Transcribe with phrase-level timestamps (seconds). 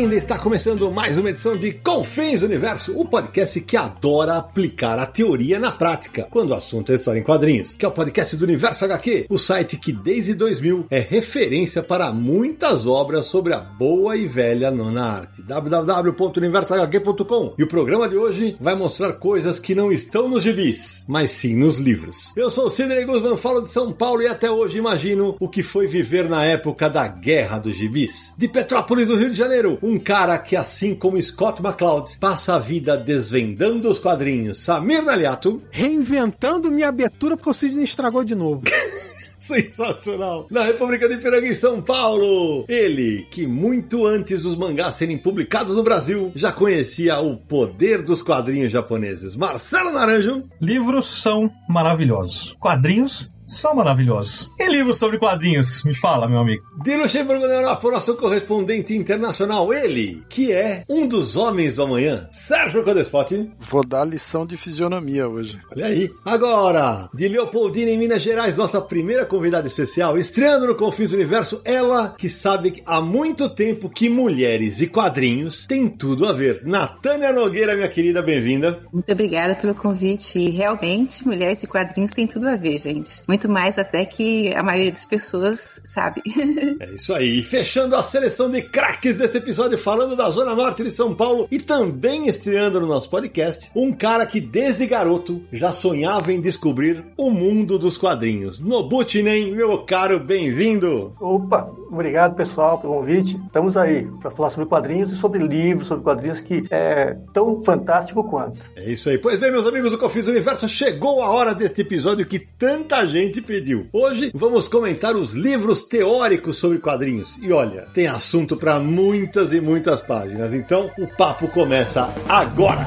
[0.00, 0.14] Bem-vinda!
[0.14, 5.58] Está começando mais uma edição de Confins Universo, o podcast que adora aplicar a teoria
[5.58, 8.84] na prática, quando o assunto é história em quadrinhos, que é o podcast do Universo
[8.84, 14.26] HQ, o site que desde 2000 é referência para muitas obras sobre a boa e
[14.26, 15.42] velha nona arte.
[15.42, 21.32] www.universohq.com E o programa de hoje vai mostrar coisas que não estão nos gibis, mas
[21.32, 22.32] sim nos livros.
[22.36, 25.62] Eu sou o Sidney Guzman, falo de São Paulo e até hoje imagino o que
[25.62, 28.32] foi viver na época da Guerra dos Gibis.
[28.38, 32.96] De Petrópolis, no Rio de Janeiro, cara que, assim como Scott McCloud, passa a vida
[32.96, 34.58] desvendando os quadrinhos.
[34.58, 35.62] Samir Naliato.
[35.70, 38.62] Reinventando minha abertura porque o Sidney estragou de novo.
[39.50, 40.46] Sensacional!
[40.48, 42.64] Na República de Piranga, em São Paulo!
[42.68, 48.22] Ele, que muito antes dos mangás serem publicados no Brasil, já conhecia o poder dos
[48.22, 49.34] quadrinhos japoneses.
[49.34, 50.44] Marcelo Naranjo.
[50.60, 52.56] Livros são maravilhosos.
[52.60, 54.50] Quadrinhos são maravilhosos.
[54.58, 55.84] E livros sobre quadrinhos?
[55.84, 56.64] Me fala, meu amigo.
[56.82, 61.82] De Luxemburgo na Europa, o nosso correspondente internacional, ele, que é um dos homens do
[61.82, 63.50] amanhã, Sérgio Codespot.
[63.68, 65.58] Vou dar lição de fisionomia hoje.
[65.72, 66.10] Olha aí.
[66.24, 71.60] Agora, de Leopoldina, em Minas Gerais, nossa primeira convidada especial, estreando no Confins do Universo,
[71.64, 76.62] ela que sabe há muito tempo que mulheres e quadrinhos têm tudo a ver.
[76.64, 78.80] Natânia Nogueira, minha querida, bem-vinda.
[78.92, 80.38] Muito obrigada pelo convite.
[80.38, 83.22] E realmente, mulheres e quadrinhos têm tudo a ver, gente.
[83.26, 86.22] Muito mais até que a maioria das pessoas sabe.
[86.80, 87.40] É isso aí.
[87.40, 91.46] E fechando a seleção de craques desse episódio, falando da Zona Norte de São Paulo
[91.50, 97.04] e também estreando no nosso podcast, um cara que desde garoto já sonhava em descobrir
[97.16, 98.60] o mundo dos quadrinhos.
[98.60, 101.14] Nobutinen, meu caro, bem-vindo!
[101.20, 103.40] Opa, obrigado pessoal pelo convite.
[103.46, 108.24] Estamos aí para falar sobre quadrinhos e sobre livros, sobre quadrinhos que é tão fantástico
[108.24, 108.58] quanto.
[108.76, 109.18] É isso aí.
[109.18, 113.29] Pois bem, meus amigos do Confis Universo, chegou a hora deste episódio que tanta gente
[113.38, 113.86] pediu.
[113.92, 117.36] Hoje vamos comentar os livros teóricos sobre quadrinhos.
[117.42, 120.54] E olha, tem assunto para muitas e muitas páginas.
[120.54, 122.86] Então, o papo começa agora.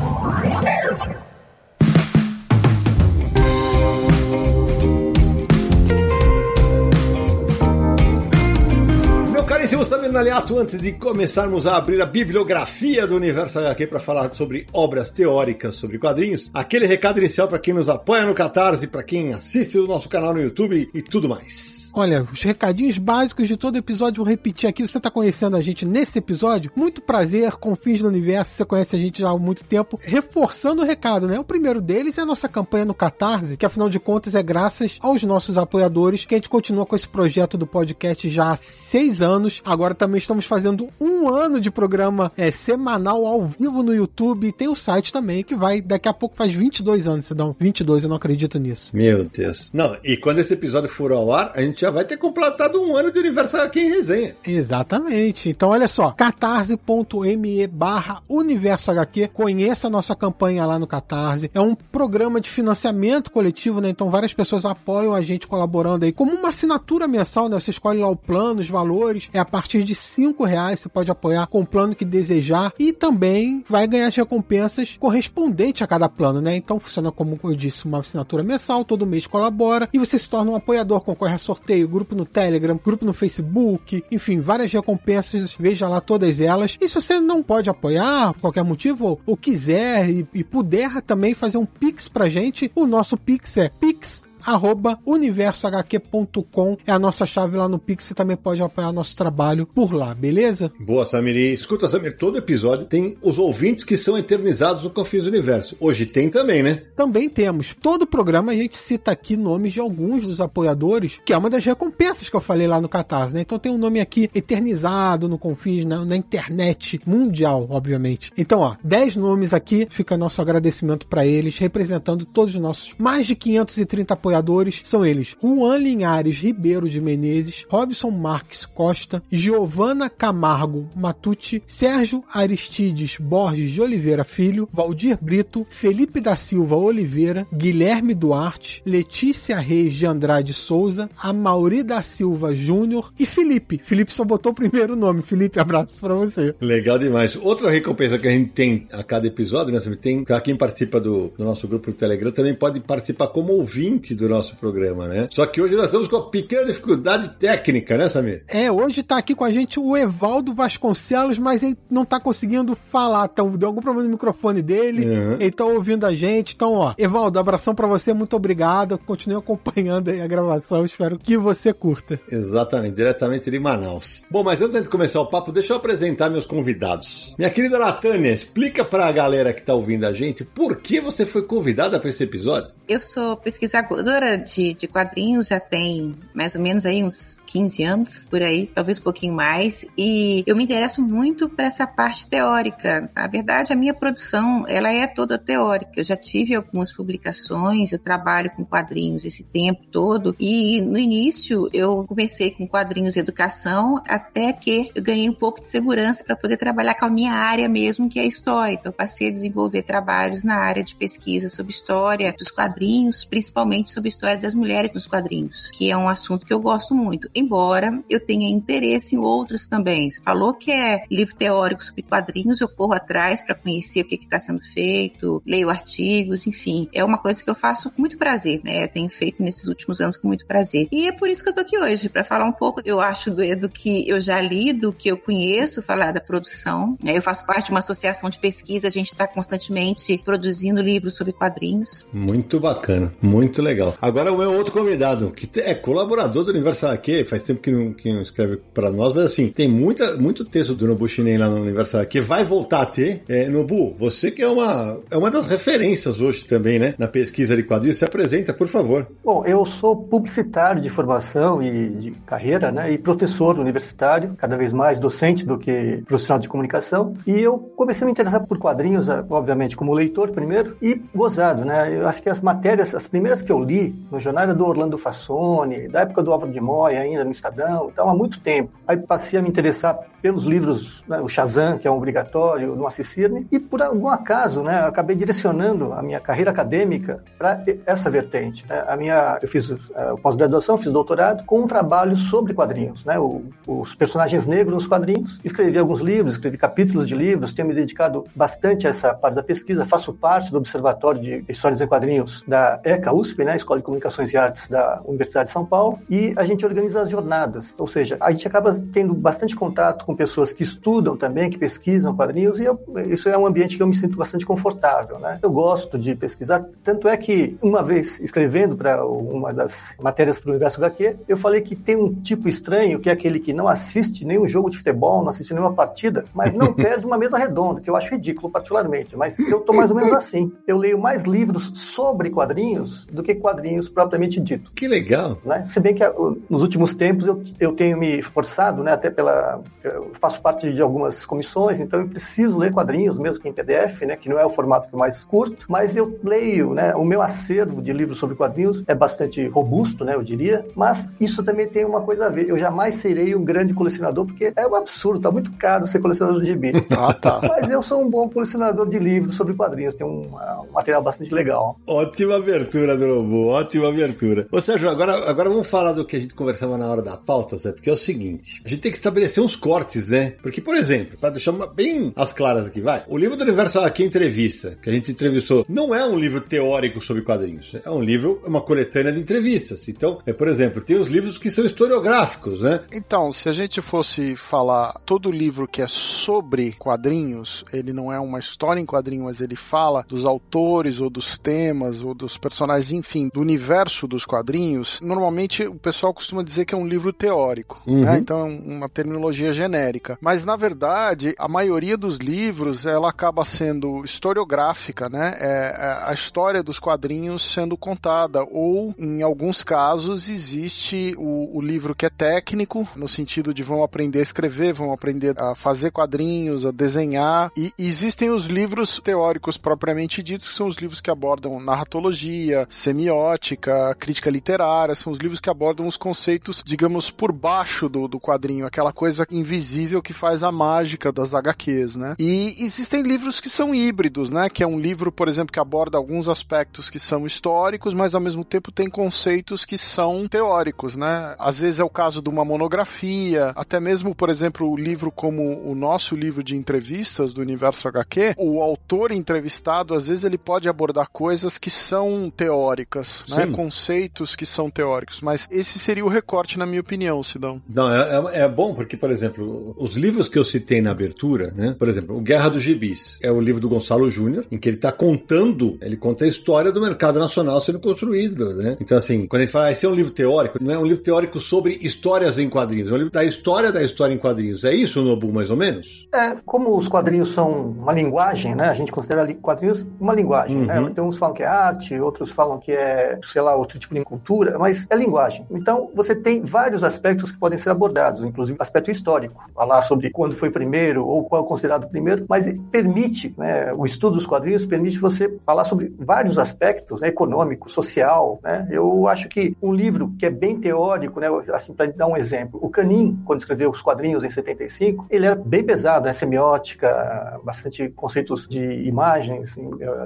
[9.84, 14.34] Caríssimo Samir Naliato, antes de começarmos a abrir a bibliografia do Universo HQ para falar
[14.34, 19.04] sobre obras teóricas sobre quadrinhos, aquele recado inicial para quem nos apoia no Catarse, para
[19.04, 21.83] quem assiste o nosso canal no YouTube e tudo mais.
[21.96, 24.82] Olha, os recadinhos básicos de todo episódio, vou repetir aqui.
[24.82, 26.72] Você está conhecendo a gente nesse episódio?
[26.76, 30.00] Muito prazer, Confins do Universo, você conhece a gente já há muito tempo.
[30.02, 31.40] Reforçando o recado, né?
[31.40, 34.98] O primeiro deles é a nossa campanha no Catarse, que afinal de contas é graças
[35.02, 39.22] aos nossos apoiadores que a gente continua com esse projeto do podcast já há seis
[39.22, 39.62] anos.
[39.64, 44.48] Agora também estamos fazendo um ano de programa é, semanal ao vivo no YouTube.
[44.48, 48.04] E tem o site também, que vai, daqui a pouco faz 22 anos, um 22,
[48.04, 48.90] eu não acredito nisso.
[48.96, 49.70] Meu Deus.
[49.72, 52.96] Não, e quando esse episódio for ao ar, a gente já vai ter completado um
[52.96, 54.38] ano de Universo aqui em resenha.
[54.48, 55.50] Exatamente.
[55.50, 59.28] Então, olha só, catarse.me barra Universo HQ.
[59.34, 61.52] Conheça a nossa campanha lá no Catarse.
[61.54, 63.90] É um programa de financiamento coletivo, né?
[63.90, 66.14] Então, várias pessoas apoiam a gente colaborando aí.
[66.14, 67.60] Como uma assinatura mensal, né?
[67.60, 69.30] Você escolhe lá o plano, os valores.
[69.34, 72.72] É a partir de cinco reais você pode apoiar com o plano que desejar.
[72.80, 76.56] E também vai ganhar as recompensas correspondentes a cada plano, né?
[76.56, 78.86] Então, funciona como eu disse, uma assinatura mensal.
[78.86, 79.90] Todo mês colabora.
[79.92, 84.04] E você se torna um apoiador, concorre a sorteio, grupo no Telegram, grupo no Facebook,
[84.12, 86.78] enfim, várias recompensas, veja lá todas elas.
[86.80, 91.02] E se você não pode apoiar por qualquer motivo, ou, ou quiser e, e puder
[91.02, 97.00] também fazer um Pix pra gente, o nosso Pix é pix arroba universohq.com é a
[97.00, 98.06] nossa chave lá no Pix.
[98.06, 100.72] Você também pode apoiar nosso trabalho por lá, beleza?
[100.80, 101.36] Boa, Samir.
[101.36, 105.76] E escuta, Samir, todo episódio tem os ouvintes que são eternizados no Confins Universo.
[105.80, 106.84] Hoje tem também, né?
[106.96, 107.76] Também temos.
[107.82, 111.64] Todo programa a gente cita aqui nomes de alguns dos apoiadores, que é uma das
[111.64, 113.42] recompensas que eu falei lá no Catarse, né?
[113.42, 118.32] Então tem um nome aqui eternizado no Confins, na, na internet mundial, obviamente.
[118.38, 123.26] Então, ó, 10 nomes aqui, fica nosso agradecimento para eles, representando todos os nossos mais
[123.26, 130.10] de 530 apoiadores apoiadores são eles: Juan Linhares Ribeiro de Menezes, Robson Marques Costa, Giovana
[130.10, 138.14] Camargo Matucci, Sérgio Aristides Borges de Oliveira Filho, Valdir Brito, Felipe da Silva Oliveira, Guilherme
[138.14, 143.82] Duarte, Letícia Reis de Andrade Souza, Amauri da Silva Júnior e Felipe.
[143.84, 145.22] Felipe só botou o primeiro nome.
[145.22, 146.56] Felipe, abraço pra você.
[146.60, 147.36] Legal demais.
[147.36, 149.80] Outra recompensa que a gente tem a cada episódio, né?
[150.02, 154.23] Tem quem participa do, do nosso grupo do Telegram também pode participar como ouvinte do
[154.30, 155.28] nosso programa, né?
[155.32, 158.44] Só que hoje nós estamos com uma pequena dificuldade técnica, né, Samir?
[158.48, 162.76] É, hoje tá aqui com a gente o Evaldo Vasconcelos, mas ele não tá conseguindo
[162.76, 163.30] falar.
[163.32, 165.06] Então, deu algum problema no microfone dele.
[165.06, 165.34] Uhum.
[165.40, 166.54] Ele tá ouvindo a gente.
[166.56, 168.98] Então, ó, Evaldo, abração para você, muito obrigado.
[168.98, 170.86] Continue acompanhando aí a gravação.
[170.86, 172.20] Espero que você curta.
[172.32, 174.24] Exatamente, diretamente de Manaus.
[174.30, 177.34] Bom, mas antes de começar o papo, deixa eu apresentar meus convidados.
[177.38, 181.44] Minha querida Natânia, explica pra galera que tá ouvindo a gente por que você foi
[181.44, 182.72] convidada para esse episódio.
[182.88, 188.28] Eu sou pesquisadora de, de quadrinhos, já tem mais ou menos aí uns 15 anos,
[188.32, 193.12] por aí, talvez um pouquinho mais, e eu me interesso muito para essa parte teórica.
[193.16, 195.92] Na verdade, a minha produção, ela é toda teórica.
[195.98, 201.70] Eu já tive algumas publicações, eu trabalho com quadrinhos esse tempo todo, e no início
[201.72, 206.58] eu comecei com quadrinhos educação, até que eu ganhei um pouco de segurança para poder
[206.58, 208.74] trabalhar com a minha área mesmo, que é história.
[208.74, 213.92] Então, eu passei a desenvolver trabalhos na área de pesquisa sobre história dos quadrinhos, principalmente
[213.92, 218.02] sobre história das mulheres nos quadrinhos, que é um assunto que eu gosto muito embora
[218.10, 220.10] eu tenha interesse em outros também.
[220.10, 224.16] Você falou que é livro teórico sobre quadrinhos, eu corro atrás para conhecer o que
[224.16, 226.88] está sendo feito, leio artigos, enfim.
[226.94, 228.88] É uma coisa que eu faço com muito prazer, né?
[228.88, 230.88] Tenho feito nesses últimos anos com muito prazer.
[230.92, 233.30] E é por isso que eu tô aqui hoje, para falar um pouco, eu acho,
[233.30, 236.98] do, do que eu já li, do que eu conheço, falar da produção.
[237.04, 241.34] Eu faço parte de uma associação de pesquisa, a gente está constantemente produzindo livros sobre
[241.34, 242.06] quadrinhos.
[242.14, 243.96] Muito bacana, muito legal.
[244.02, 247.94] Agora o meu outro convidado, que é colaborador do Universal aqui, faz tempo que não,
[247.94, 251.50] que não escreve para nós, mas assim, tem muita, muito texto do Nobu Shinen lá
[251.50, 253.24] no Universal que vai voltar a ter.
[253.28, 257.56] É, Nobu, você que é uma, é uma das referências hoje também, né, na pesquisa
[257.56, 259.08] de quadrinhos, se apresenta, por favor.
[259.24, 264.72] Bom, eu sou publicitário de formação e de carreira, né, e professor universitário, cada vez
[264.72, 269.10] mais docente do que profissional de comunicação, e eu comecei a me interessar por quadrinhos,
[269.10, 273.42] é, obviamente, como leitor primeiro, e gozado, né, eu acho que as matérias, as primeiras
[273.42, 277.00] que eu li no jornal era do Orlando Fassoni, da época do Álvaro de Moya
[277.00, 278.72] ainda, no Estadão, então há muito tempo.
[278.88, 282.88] Aí passei a me interessar pelos livros, né, o Shazam, que é um obrigatório, no
[282.88, 288.10] Assis Cirne, e por algum acaso, né, acabei direcionando a minha carreira acadêmica para essa
[288.10, 288.66] vertente.
[288.68, 288.86] Né?
[288.88, 289.82] A minha, eu fiz uh,
[290.22, 295.42] pós-graduação, fiz doutorado com um trabalho sobre quadrinhos, né, o, os personagens negros nos quadrinhos.
[295.44, 299.44] Escrevi alguns livros, escrevi capítulos de livros, tenho me dedicado bastante a essa parte da
[299.44, 303.84] pesquisa, faço parte do Observatório de Histórias em Quadrinhos da ECA USP, né, Escola de
[303.84, 307.88] Comunicações e Artes da Universidade de São Paulo, e a gente organiza as jornadas, ou
[307.88, 312.60] seja, a gente acaba tendo bastante contato com pessoas que estudam também, que pesquisam quadrinhos,
[312.60, 315.40] e eu, isso é um ambiente que eu me sinto bastante confortável, né?
[315.42, 320.50] Eu gosto de pesquisar, tanto é que uma vez escrevendo para uma das matérias para
[320.50, 323.68] o Universo HQ, eu falei que tem um tipo estranho, que é aquele que não
[323.68, 327.80] assiste nenhum jogo de futebol, não assiste nenhuma partida, mas não perde uma mesa redonda,
[327.80, 330.52] que eu acho ridículo particularmente, mas eu tô mais ou menos assim.
[330.66, 334.72] Eu leio mais livros sobre quadrinhos do que quadrinhos propriamente dito.
[334.74, 335.38] Que legal!
[335.46, 335.64] Né?
[335.66, 336.04] Se bem que
[336.50, 339.62] nos últimos tempos eu, eu tenho me forçado, né, até pela.
[339.84, 344.02] Eu faço parte de algumas comissões, então eu preciso ler quadrinhos, mesmo que em PDF,
[344.02, 347.04] né, que não é o formato que eu mais curto, mas eu leio, né, o
[347.04, 351.68] meu acervo de livros sobre quadrinhos é bastante robusto, né, eu diria, mas isso também
[351.68, 352.50] tem uma coisa a ver.
[352.50, 356.42] Eu jamais serei um grande colecionador, porque é um absurdo, tá muito caro ser colecionador
[356.42, 356.74] de gibi.
[356.96, 357.42] Ah, tá.
[357.42, 361.34] mas eu sou um bom colecionador de livros sobre quadrinhos, tem um, um material bastante
[361.34, 361.78] legal.
[361.88, 364.48] Ótima abertura, Drobo, ótima abertura.
[364.52, 367.58] Ô Sérgio, agora, agora vamos falar do que a gente conversava na hora da pauta,
[367.58, 370.36] Zé, porque é o seguinte: a gente tem que estabelecer uns cortes, né?
[370.42, 373.04] Porque, por exemplo, para deixar bem as claras aqui, vai.
[373.08, 377.02] O livro do Universo aqui entrevista, que a gente entrevistou, não é um livro teórico
[377.02, 377.76] sobre quadrinhos.
[377.84, 379.88] É um livro, uma coletânea de entrevistas.
[379.88, 382.82] Então, é, por exemplo, tem os livros que são historiográficos, né?
[382.92, 388.20] Então, se a gente fosse falar todo livro que é sobre quadrinhos, ele não é
[388.20, 392.92] uma história em quadrinhos, mas ele fala dos autores ou dos temas ou dos personagens,
[392.92, 395.00] enfim, do universo dos quadrinhos.
[395.02, 397.94] Normalmente o pessoal costuma dizer que é um livro teórico, né?
[397.94, 398.02] uhum.
[398.02, 398.18] né?
[398.18, 400.18] Então é uma terminologia genérica.
[400.22, 405.36] Mas na verdade, a maioria dos livros ela acaba sendo historiográfica, né?
[405.40, 411.62] É, é a história dos quadrinhos sendo contada ou em alguns casos existe o, o
[411.62, 415.92] livro que é técnico no sentido de vão aprender a escrever, vão aprender a fazer
[415.92, 421.12] quadrinhos, a desenhar e, existem os livros teóricos propriamente ditos que são os livros que
[421.12, 427.90] abordam narratologia, semiótica, crítica literária, são os livros que abordam os conceitos, digamos, por baixo
[427.90, 432.16] do, do quadrinho, aquela coisa invisível que faz a mágica das HQs, né?
[432.20, 434.50] E existem livros que são híbridos, né?
[434.50, 438.22] Que é um livro, por exemplo, que aborda alguns aspectos que são históricos, mas ao
[438.22, 441.36] mesmo tempo tem conceitos que são teóricos, né?
[441.38, 445.62] Às vezes é o caso de uma monografia, até mesmo, por exemplo, o livro como
[445.70, 450.68] o nosso livro de entrevistas do Universo HQ, o autor entrevistado, às vezes ele pode
[450.70, 453.48] abordar coisas que são teóricas, né?
[453.48, 457.62] Conceitos que são teóricos, mas esse seria o recorte, na minha opinião, Sidão.
[457.68, 461.54] Não, é, é, é bom porque, por exemplo, os livros que eu citei na abertura,
[461.56, 461.76] né?
[461.78, 464.78] Por exemplo, o Guerra dos Gibis é o livro do Gonçalo Júnior, em que ele
[464.78, 468.78] está contando, ele conta a história do mercado nacional sendo construído, né?
[468.80, 471.04] Então, assim, quando ele fala, ah, esse é um livro teórico, não é um livro
[471.04, 474.64] teórico sobre histórias em quadrinhos, é um livro da história da história em quadrinhos.
[474.64, 476.08] É isso, Nobu, mais ou menos?
[476.14, 478.66] É, como os quadrinhos são uma linguagem, né?
[478.66, 480.76] A gente considera quadrinhos uma linguagem, né?
[480.78, 480.86] uhum.
[480.86, 480.90] né?
[480.92, 484.04] Então, uns falam que é arte, outros falam que é, sei lá, outro tipo de
[484.04, 485.46] cultura, mas é linguagem.
[485.52, 490.36] Então, você tem vários aspectos que podem ser abordados, inclusive aspecto histórico, falar sobre quando
[490.36, 495.00] foi primeiro ou qual é considerado primeiro, mas permite, né, o estudo dos quadrinhos permite
[495.00, 498.68] você falar sobre vários aspectos, né, econômico, social, né?
[498.70, 502.60] Eu acho que um livro que é bem teórico, né, assim, para dar um exemplo,
[502.62, 507.90] o Canin, quando escreveu os quadrinhos em 75, ele era bem pesado, né, semiótica, bastante
[507.90, 509.56] conceitos de imagens,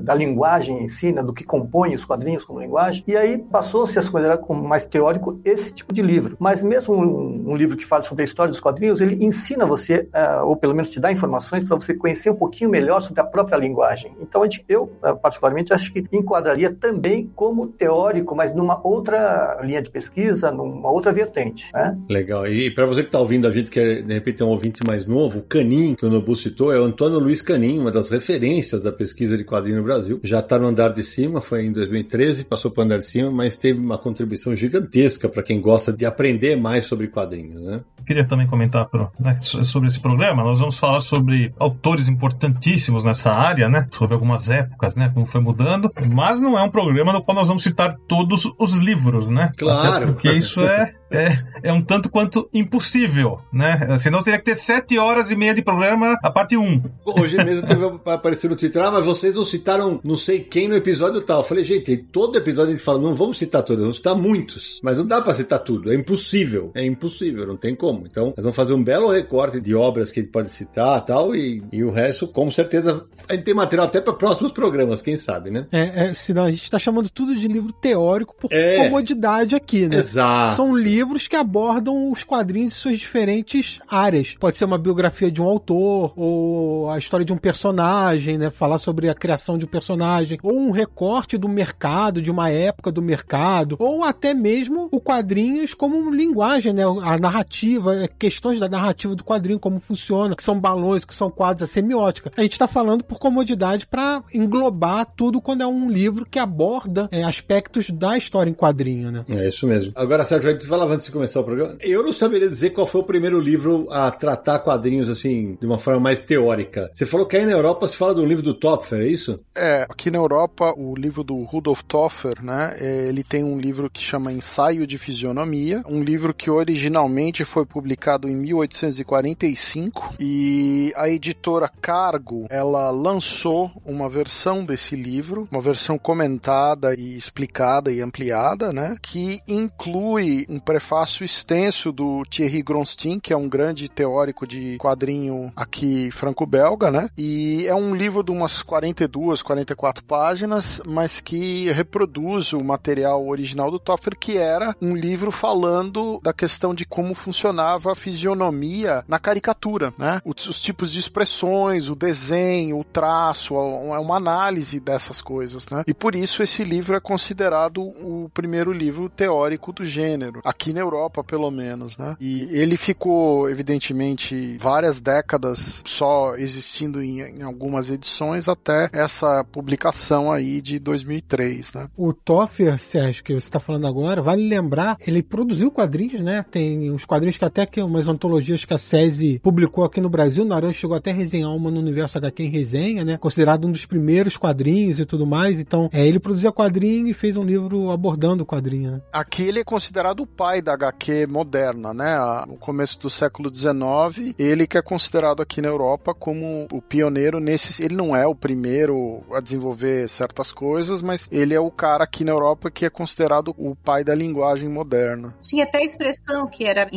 [0.03, 3.98] da linguagem em si, né, do que compõe os quadrinhos como linguagem, e aí passou-se
[3.98, 6.27] a considerar como mais teórico esse tipo de livro.
[6.40, 10.08] Mas mesmo um, um livro que fala sobre a história dos quadrinhos, ele ensina você,
[10.14, 13.24] uh, ou pelo menos te dá informações para você conhecer um pouquinho melhor sobre a
[13.24, 14.16] própria linguagem.
[14.20, 19.90] Então, eu, uh, particularmente, acho que enquadraria também como teórico, mas numa outra linha de
[19.90, 21.70] pesquisa, numa outra vertente.
[21.74, 21.98] Né?
[22.10, 22.48] Legal.
[22.48, 24.82] E para você que está ouvindo a gente, que é, de repente é um ouvinte
[24.86, 28.10] mais novo, o Canin, que o Nobu citou, é o Antônio Luiz Canin, uma das
[28.10, 30.20] referências da pesquisa de quadrinho no Brasil.
[30.24, 33.30] Já está no andar de cima, foi em 2013, passou para o andar de cima,
[33.32, 37.62] mas teve uma contribuição gigantesca para quem gosta de aprender mais sobre quadrinhos.
[37.62, 37.82] Né?
[38.08, 40.44] Queria também comentar pro, né, sobre esse programa.
[40.44, 43.86] Nós vamos falar sobre autores importantíssimos nessa área, né?
[43.92, 45.12] Sobre algumas épocas, né?
[45.14, 45.92] Como foi mudando.
[46.14, 49.52] Mas não é um programa no qual nós vamos citar todos os livros, né?
[49.58, 49.88] Claro.
[49.90, 53.98] Até porque isso é é, é um tanto quanto impossível, né?
[53.98, 56.82] Senão teria que ter sete horas e meia de programa a parte 1.
[57.06, 60.76] Hoje mesmo teve aparecer no Twitter, ah, mas vocês não citaram não sei quem no
[60.76, 61.40] episódio tal.
[61.40, 64.80] Eu falei, gente, todo episódio a gente fala, não vamos citar todos, vamos citar muitos.
[64.84, 66.72] Mas não dá pra citar tudo, é impossível.
[66.76, 67.97] É impossível, não tem como.
[68.06, 71.36] Então, nós vamos fazer um belo recorte de obras que a gente pode citar tal,
[71.36, 75.18] e, e o resto, com certeza, a gente tem material até para próximos programas, quem
[75.18, 75.68] sabe, né?
[75.72, 79.88] É, é, senão a gente tá chamando tudo de livro teórico por é, comodidade aqui,
[79.88, 79.98] né?
[79.98, 80.56] Exato.
[80.56, 84.36] São livros que abordam os quadrinhos em suas diferentes áreas.
[84.39, 88.50] Pode ser uma biografia de um autor, ou a história de um personagem, né?
[88.50, 92.92] Falar sobre a criação de um personagem, ou um recorte do mercado, de uma época
[92.92, 96.84] do mercado, ou até mesmo o quadrinhos como linguagem, né?
[97.04, 97.87] A narrativa,
[98.17, 102.32] questões da narrativa do quadrinho, como funciona, que são balões, que são quadros, a semiótica.
[102.38, 107.08] A gente está falando por comodidade para englobar tudo quando é um livro que aborda
[107.12, 109.25] é, aspectos da história em quadrinho, né?
[109.29, 109.91] É isso mesmo.
[109.96, 111.77] Agora, Sérgio, a gente fala antes de começar o programa.
[111.82, 115.79] Eu não saberia dizer qual foi o primeiro livro a tratar quadrinhos assim, de uma
[115.79, 116.89] forma mais teórica.
[116.94, 119.39] Você falou que aí na Europa se fala do livro do Topfer, é isso?
[119.56, 122.75] É, aqui na Europa, o livro do Rudolf Topfer, né?
[122.79, 127.65] É, ele tem um livro que chama Ensaio de Fisionomia, um livro que originalmente foi
[127.78, 135.96] publicado em 1845 e a editora Cargo, ela lançou uma versão desse livro, uma versão
[135.96, 138.98] comentada e explicada e ampliada, né?
[139.00, 145.54] Que inclui um prefácio extenso do Thierry Gronstin, que é um grande teórico de quadrinho
[145.56, 147.12] aqui franco-belga, né?
[147.16, 153.70] E é um livro de umas 42, 44 páginas, mas que reproduz o material original
[153.70, 157.14] do Toffer, que era um livro falando da questão de como
[157.58, 160.22] funcionava a fisionomia na caricatura, né?
[160.24, 165.84] Os, os tipos de expressões, o desenho, o traço, é uma análise dessas coisas, né?
[165.88, 170.42] E por isso esse livro é considerado o primeiro livro teórico do gênero.
[170.44, 172.18] Aqui aqui na Europa, pelo menos, né?
[172.20, 180.32] E ele ficou, evidentemente, várias décadas só existindo em, em algumas edições até essa publicação
[180.32, 181.88] aí de 2003, né?
[181.96, 186.44] O Toffer, Sérgio, que você está falando agora, vale lembrar, ele produziu quadrinhos, né?
[186.50, 190.44] Tem uns quadrinhos que até que umas antologias que a SESI publicou aqui no Brasil,
[190.44, 193.18] o Naran chegou até a resenhar uma no Universo HQ em resenha, né?
[193.18, 195.60] Considerado um dos primeiros quadrinhos e tudo mais.
[195.60, 199.01] Então, é, ele produzia quadrinho e fez um livro abordando o quadrinho, né?
[199.12, 202.18] Aqui ele é considerado o pai da HQ moderna, né?
[202.48, 207.39] No começo do século XIX, ele que é considerado aqui na Europa como o pioneiro
[207.39, 207.84] nesse.
[207.84, 212.24] Ele não é o primeiro a desenvolver certas coisas, mas ele é o cara aqui
[212.24, 215.36] na Europa que é considerado o pai da linguagem moderna.
[215.42, 216.88] Tinha até a expressão que era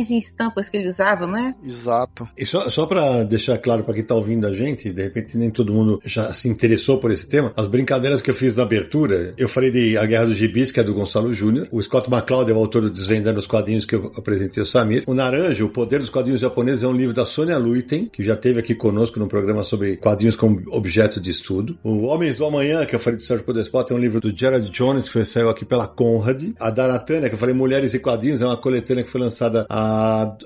[0.00, 1.54] imagens e estampas que ele usava, né?
[1.64, 2.28] Exato.
[2.36, 5.50] E só, só para deixar claro para quem tá ouvindo a gente, de repente nem
[5.50, 9.34] todo mundo já se interessou por esse tema, as brincadeiras que eu fiz na abertura,
[9.36, 12.50] eu falei de A Guerra dos Gibis, que é do Gonçalo Júnior, o Scott McCloud
[12.50, 15.68] é o autor do Desvendando os Quadrinhos que eu apresentei o Samir, o Naranja, O
[15.68, 19.18] Poder dos Quadrinhos Japoneses é um livro da Sônia Luiten, que já teve aqui conosco
[19.18, 21.78] no programa sobre quadrinhos como objeto de estudo.
[21.82, 24.68] O Homens do Amanhã, que eu falei do Sérgio Podespot, é um livro do Gerard
[24.70, 26.42] Jones, que foi, saiu aqui pela Conrad.
[26.58, 29.66] A da Natânia, que eu falei Mulheres e Quadrinhos, é uma coletânea que foi lançada
[29.68, 29.89] há,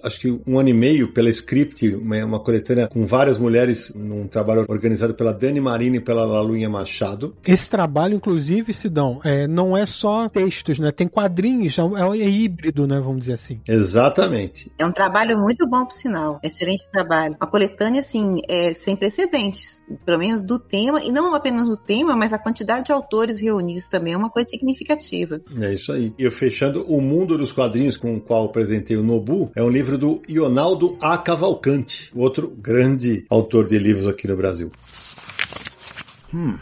[0.02, 4.26] acho que um ano e meio pela Script, uma, uma coletânea com várias mulheres num
[4.26, 7.36] trabalho organizado pela Dani Marini e pela Lalunha Machado.
[7.46, 10.90] Esse trabalho, inclusive, Sidão, é, não é só textos, né?
[10.90, 11.82] Tem quadrinhos, é,
[12.22, 13.00] é híbrido, né?
[13.00, 13.60] Vamos dizer assim.
[13.68, 14.70] Exatamente.
[14.78, 16.40] É um trabalho muito bom, por sinal.
[16.42, 17.36] Excelente trabalho.
[17.40, 22.16] Uma coletânea, assim, é, sem precedentes, pelo menos do tema, e não apenas do tema,
[22.16, 25.40] mas a quantidade de autores reunidos também é uma coisa significativa.
[25.60, 26.12] É isso aí.
[26.18, 29.68] E eu fechando O Mundo dos Quadrinhos, com o qual apresentei o Nobu, é um
[29.68, 31.16] livro do Ionaldo A.
[31.18, 34.70] Cavalcante, outro grande autor de livros aqui no Brasil.
[36.32, 36.56] Hum.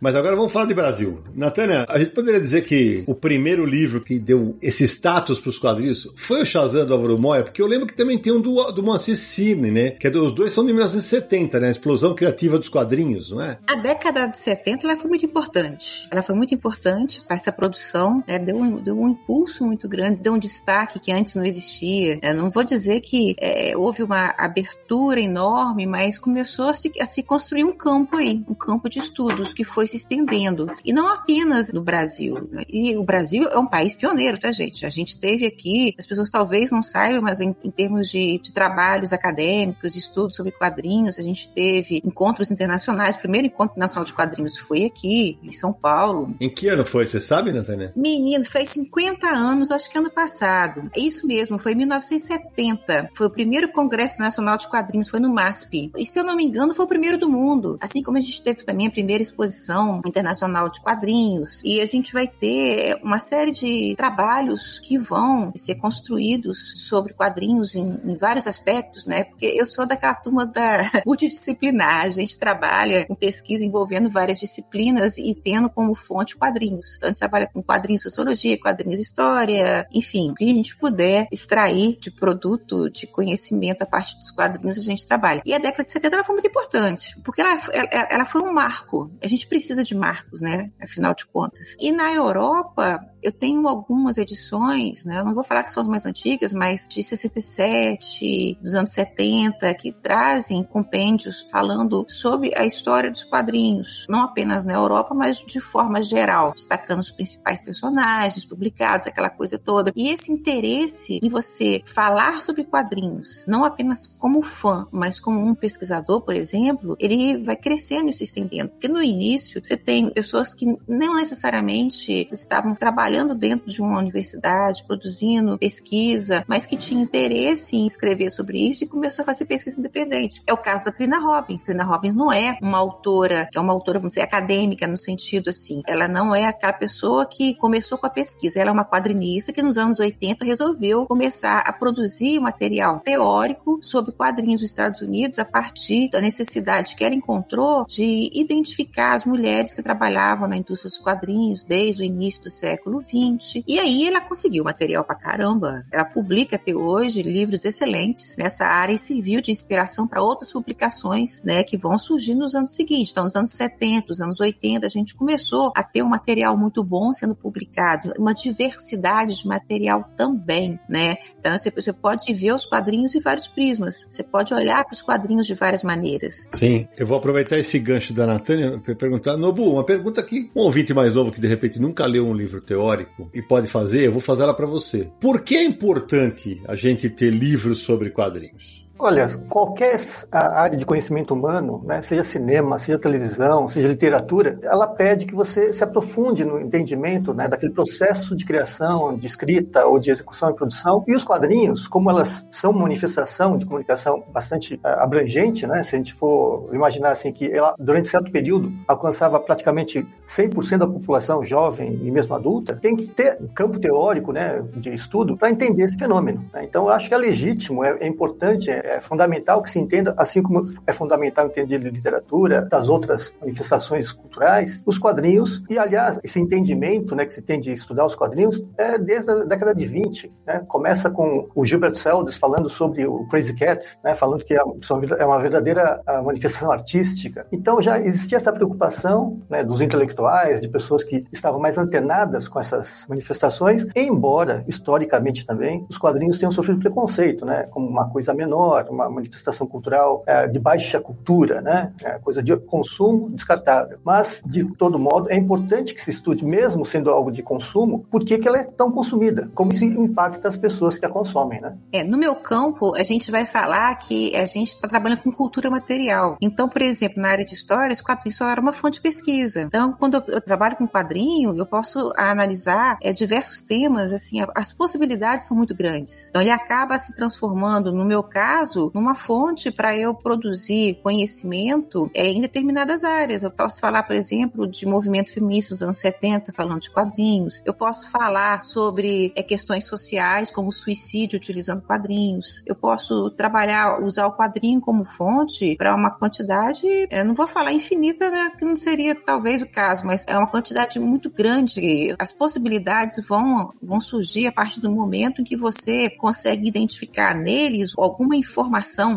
[0.00, 1.22] Mas agora vamos falar de Brasil.
[1.36, 5.58] Natânia, a gente poderia dizer que o primeiro livro que deu esse status para os
[5.58, 8.72] quadrinhos foi o Shazam do Álvaro Moya, porque eu lembro que também tem um do,
[8.72, 9.90] do Moacir Cine, né?
[9.90, 11.68] Que é, os dois são de 1970, né?
[11.68, 13.58] A explosão criativa dos quadrinhos, não é?
[13.66, 16.08] A década de 70 ela foi muito importante.
[16.10, 18.38] Ela foi muito importante para essa produção, né?
[18.38, 22.18] deu, um, deu um impulso muito grande, deu um destaque que antes não existia.
[22.22, 27.04] Eu não vou dizer que é, houve uma abertura enorme, mas começou a se, a
[27.04, 30.66] se construir um campo aí, um campo de estudos que foi se estendendo.
[30.84, 32.48] E não apenas no Brasil.
[32.50, 32.62] Né?
[32.68, 34.86] E o Brasil é um país pioneiro, tá, gente?
[34.86, 38.52] A gente teve aqui, as pessoas talvez não saibam, mas em, em termos de, de,
[38.52, 43.16] trabalhos acadêmicos, de estudos sobre quadrinhos, a gente teve encontros internacionais.
[43.16, 46.34] O primeiro encontro nacional de quadrinhos foi aqui, em São Paulo.
[46.40, 47.06] Em que ano foi?
[47.06, 47.92] Você sabe, Natânia?
[47.96, 50.90] Menino, foi 50 anos, acho que ano passado.
[50.94, 53.10] É isso mesmo, foi em 1970.
[53.14, 55.90] Foi o primeiro Congresso Nacional de Quadrinhos, foi no MASP.
[55.96, 57.78] E se eu não me engano, foi o primeiro do mundo.
[57.80, 61.60] Assim como a gente teve também a primeira exposição Internacional de Quadrinhos.
[61.64, 67.74] E a gente vai ter uma série de trabalhos que vão ser construídos sobre quadrinhos
[67.74, 69.24] em, em vários aspectos, né?
[69.24, 72.02] Porque eu sou daquela turma da multidisciplinar.
[72.02, 76.96] A gente trabalha com pesquisa envolvendo várias disciplinas e tendo como fonte quadrinhos.
[76.96, 81.28] Então, a gente trabalha com quadrinhos sociologia, quadrinhos história, enfim, o que a gente puder
[81.30, 85.42] extrair de produto, de conhecimento a partir dos quadrinhos, a gente trabalha.
[85.44, 88.52] E a década de 70 ela foi muito importante, porque ela, ela, ela foi um
[88.52, 89.10] marco.
[89.22, 90.70] A gente precisa precisa de marcos, né?
[90.80, 91.76] Afinal de contas.
[91.78, 95.20] E na Europa, eu tenho algumas edições, né?
[95.20, 99.72] Eu não vou falar que são as mais antigas, mas de 67, dos anos 70,
[99.74, 105.60] que trazem compêndios falando sobre a história dos quadrinhos, não apenas na Europa, mas de
[105.60, 109.92] forma geral, destacando os principais personagens publicados, aquela coisa toda.
[109.94, 115.54] E esse interesse em você falar sobre quadrinhos, não apenas como fã, mas como um
[115.54, 118.70] pesquisador, por exemplo, ele vai crescendo e se estendendo.
[118.70, 124.84] Porque no início, você tem pessoas que não necessariamente estavam trabalhando dentro de uma universidade,
[124.86, 129.78] produzindo pesquisa, mas que tinha interesse em escrever sobre isso e começou a fazer pesquisa
[129.78, 130.42] independente.
[130.46, 131.62] É o caso da Trina Robbins.
[131.62, 135.82] Trina Robbins não é uma autora, é uma autora, vamos dizer, acadêmica no sentido assim.
[135.86, 138.60] Ela não é aquela pessoa que começou com a pesquisa.
[138.60, 144.12] Ela é uma quadrinista que nos anos 80 resolveu começar a produzir material teórico sobre
[144.12, 149.74] quadrinhos dos Estados Unidos a partir da necessidade que ela encontrou de identificar as mulheres
[149.74, 153.62] que trabalhavam na indústria dos quadrinhos desde o início do século XX.
[153.66, 155.84] E aí ela conseguiu material pra caramba.
[155.92, 161.40] Ela publica até hoje livros excelentes nessa área e serviu de inspiração para outras publicações,
[161.42, 163.12] né, que vão surgir nos anos seguintes.
[163.12, 166.82] Então, nos anos 70, nos anos 80, a gente começou a ter um material muito
[166.82, 171.16] bom sendo publicado, uma diversidade de material também, né?
[171.38, 174.06] Então, você, você pode ver os quadrinhos em vários prismas.
[174.08, 176.48] Você pode olhar para os quadrinhos de várias maneiras.
[176.54, 180.60] Sim, eu vou aproveitar esse gancho da Natânia para perguntar Nobu, uma pergunta que um
[180.60, 182.89] ouvinte mais novo que de repente nunca leu um livro teórico
[183.34, 185.10] e pode fazer, eu vou fazer ela para você.
[185.20, 188.88] Por que é importante a gente ter livros sobre quadrinhos?
[189.02, 189.96] Olha, qualquer
[190.30, 195.72] área de conhecimento humano, né, seja cinema, seja televisão, seja literatura, ela pede que você
[195.72, 200.54] se aprofunde no entendimento né, daquele processo de criação, de escrita ou de execução e
[200.54, 201.02] produção.
[201.08, 205.98] E os quadrinhos, como elas são manifestação de comunicação bastante uh, abrangente, né, se a
[205.98, 211.98] gente for imaginar assim que ela, durante certo período, alcançava praticamente 100% da população jovem
[212.02, 215.96] e mesmo adulta, tem que ter um campo teórico né, de estudo para entender esse
[215.96, 216.44] fenômeno.
[216.52, 216.64] Né?
[216.64, 220.12] Então, eu acho que é legítimo, é, é importante, é, é, fundamental que se entenda,
[220.16, 226.18] assim como é fundamental entender de literatura, das outras manifestações culturais, os quadrinhos, e aliás,
[226.24, 229.86] esse entendimento né, que se tem de estudar os quadrinhos é desde a década de
[229.86, 230.32] 20.
[230.44, 230.62] Né?
[230.66, 235.38] Começa com o Gilbert Seldes falando sobre o Crazy Cat, né, falando que é uma
[235.38, 237.46] verdadeira manifestação artística.
[237.52, 242.58] Então, já existia essa preocupação né, dos intelectuais, de pessoas que estavam mais antenadas com
[242.58, 248.79] essas manifestações, embora, historicamente também, os quadrinhos tenham sofrido preconceito, né, como uma coisa menor,
[248.88, 253.98] uma manifestação cultural é, de baixa cultura, né, é, coisa de consumo descartável.
[254.04, 258.24] Mas, de todo modo, é importante que se estude, mesmo sendo algo de consumo, por
[258.24, 261.60] que, que ela é tão consumida, como isso impacta as pessoas que a consomem.
[261.60, 261.76] Né?
[261.92, 265.70] É, no meu campo, a gente vai falar que a gente está trabalhando com cultura
[265.70, 266.36] material.
[266.40, 269.62] Então, por exemplo, na área de história, os quadrinhos era uma fonte de pesquisa.
[269.62, 274.72] Então, quando eu, eu trabalho com quadrinho, eu posso analisar é, diversos temas, assim, as
[274.72, 276.28] possibilidades são muito grandes.
[276.28, 282.28] Então, ele acaba se transformando, no meu caso, numa fonte para eu produzir conhecimento é,
[282.28, 283.42] em determinadas áreas.
[283.42, 287.62] Eu posso falar, por exemplo, de movimento feminista dos anos 70, falando de quadrinhos.
[287.64, 292.62] Eu posso falar sobre é, questões sociais, como suicídio utilizando quadrinhos.
[292.66, 297.72] Eu posso trabalhar, usar o quadrinho como fonte para uma quantidade, eu não vou falar
[297.72, 302.14] infinita, né, que não seria talvez o caso, mas é uma quantidade muito grande.
[302.18, 307.92] As possibilidades vão, vão surgir a partir do momento em que você consegue identificar neles
[307.96, 308.59] alguma informação,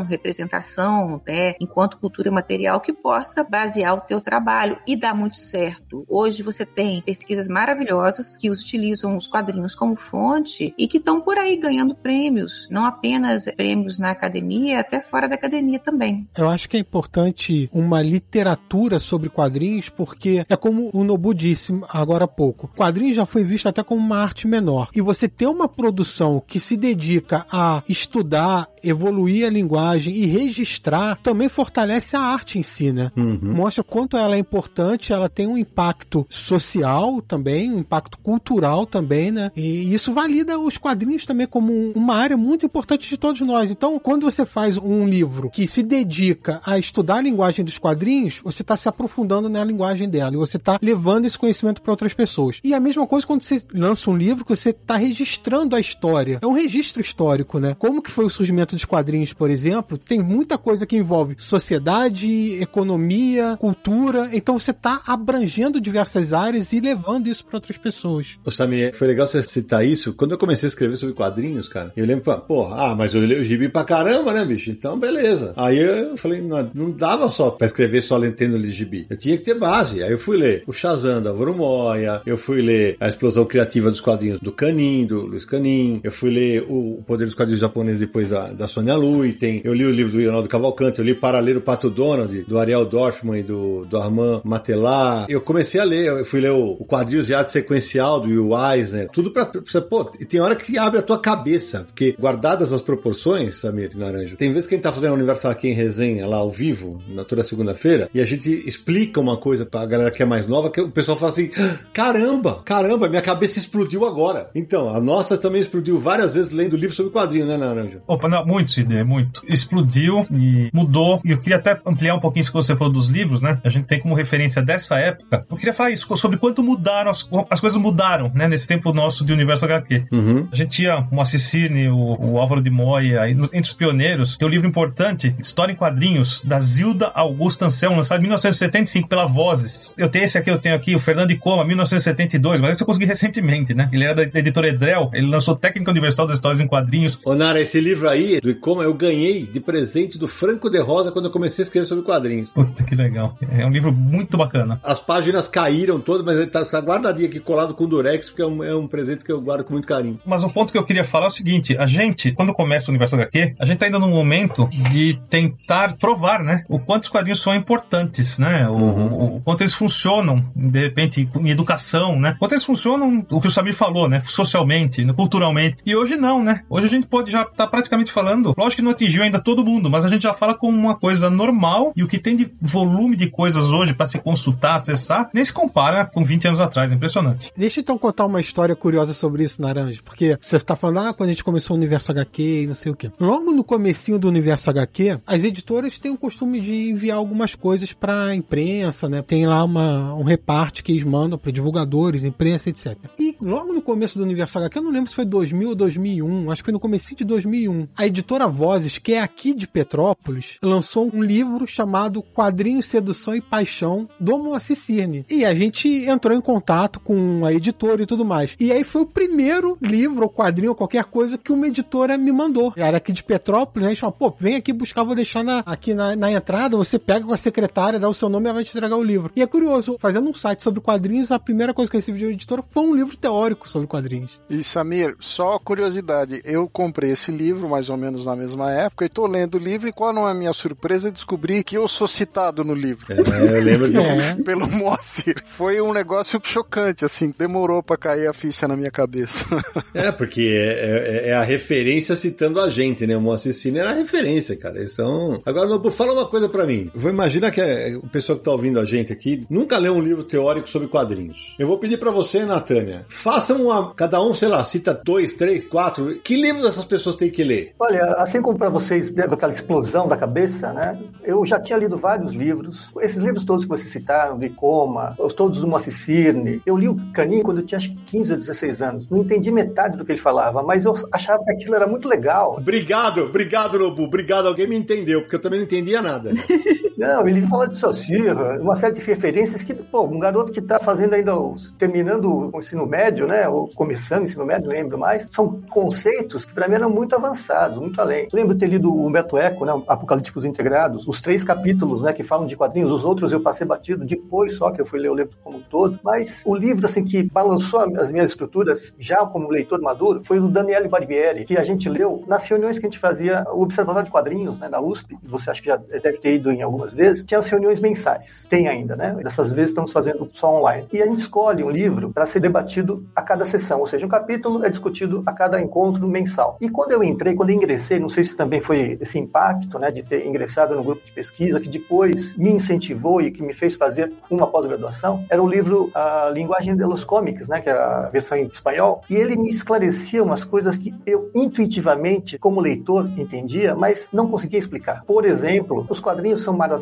[0.04, 6.06] representação, né, enquanto cultura material que possa basear o teu trabalho e dar muito certo.
[6.08, 11.38] Hoje você tem pesquisas maravilhosas que utilizam os quadrinhos como fonte e que estão por
[11.38, 16.28] aí ganhando prêmios, não apenas prêmios na academia, até fora da academia também.
[16.38, 21.74] Eu acho que é importante uma literatura sobre quadrinhos porque é como o Nobu disse
[21.90, 22.68] agora há pouco.
[22.76, 24.90] Quadrinhos já foi visto até como uma arte menor.
[24.96, 31.16] E você ter uma produção que se dedica a estudar, evoluir a linguagem e registrar
[31.16, 33.12] também fortalece a arte em si, né?
[33.16, 33.40] Uhum.
[33.42, 39.32] Mostra quanto ela é importante, ela tem um impacto social também, um impacto cultural também,
[39.32, 39.52] né?
[39.56, 43.72] E isso valida os quadrinhos também como uma área muito importante de todos nós.
[43.72, 48.40] Então, quando você faz um livro que se dedica a estudar a linguagem dos quadrinhos,
[48.44, 52.14] você está se aprofundando na linguagem dela e você está levando esse conhecimento para outras
[52.14, 52.60] pessoas.
[52.64, 56.40] E a mesma coisa quando você lança um livro que você está registrando a história.
[56.42, 57.76] É um registro histórico, né?
[57.78, 59.98] Como que foi o surgimento dos quadrinhos, por exemplo?
[59.98, 64.30] Tem muita coisa que envolve sociedade, economia, cultura.
[64.34, 68.38] Então você está abrangendo diversas áreas e levando isso para outras pessoas.
[68.44, 70.14] Ô, Samir, foi legal você citar isso.
[70.14, 73.44] Quando eu comecei a escrever sobre quadrinhos, cara, eu lembro, porra, ah, mas eu leio
[73.44, 74.72] gibi pra caramba, né, bicho?
[74.72, 75.54] Então, beleza.
[75.56, 79.06] Aí eu falei, não, não dava só pra escrever só lentendo o gibi.
[79.10, 80.02] Eu tinha que ter base.
[80.02, 84.02] Aí eu fui ler o Shazam da Moya, eu fui ler A Explosão Criativa dos
[84.02, 88.30] Quadrinhos do Canin, do Luiz Canin, eu fui ler O Poder dos Quadrinhos Japoneses depois
[88.30, 91.90] da, da Sônia Luiten, eu li o livro do Leonardo Cavalcante, eu li Paralelo Pato
[91.90, 95.26] Donald, do Ariel Dorfman e do, do Armand Matelar.
[95.30, 98.52] Eu comecei a ler, eu fui ler o, o Quadrinhos de Arte Sequencial do Will
[98.58, 102.82] Eisner, tudo pra, pra pô, tem hora que abre a tua cabeça, porque guardadas as
[102.82, 106.38] proporções, Samir Naranjo, tem vezes que a gente tá fazendo Universal aqui em resenha, lá
[106.38, 110.26] ao vivo, na toda segunda-feira, e a gente explica uma coisa pra galera que é
[110.26, 114.50] mais nova, que o pessoal fala assim, ah, caramba, caramba, minha cabeça explodiu agora.
[114.56, 118.02] Então, a nossa também explodiu várias vezes lendo livro sobre quadrinho, né, Naranjo?
[118.08, 119.42] Opa, não, muito, Sidney, muito.
[119.48, 123.08] Explodiu e mudou, e eu queria até ampliar um pouquinho isso que você falou dos
[123.08, 123.60] livros, né?
[123.64, 125.46] A gente tem como referência dessa época.
[125.50, 129.26] Eu queria falar isso, sobre quanto mudaram, as, as coisas mudaram, né, nesse tempo nosso
[129.26, 130.06] de universo HQ.
[130.12, 130.48] Uhum.
[130.52, 134.52] A gente tinha o Assissine, o, o Álvaro de Moya, entre os pioneiros, tem um
[134.52, 139.96] livro importante, História em Quadrinhos, da Zilda Augusta Anselmo, lançado em 1975 pela Vozes.
[139.98, 142.88] Eu tenho esse aqui, eu tenho aqui, o Fernando de Coma, 1972, mas esse eu
[142.88, 143.90] consegui recentemente, né?
[143.92, 147.20] Ele era da editora Edrel, ele lançou Técnica Universal das Histórias em Quadrinhos.
[147.26, 151.12] Ô Nara, esse livro aí, do Icoma, eu ganhei de presente do Franco de Rosa
[151.12, 152.52] quando eu comecei a escrever sobre quadrinhos.
[152.52, 153.38] Puta, que legal.
[153.52, 154.80] É um livro muito bacana.
[154.84, 158.46] As páginas caíram todas, mas ele tá, tá guardadinho aqui, colado com durex, porque é
[158.46, 160.20] um, é um presente que eu guardo com muito carinho.
[160.26, 162.92] Mas o ponto que eu queria falar é o seguinte, a gente, quando começa o
[162.92, 167.10] Universo HQ, a gente tá ainda num momento de tentar provar, né, o quanto os
[167.10, 169.14] quadrinhos são importantes, né, o, uhum.
[169.14, 173.42] o, o quanto eles funcionam, de repente, em educação, né, o quanto eles funcionam, o
[173.42, 177.32] que o Samir falou, né, socialmente, culturalmente, e hoje não, né, hoje a gente pode
[177.32, 180.24] já estar tá praticamente falando, lógico que não atingiu ainda todo mundo, mas a gente
[180.24, 183.94] já fala como uma coisa normal e o que tem de volume de coisas hoje
[183.94, 186.92] para se consultar, acessar, nem se compara com 20 anos atrás.
[186.92, 187.52] É impressionante.
[187.56, 191.30] Deixa então contar uma história curiosa sobre isso, Naranja, porque você está falando, ah, quando
[191.30, 193.12] a gente começou o Universo HQ e não sei o quê.
[193.20, 197.94] Logo no comecinho do Universo HQ, as editoras têm o costume de enviar algumas coisas
[197.94, 199.22] para imprensa, né?
[199.22, 202.98] Tem lá uma, um reparte que eles mandam para divulgadores, imprensa, etc.
[203.20, 206.52] E logo no começo do Universo HQ, eu não lembro se foi 2000 ou 2001,
[206.52, 210.58] acho que foi no começo de 2001, a editora Vozes, que é aqui de Petrópolis,
[210.64, 215.26] lançou um livro chamado Quadrinhos, Sedução e Paixão do Moacir Cirne.
[215.30, 218.56] E a gente entrou em contato com a editora e tudo mais.
[218.58, 222.32] E aí foi o primeiro livro ou quadrinho ou qualquer coisa que uma editora me
[222.32, 222.72] mandou.
[222.78, 223.88] Era aqui de Petrópolis, né?
[223.88, 226.98] A gente falou, pô, vem aqui buscar, vou deixar na, aqui na, na entrada, você
[226.98, 229.30] pega com a secretária, dá o seu nome e ela vai te entregar o livro.
[229.36, 232.26] E é curioso, fazendo um site sobre quadrinhos, a primeira coisa que eu recebi de
[232.28, 234.40] uma editora foi um livro teórico sobre quadrinhos.
[234.50, 239.10] E Samir, só curiosidade, eu comprei esse livro mais ou menos na mesma época e
[239.10, 242.08] tô lendo o livro e qual não é a minha surpresa descobrir que eu sou
[242.08, 243.06] citado no livro.
[243.10, 244.04] É, eu lembro disso.
[244.14, 244.36] É.
[244.44, 245.42] Pelo Moacir.
[245.46, 249.46] Foi um negócio chocante, assim, demorou para cair a ficha na minha cabeça.
[249.94, 253.16] É, porque é, é, é, a referência citando a gente, né?
[253.16, 254.80] O Moacir Cine era a referência, cara.
[254.80, 255.40] Eles são...
[255.46, 256.90] Agora, Nobu, fala uma coisa para mim.
[256.96, 260.02] Vou imaginar que é, o pessoal que tá ouvindo a gente aqui nunca leu um
[260.02, 261.56] livro teórico sobre quadrinhos.
[261.60, 263.94] Eu vou pedir para você, Natânia, façam uma...
[263.94, 266.16] Cada um, sei lá, cita dois, três, quatro.
[266.24, 267.76] Que livros essas pessoas têm que ler?
[267.80, 271.00] Olha, assim como para vocês deu aquela explosão da cabeça, né?
[271.24, 272.92] Eu já tinha lido vários livros.
[273.00, 276.60] Esses livros todos que vocês citaram, do Icoma, os todos do Moacir Cirne.
[276.66, 279.10] Eu li o Caninho quando eu tinha acho que 15 ou 16 anos.
[279.10, 282.56] Não entendi metade do que ele falava, mas eu achava que aquilo era muito legal.
[282.58, 284.04] Obrigado, obrigado, Nobu.
[284.04, 286.32] Obrigado, alguém me entendeu, porque eu também não entendia nada.
[286.98, 290.80] Não, ele fala de Saussure, uma série de referências que, pô, um garoto que está
[290.80, 291.34] fazendo ainda,
[291.78, 296.54] terminando o ensino médio, né, ou começando o ensino médio, lembro mais, são conceitos que
[296.54, 298.28] para mim eram muito avançados, muito além.
[298.32, 302.46] Lembro ter lido o Humberto Eco, né, Apocalípticos Integrados, os três capítulos, né, que falam
[302.46, 305.36] de quadrinhos, os outros eu passei batido depois só que eu fui ler o livro
[305.44, 309.82] como um todo, mas o livro, assim, que balançou as minhas estruturas, já como leitor
[309.82, 313.46] maduro, foi o Daniele Barbieri, que a gente leu nas reuniões que a gente fazia,
[313.52, 316.62] o Observatório de Quadrinhos, né, na USP, você acha que já deve ter ido em
[316.84, 318.46] algumas vezes, tinha as reuniões mensais.
[318.50, 319.16] Tem ainda, né?
[319.24, 320.88] Dessas vezes estamos fazendo só online.
[320.92, 324.10] E a gente escolhe um livro para ser debatido a cada sessão, ou seja, um
[324.10, 326.58] capítulo é discutido a cada encontro mensal.
[326.60, 329.92] E quando eu entrei, quando eu ingressei, não sei se também foi esse impacto, né,
[329.92, 333.76] de ter ingressado no grupo de pesquisa, que depois me incentivou e que me fez
[333.76, 338.10] fazer uma pós-graduação, era o livro A Linguagem de los Cómics, né, que era a
[338.10, 343.76] versão em espanhol, e ele me esclarecia umas coisas que eu intuitivamente, como leitor, entendia,
[343.76, 345.04] mas não conseguia explicar.
[345.06, 346.73] Por exemplo, os quadrinhos são maravilhosos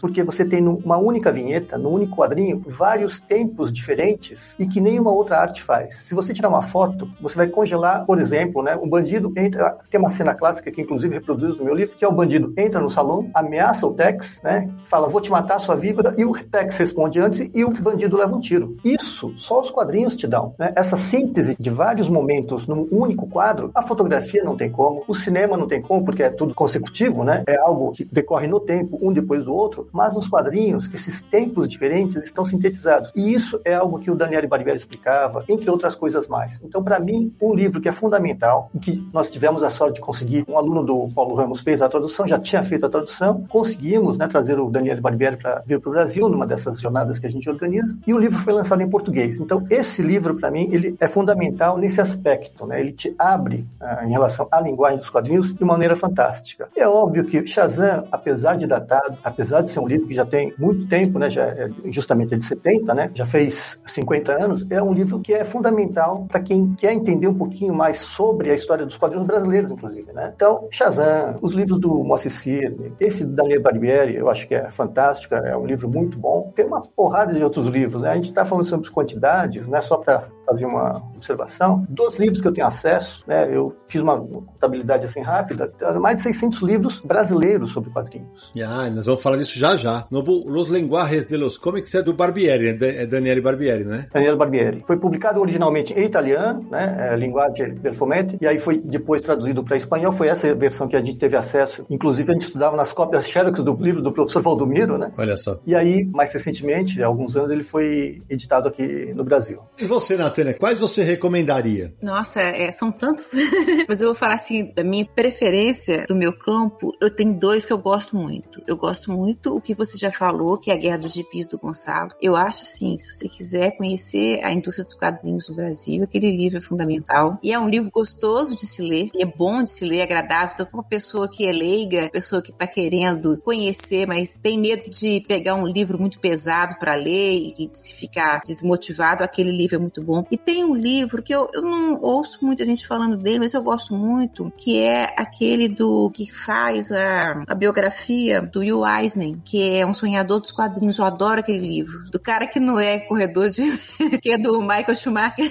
[0.00, 5.10] porque você tem numa única vinheta, num único quadrinho, vários tempos diferentes e que nenhuma
[5.12, 5.96] outra arte faz.
[5.96, 10.00] Se você tirar uma foto, você vai congelar, por exemplo, né, um bandido entra, tem
[10.00, 12.90] uma cena clássica que inclusive reproduz no meu livro, que é o bandido entra no
[12.90, 17.20] salão, ameaça o Tex, né, fala, vou te matar, sua víbora, e o Tex responde
[17.20, 18.76] antes e o bandido leva um tiro.
[18.84, 20.54] Isso só os quadrinhos te dão.
[20.58, 20.72] Né?
[20.76, 25.56] Essa síntese de vários momentos num único quadro, a fotografia não tem como, o cinema
[25.56, 27.42] não tem como, porque é tudo consecutivo, né?
[27.46, 31.68] É algo que decorre no tempo, um depois do outro, mas nos quadrinhos, esses tempos
[31.68, 33.10] diferentes estão sintetizados.
[33.14, 36.60] E isso é algo que o Daniel Barbieri explicava, entre outras coisas mais.
[36.62, 40.44] Então, para mim, um livro que é fundamental, que nós tivemos a sorte de conseguir,
[40.48, 44.26] um aluno do Paulo Ramos fez a tradução, já tinha feito a tradução, conseguimos né,
[44.26, 47.48] trazer o Daniel Barbieri para vir para o Brasil, numa dessas jornadas que a gente
[47.48, 49.40] organiza, e o livro foi lançado em português.
[49.40, 52.80] Então, esse livro, para mim, ele é fundamental nesse aspecto, né?
[52.80, 56.68] Ele te abre ah, em relação à linguagem dos quadrinhos de maneira fantástica.
[56.76, 60.54] É óbvio que Shazam, apesar de datado, apesar de ser um livro que já tem
[60.58, 61.30] muito tempo, né?
[61.30, 63.10] Já é justamente é de 70, né?
[63.14, 67.34] Já fez 50 anos, é um livro que é fundamental para quem quer entender um
[67.34, 70.32] pouquinho mais sobre a história dos quadrinhos brasileiros, inclusive, né?
[70.34, 74.70] Então, Shazam, os livros do Moacir Cirne, esse do Daniel Barbieri, eu acho que é
[74.70, 76.52] fantástico, é um livro muito bom.
[76.54, 78.10] Tem uma porrada de outros livros, né?
[78.10, 79.80] A gente está falando sobre quantidades, né?
[79.80, 81.86] Só para fazer uma observação.
[81.88, 83.48] Dos livros que eu tenho acesso, né?
[83.54, 85.70] Eu fiz uma contabilidade assim rápida,
[86.00, 88.52] mais de 600 livros brasileiros sobre quadrinhos.
[88.64, 90.06] Ah, nós vamos falar disso já já.
[90.10, 94.06] No, Los Lenguajes de los Comics é do Barbieri, é Daniele Barbieri, né?
[94.12, 94.84] Daniele Barbieri.
[94.86, 97.10] Foi publicado originalmente em italiano, né?
[97.12, 100.12] É, Linguagem del Fumetti, e aí foi depois traduzido para espanhol.
[100.12, 101.84] Foi essa versão que a gente teve acesso.
[101.90, 105.10] Inclusive, a gente estudava nas cópias xerox do livro do professor Valdomiro, né?
[105.18, 105.58] Olha só.
[105.66, 109.58] E aí, mais recentemente, há alguns anos, ele foi editado aqui no Brasil.
[109.80, 110.16] E você?
[110.16, 111.92] Natânia, quais você recomendaria?
[112.00, 113.30] Nossa, é, são tantos.
[113.88, 117.72] Mas eu vou falar assim, da minha preferência do meu campo, eu tenho dois que
[117.72, 118.62] eu gosto muito.
[118.66, 121.58] Eu gosto muito o que você já falou, que é a Guerra dos Gipis do
[121.58, 122.10] Gonçalo.
[122.20, 126.58] Eu acho assim, se você quiser conhecer a indústria dos quadrinhos no Brasil, aquele livro
[126.58, 127.38] é fundamental.
[127.42, 130.54] E é um livro gostoso de se ler, é bom de se ler, é agradável.
[130.54, 135.20] Então, uma pessoa que é leiga, pessoa que está querendo conhecer, mas tem medo de
[135.26, 140.02] pegar um livro muito pesado para ler e se ficar desmotivado, aquele livro é muito
[140.02, 140.24] bom.
[140.30, 143.62] E tem um livro que eu, eu não ouço muita gente falando dele, mas eu
[143.62, 149.76] gosto muito, que é aquele do que faz a, a biografia do Will Eisner, que
[149.76, 150.98] é um sonhador dos quadrinhos.
[150.98, 152.10] Eu adoro aquele livro.
[152.10, 153.78] Do cara que não é corredor de.
[154.20, 155.50] que é do Michael Schumacher.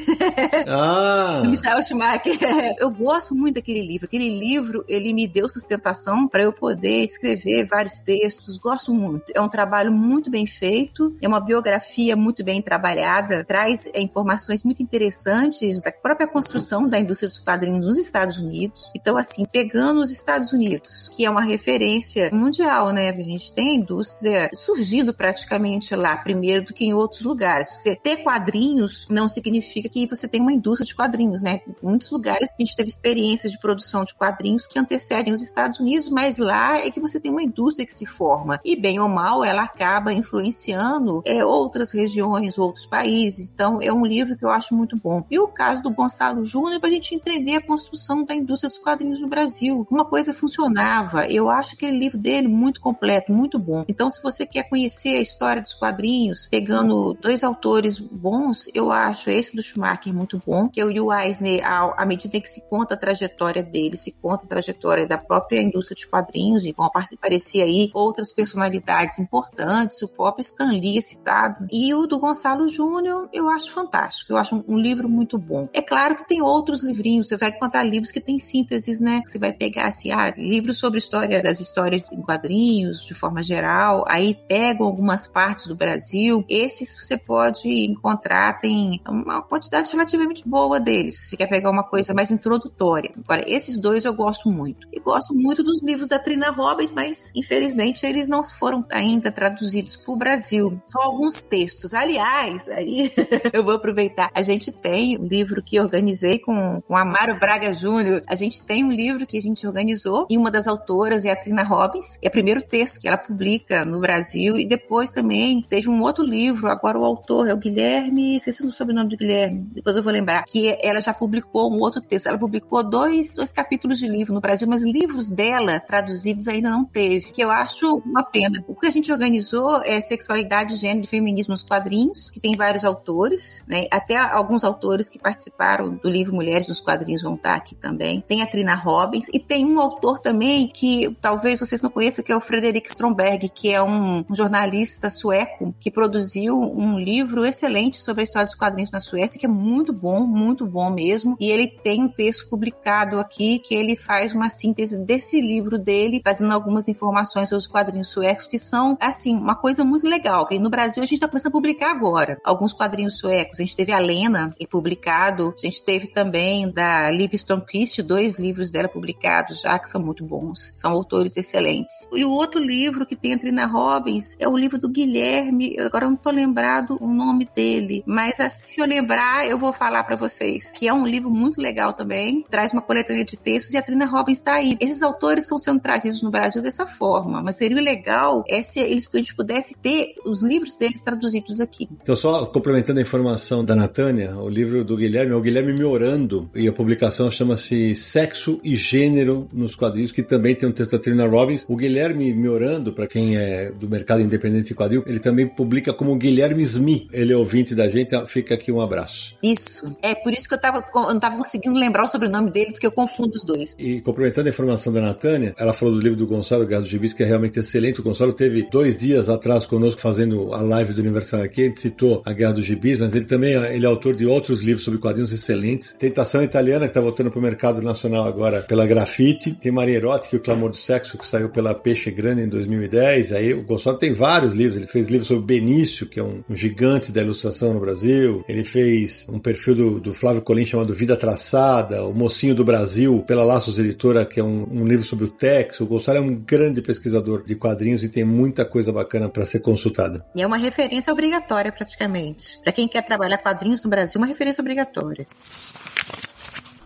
[0.68, 1.42] Ah!
[1.44, 2.38] do Michael Schumacher.
[2.80, 4.06] Eu gosto muito daquele livro.
[4.06, 8.58] Aquele livro, ele me deu sustentação para eu poder escrever vários textos.
[8.58, 9.32] Gosto muito.
[9.36, 14.64] É um trabalho muito bem feito, é uma biografia muito bem trabalhada, traz é, informações
[14.64, 18.92] muito interessantes da própria construção da indústria dos quadrinhos nos Estados Unidos.
[18.96, 23.11] Então, assim, pegando os Estados Unidos, que é uma referência mundial, né?
[23.20, 27.68] A gente tem indústria surgindo praticamente lá, primeiro do que em outros lugares.
[27.70, 31.62] Você ter quadrinhos não significa que você tem uma indústria de quadrinhos, né?
[31.68, 35.80] Em muitos lugares a gente teve experiências de produção de quadrinhos que antecedem os Estados
[35.80, 38.60] Unidos, mas lá é que você tem uma indústria que se forma.
[38.64, 43.52] E bem ou mal, ela acaba influenciando é, outras regiões, outros países.
[43.52, 45.26] Então, é um livro que eu acho muito bom.
[45.30, 48.78] E o caso do Gonçalo Júnior, para a gente entender a construção da indústria dos
[48.78, 49.88] quadrinhos no Brasil.
[49.90, 51.28] Uma coisa funcionava.
[51.28, 53.84] Eu acho aquele livro dele muito completo, muito bom.
[53.88, 59.30] Então, se você quer conhecer a história dos quadrinhos, pegando dois autores bons, eu acho
[59.30, 62.94] esse do Schumacher muito bom, que é o Will Eisner, à medida que se conta
[62.94, 67.64] a trajetória dele, se conta a trajetória da própria indústria de quadrinhos, e vão aparecer
[67.64, 71.66] aí outras personalidades importantes, o próprio Stan Lee é citado.
[71.72, 75.68] E o do Gonçalo Júnior, eu acho fantástico, eu acho um, um livro muito bom.
[75.74, 79.22] É claro que tem outros livrinhos, você vai encontrar livros que tem sínteses, né?
[79.26, 84.04] Você vai pegar assim, ah, livros sobre história das histórias em quadrinhos, de forma geral,
[84.08, 86.44] aí pegam algumas partes do Brasil.
[86.50, 91.84] Esses você pode encontrar, tem uma quantidade relativamente boa deles, se você quer pegar uma
[91.84, 93.12] coisa mais introdutória.
[93.24, 94.88] Agora, esses dois eu gosto muito.
[94.92, 99.96] E gosto muito dos livros da Trina Robbins, mas infelizmente eles não foram ainda traduzidos
[99.96, 100.82] para o Brasil.
[100.86, 101.94] São alguns textos.
[101.94, 103.12] Aliás, aí
[103.54, 104.30] eu vou aproveitar.
[104.34, 108.24] A gente tem um livro que organizei com, com Amaro Braga Júnior.
[108.28, 111.36] A gente tem um livro que a gente organizou e uma das autoras é a
[111.36, 112.18] Trina Robbins.
[112.22, 116.24] É o primeiro texto que ela publica no Brasil e depois também teve um outro
[116.24, 116.68] livro.
[116.68, 120.44] Agora o autor é o Guilherme, esqueci o sobrenome do Guilherme, depois eu vou lembrar,
[120.44, 122.28] que ela já publicou um outro texto.
[122.28, 126.86] Ela publicou dois, dois capítulos de livro no Brasil, mas livros dela traduzidos ainda não
[126.86, 128.64] teve, que eu acho uma pena.
[128.68, 132.86] O que a gente organizou é Sexualidade, Gênero e Feminismo nos Quadrinhos, que tem vários
[132.86, 133.88] autores, né?
[133.92, 138.22] Até alguns autores que participaram do livro Mulheres nos Quadrinhos vão estar aqui também.
[138.22, 142.32] Tem a Trina Robbins e tem um autor também que talvez vocês não conheçam, que
[142.32, 148.02] é o Frederick Stromberg, que é um, um jornalista sueco que produziu um livro excelente
[148.02, 151.36] sobre a história dos quadrinhos na Suécia, que é muito bom, muito bom mesmo.
[151.38, 156.22] E ele tem um texto publicado aqui que ele faz uma síntese desse livro dele,
[156.24, 160.46] trazendo algumas informações sobre os quadrinhos suecos, que são, assim, uma coisa muito legal.
[160.46, 163.60] Que no Brasil a gente está começando a publicar agora alguns quadrinhos suecos.
[163.60, 168.40] A gente teve a Lena é publicado, a gente teve também da Liv Stromquist, dois
[168.40, 170.72] livros dela publicados já, que são muito bons.
[170.74, 171.94] São autores excelentes.
[172.14, 176.06] E o outro livro que tem a Trina Robbins é o livro do Guilherme, agora
[176.06, 180.04] eu não tô lembrado o nome dele, mas assim, se eu lembrar, eu vou falar
[180.04, 183.78] para vocês, que é um livro muito legal também, traz uma coletânea de textos e
[183.78, 184.78] a Trina Robbins está aí.
[184.80, 189.08] Esses autores estão sendo trazidos no Brasil dessa forma, mas seria legal é se eles,
[189.14, 191.90] a gente pudesse ter os livros deles traduzidos aqui.
[192.02, 195.84] Então, só complementando a informação da Natânia, o livro do Guilherme é o Guilherme Me
[195.84, 200.92] Orando, e a publicação chama-se Sexo e Gênero nos Quadrinhos, que também tem um texto
[200.92, 201.66] da Trina Robbins.
[201.68, 205.94] O Guilherme Me Orando, para quem é do mercado independente de quadrinho, ele também publica
[205.94, 207.08] como Guilherme Smith.
[207.14, 209.36] Ele é ouvinte da gente, fica aqui um abraço.
[209.42, 209.96] Isso.
[210.02, 212.86] É por isso que eu, tava, eu não estava conseguindo lembrar o sobrenome dele, porque
[212.86, 213.76] eu confundo os dois.
[213.80, 217.24] E complementando a informação da Natânia, ela falou do livro do Gonçalo Gás Gibis, que
[217.24, 218.00] é realmente excelente.
[218.00, 221.80] O Gonçalo teve dois dias atrás conosco fazendo a live do Universal aqui, a gente
[221.80, 225.00] citou a Guerra dos Gibis, mas ele também ele é autor de outros livros sobre
[225.00, 225.94] quadrinhos excelentes.
[225.94, 229.54] Tentação Italiana, que está voltando para o mercado nacional agora pela Grafite.
[229.54, 233.32] Tem Maria Erótica e o Clamor do Sexo, que saiu pela Peixe Grande em 2010.
[233.34, 234.78] Aí o Gonçalo tem vários livros.
[234.78, 238.44] Ele fez livros sobre Benício, que é um, um gigante da ilustração no Brasil.
[238.48, 243.24] Ele fez um perfil do, do Flávio Colim chamado Vida Traçada, O Mocinho do Brasil,
[243.26, 245.80] pela Laços Editora, que é um, um livro sobre o Tex.
[245.80, 249.60] O Gonçalo é um grande pesquisador de quadrinhos e tem muita coisa bacana para ser
[249.60, 250.26] consultada.
[250.36, 252.60] E é uma referência obrigatória, praticamente.
[252.64, 255.28] Para quem quer trabalhar quadrinhos quadrinhos no Brasil uma referência obrigatória.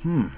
[0.05, 0.29] Hum.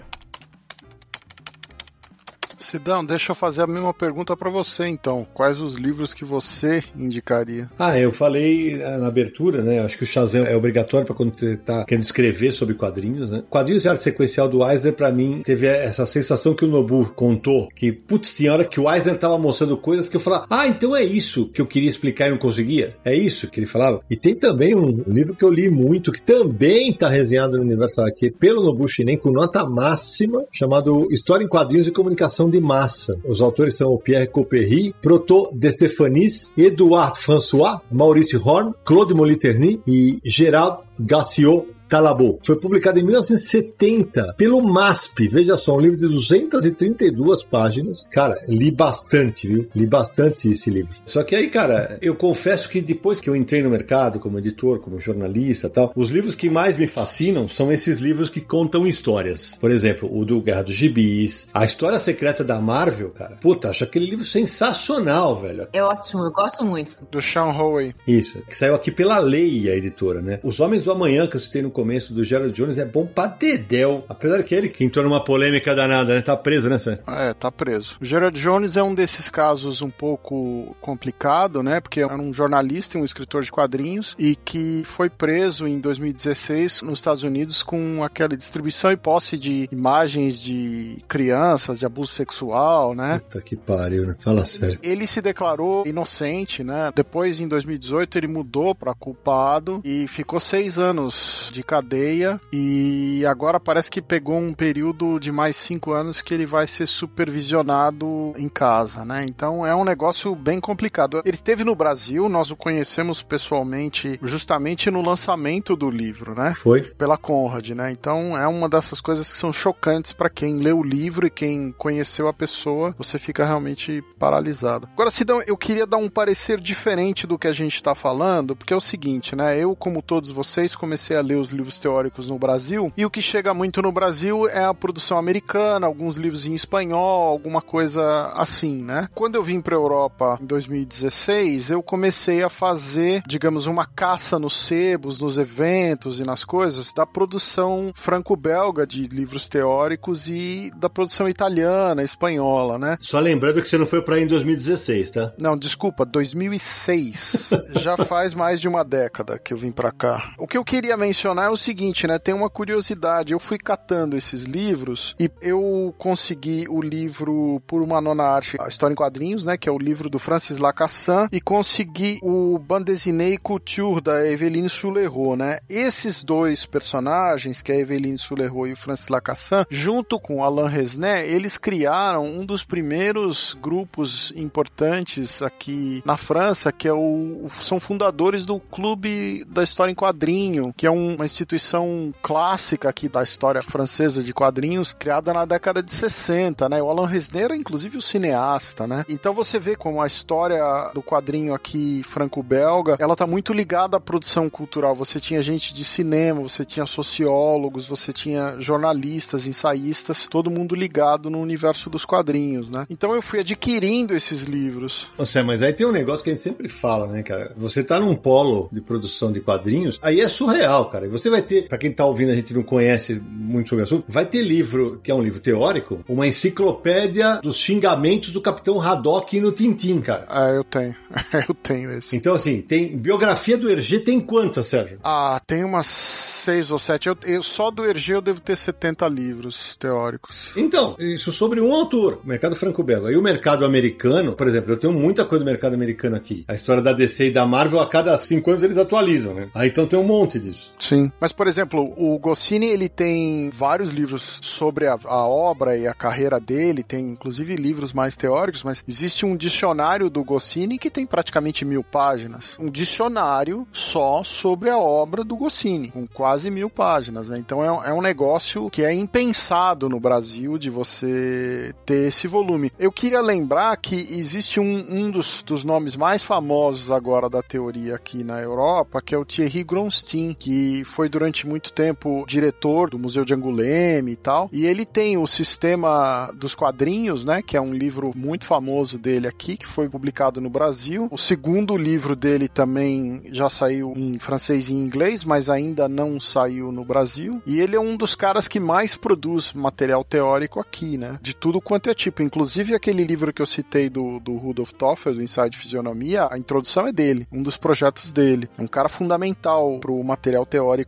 [2.69, 5.25] Sidão, deixa eu fazer a mesma pergunta para você então.
[5.34, 7.69] Quais os livros que você indicaria?
[7.80, 9.80] Ah, eu falei eh, na abertura, né?
[9.80, 13.41] Acho que o Shazam é obrigatório para quando você tá querendo escrever sobre quadrinhos, né?
[13.49, 17.69] Quadrinhos e arte sequencial do Eisner, para mim, teve essa sensação que o Nobu contou,
[17.73, 20.93] que, putz, tinha hora que o Eisner tava mostrando coisas que eu falava, ah, então
[20.93, 22.97] é isso que eu queria explicar e não conseguia?
[23.05, 24.01] É isso que ele falava?
[24.09, 28.07] E tem também um livro que eu li muito, que também tá resenhado no Universal
[28.07, 32.62] aqui, pelo Nobu Shinen, com nota máxima, chamado História em Quadrinhos e Comunicação de de
[32.62, 33.20] massa.
[33.24, 40.20] Os autores são Pierre Coupery, Proto de Stefanis, Edouard François, Maurice Horn, Claude Moliterny e
[40.24, 42.39] Gerald Gassiot Talabot.
[42.45, 45.27] Foi publicado em 1970 pelo MASP.
[45.27, 48.05] Veja só, um livro de 232 páginas.
[48.11, 49.67] Cara, li bastante, viu?
[49.75, 50.95] Li bastante esse livro.
[51.05, 54.79] Só que aí, cara, eu confesso que depois que eu entrei no mercado como editor,
[54.79, 59.57] como jornalista tal, os livros que mais me fascinam são esses livros que contam histórias.
[59.59, 63.38] Por exemplo, o do Guerra dos Gibis, a história secreta da Marvel, cara.
[63.41, 65.67] Puta, acho aquele livro sensacional, velho.
[65.73, 66.97] É ótimo, eu gosto muito.
[67.11, 67.93] Do Sean Howe.
[68.07, 70.39] Isso, que saiu aqui pela Lei, a editora, né?
[70.43, 73.28] Os Homens do Amanhã, que eu citei no começo do Gerald Jones é bom pra
[73.28, 74.03] dedéu.
[74.09, 76.23] Apesar que ele que entrou numa polêmica danada, né?
[76.23, 76.97] Tá preso, né, Sam?
[77.07, 77.97] É, tá preso.
[78.01, 81.80] O Gerald Jones é um desses casos um pouco complicado, né?
[81.80, 86.82] Porque era um jornalista e um escritor de quadrinhos e que foi preso em 2016
[86.82, 92.95] nos Estados Unidos com aquela distribuição e posse de imagens de crianças, de abuso sexual,
[92.95, 93.19] né?
[93.19, 94.15] Puta que pariu, né?
[94.23, 94.80] Fala sério.
[94.82, 96.91] Ele se declarou inocente, né?
[96.95, 103.59] Depois, em 2018, ele mudou para culpado e ficou seis anos de cadeia e agora
[103.59, 108.47] parece que pegou um período de mais cinco anos que ele vai ser supervisionado em
[108.47, 109.26] casa, né?
[109.28, 111.22] Então é um negócio bem complicado.
[111.26, 116.53] Ele esteve no Brasil, nós o conhecemos pessoalmente justamente no lançamento do livro, né?
[116.55, 116.82] Foi.
[116.82, 117.91] Pela Conrad, né?
[117.91, 121.74] Então é uma dessas coisas que são chocantes para quem lê o livro e quem
[121.74, 124.88] conheceu a pessoa, você fica realmente paralisado.
[124.93, 128.74] Agora, Sidão, eu queria dar um parecer diferente do que a gente está falando, porque
[128.74, 129.59] é o seguinte, né?
[129.59, 133.22] Eu, como todos vocês, comecei a ler os livros teóricos no Brasil, e o que
[133.22, 138.84] chega muito no Brasil é a produção americana, alguns livros em espanhol, alguma coisa assim,
[138.84, 139.10] né?
[139.14, 144.66] Quando eu vim para Europa em 2016, eu comecei a fazer, digamos, uma caça nos
[144.66, 151.28] sebos, nos eventos e nas coisas da produção franco-belga de livros teóricos e da produção
[151.28, 152.97] italiana, espanhola, né?
[153.01, 155.34] Só lembrando que você não foi para aí em 2016, tá?
[155.38, 157.49] Não, desculpa, 2006.
[157.82, 160.34] Já faz mais de uma década que eu vim para cá.
[160.38, 162.20] O que eu queria mencionar é o seguinte, né?
[162.20, 163.32] Tem uma curiosidade.
[163.32, 168.68] Eu fui catando esses livros e eu consegui o livro por uma nona arte, a
[168.68, 169.58] História em Quadrinhos, né?
[169.58, 174.70] Que é o livro do Francis Lacassan e consegui o Bande dessinée Couture da Eveline
[174.70, 175.60] Soulerot, né?
[175.70, 180.70] Esses dois personagens, que é a Eveline Soulerot e o Francis Lacassan, junto com Alain
[180.70, 187.80] Resnais, eles criaram um dos primeiros grupos importantes aqui na França, que é o são
[187.80, 193.61] fundadores do Clube da História em Quadrinho, que é uma instituição clássica aqui da história
[193.61, 196.81] francesa de quadrinhos, criada na década de 60, né?
[196.81, 199.05] O Alain Resnais era inclusive o cineasta, né?
[199.07, 203.99] Então você vê como a história do quadrinho aqui franco-belga, ela tá muito ligada à
[203.99, 204.95] produção cultural.
[204.95, 211.29] Você tinha gente de cinema, você tinha sociólogos, você tinha jornalistas, ensaístas, todo mundo ligado
[211.29, 212.88] no universo dos quadrinhos, né?
[212.89, 215.07] Então eu fui adquirindo esses livros.
[215.17, 217.53] Você, mas aí tem um negócio que a gente sempre fala, né, cara?
[217.57, 221.05] Você tá num polo de produção de quadrinhos, aí é surreal, cara.
[221.05, 223.86] E você vai ter, para quem tá ouvindo, a gente não conhece muito sobre o
[223.86, 228.82] assunto, vai ter livro, que é um livro teórico, uma enciclopédia dos xingamentos do Capitão
[228.82, 230.25] Haddock no Tintim, cara.
[230.28, 230.95] Ah, eu tenho.
[231.47, 232.15] eu tenho esse.
[232.15, 234.99] Então, assim, tem biografia do Hergé tem quantas, Sérgio?
[235.03, 237.09] Ah, tem umas seis ou sete.
[237.09, 240.51] Eu, eu só do Hergé eu devo ter 70 livros teóricos.
[240.55, 243.11] Então, isso sobre um autor, mercado franco-belga.
[243.11, 246.45] E o mercado americano, por exemplo, eu tenho muita coisa do mercado americano aqui.
[246.47, 249.49] A história da DC e da Marvel, a cada cinco anos eles atualizam, né?
[249.53, 250.73] Aí então tem um monte disso.
[250.80, 251.11] Sim.
[251.20, 255.93] Mas, por exemplo, o Goscinny, ele tem vários livros sobre a, a obra e a
[255.93, 261.05] carreira dele, tem inclusive livros mais teóricos, mas existe um dicionário do Goscinny que tem
[261.05, 262.55] praticamente mil páginas.
[262.59, 267.38] Um dicionário só sobre a obra do Goscinny, com quase mil páginas, né?
[267.39, 272.72] Então é, é um negócio que é impensado no Brasil de você ter esse volume.
[272.78, 277.95] Eu queria lembrar que existe um, um dos, dos nomes mais famosos agora da teoria
[277.95, 282.98] aqui na Europa, que é o Thierry Gronstein, que foi durante muito tempo diretor do
[282.98, 284.50] Museu de Anguleme e tal.
[284.52, 287.43] E ele tem o sistema dos quadrinhos, né?
[287.43, 291.08] Que é um livro muito famoso dele aqui, que foi publicado no Brasil.
[291.12, 296.20] O segundo livro dele também já saiu em francês e em inglês, mas ainda não
[296.20, 297.43] saiu no Brasil.
[297.45, 301.20] E ele é um dos caras que mais produz material teórico aqui, né?
[301.22, 302.24] De tudo quanto é tipo.
[302.24, 306.39] Inclusive aquele livro que eu citei do, do Rudolf Toffel, do Ensaio de Fisionomia, a
[306.39, 308.50] introdução é dele, um dos projetos dele.
[308.58, 310.86] É um cara fundamental pro material teórico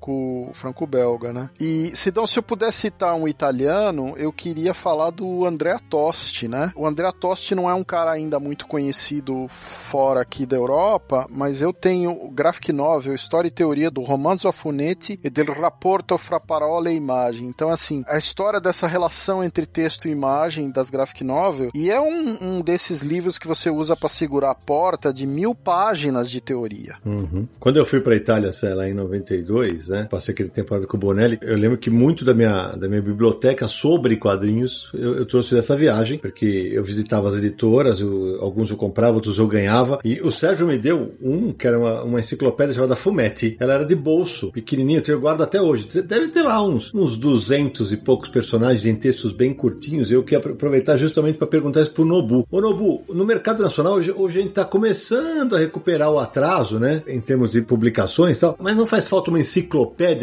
[0.53, 1.49] franco-belga, né?
[1.59, 6.71] E, se eu pudesse citar um italiano, eu queria falar do Andrea Tosti, né?
[6.75, 11.61] O Andrea Tosti não é um cara ainda muito conhecido fora aqui da Europa, mas
[11.61, 16.17] eu tenho o graphic novel, História e Teoria do Romanzo a Funetti e del Rapporto
[16.17, 17.47] fra Parola e Imagem.
[17.47, 21.99] Então, assim, a história dessa relação entre texto e imagem das graphic novel, e é
[21.99, 26.41] um, um desses livros que você usa para segurar a porta de mil páginas de
[26.41, 26.95] teoria.
[27.05, 27.47] Uhum.
[27.59, 30.99] Quando eu fui para Itália, sei lá, em 92, né, passei aquele temporada com o
[30.99, 35.53] Bonelli, eu lembro que muito da minha, da minha biblioteca sobre quadrinhos eu, eu trouxe
[35.53, 40.21] dessa viagem, porque eu visitava as editoras, eu, alguns eu comprava, outros eu ganhava, e
[40.21, 43.57] o Sérgio me deu um, que era uma, uma enciclopédia chamada Fumetti.
[43.59, 45.87] Ela era de bolso, pequenininha, eu guardo até hoje.
[46.01, 50.11] Deve ter lá uns, uns 200 e poucos personagens em textos bem curtinhos.
[50.11, 52.45] Eu queria aproveitar justamente para perguntar isso pro Nobu.
[52.51, 56.79] Ô Nobu, no mercado nacional hoje, hoje a gente está começando a recuperar o atraso,
[56.79, 59.78] né, em termos de publicações e tal, mas não faz falta uma enciclopédia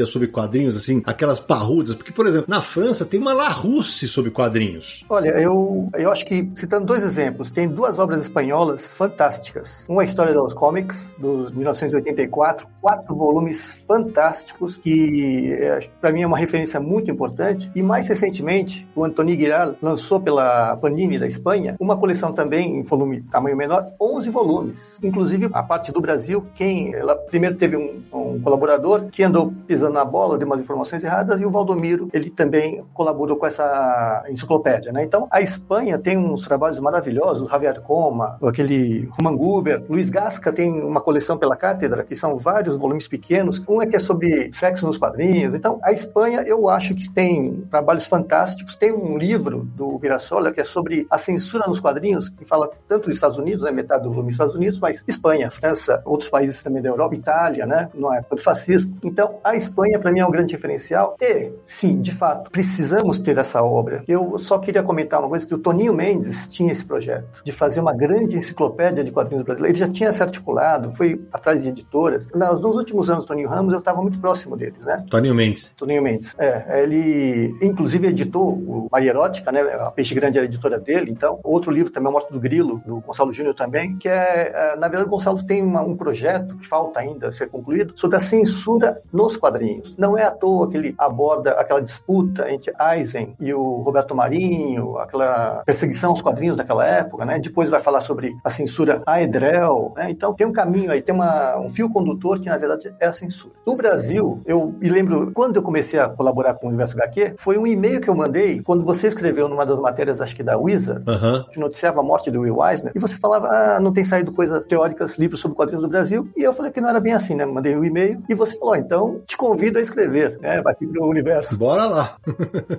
[0.07, 5.05] sobre quadrinhos, assim, aquelas parrudas, porque, por exemplo, na França tem uma Larousse sobre quadrinhos.
[5.09, 9.87] Olha, eu, eu acho que, citando dois exemplos, tem duas obras espanholas fantásticas.
[9.89, 16.23] Uma é a História dos Comics, do 1984, quatro volumes fantásticos, que é, para mim
[16.23, 17.71] é uma referência muito importante.
[17.75, 22.83] E mais recentemente, o Antoni Giral lançou pela Panini da Espanha uma coleção também em
[22.83, 24.99] volume tamanho menor, 11 volumes.
[25.03, 29.95] Inclusive, a parte do Brasil, quem ela primeiro teve um, um colaborador que andou pisando
[29.95, 34.93] na bola, deu umas informações erradas, e o Valdomiro, ele também colaborou com essa enciclopédia,
[34.93, 35.05] né?
[35.05, 40.83] Então, a Espanha tem uns trabalhos maravilhosos, Javier Coma, aquele Roman Guber, Luiz Gasca tem
[40.83, 44.87] uma coleção pela cátedra, que são vários volumes pequenos, um é que é sobre sexo
[44.87, 45.55] nos quadrinhos.
[45.55, 48.77] Então, a Espanha, eu acho que tem trabalhos fantásticos.
[48.77, 53.05] Tem um livro do Girassola que é sobre a censura nos quadrinhos, que fala tanto
[53.09, 56.63] dos Estados Unidos, né, metade do volume dos Estados Unidos, mas Espanha, França, outros países
[56.63, 58.97] também da Europa, Itália, né, na época do fascismo.
[59.05, 61.17] Então, a Espanha, para mim, é um grande diferencial.
[61.21, 64.03] E, sim, de fato, precisamos ter essa obra.
[64.09, 67.81] Eu só queria comentar uma coisa, que o Toninho Mendes tinha esse projeto, de fazer
[67.81, 69.79] uma grande enciclopédia de quadrinhos brasileiros.
[69.79, 72.27] Ele já tinha se articulado, foi atrás de editoras.
[72.35, 75.05] Nos, nos últimos anos, Toninho Ramos, eu estava muito próximo deles, né?
[75.11, 75.73] Toninho Mendes.
[75.77, 76.35] Toninho Mendes.
[76.39, 79.61] É, ele, inclusive, editou o Maria Erótica, né?
[79.61, 81.41] A Peixe Grande era a editora dele, então.
[81.43, 84.89] Outro livro também, A Morte do Grilo, do Gonçalo Júnior também, que é, é, na
[84.89, 89.01] verdade, o Gonçalo tem uma, um projeto que falta ainda ser concluído sobre a censura
[89.27, 89.95] nos quadrinhos.
[89.99, 94.99] Não é à toa que ele aborda aquela disputa entre Eisen e o Roberto Marinho,
[94.99, 97.39] aquela perseguição aos quadrinhos daquela época, né?
[97.39, 100.11] Depois vai falar sobre a censura a Edrel, né?
[100.11, 103.13] Então tem um caminho aí, tem uma, um fio condutor que na verdade é a
[103.13, 103.55] censura.
[103.67, 107.59] No Brasil, eu me lembro quando eu comecei a colaborar com o Universo HQ, foi
[107.59, 111.03] um e-mail que eu mandei quando você escreveu numa das matérias, acho que da Wizard,
[111.09, 111.47] Aham.
[111.51, 114.65] que noticiava a morte do Will Eisner, e você falava, ah, não tem saído coisas
[114.67, 117.45] teóricas, livros sobre quadrinhos do Brasil, e eu falei que não era bem assim, né?
[117.45, 120.61] Mandei um e-mail, e você falou, então te convido a escrever, né?
[120.61, 121.57] Vai aqui pro Universo.
[121.57, 122.17] Bora lá.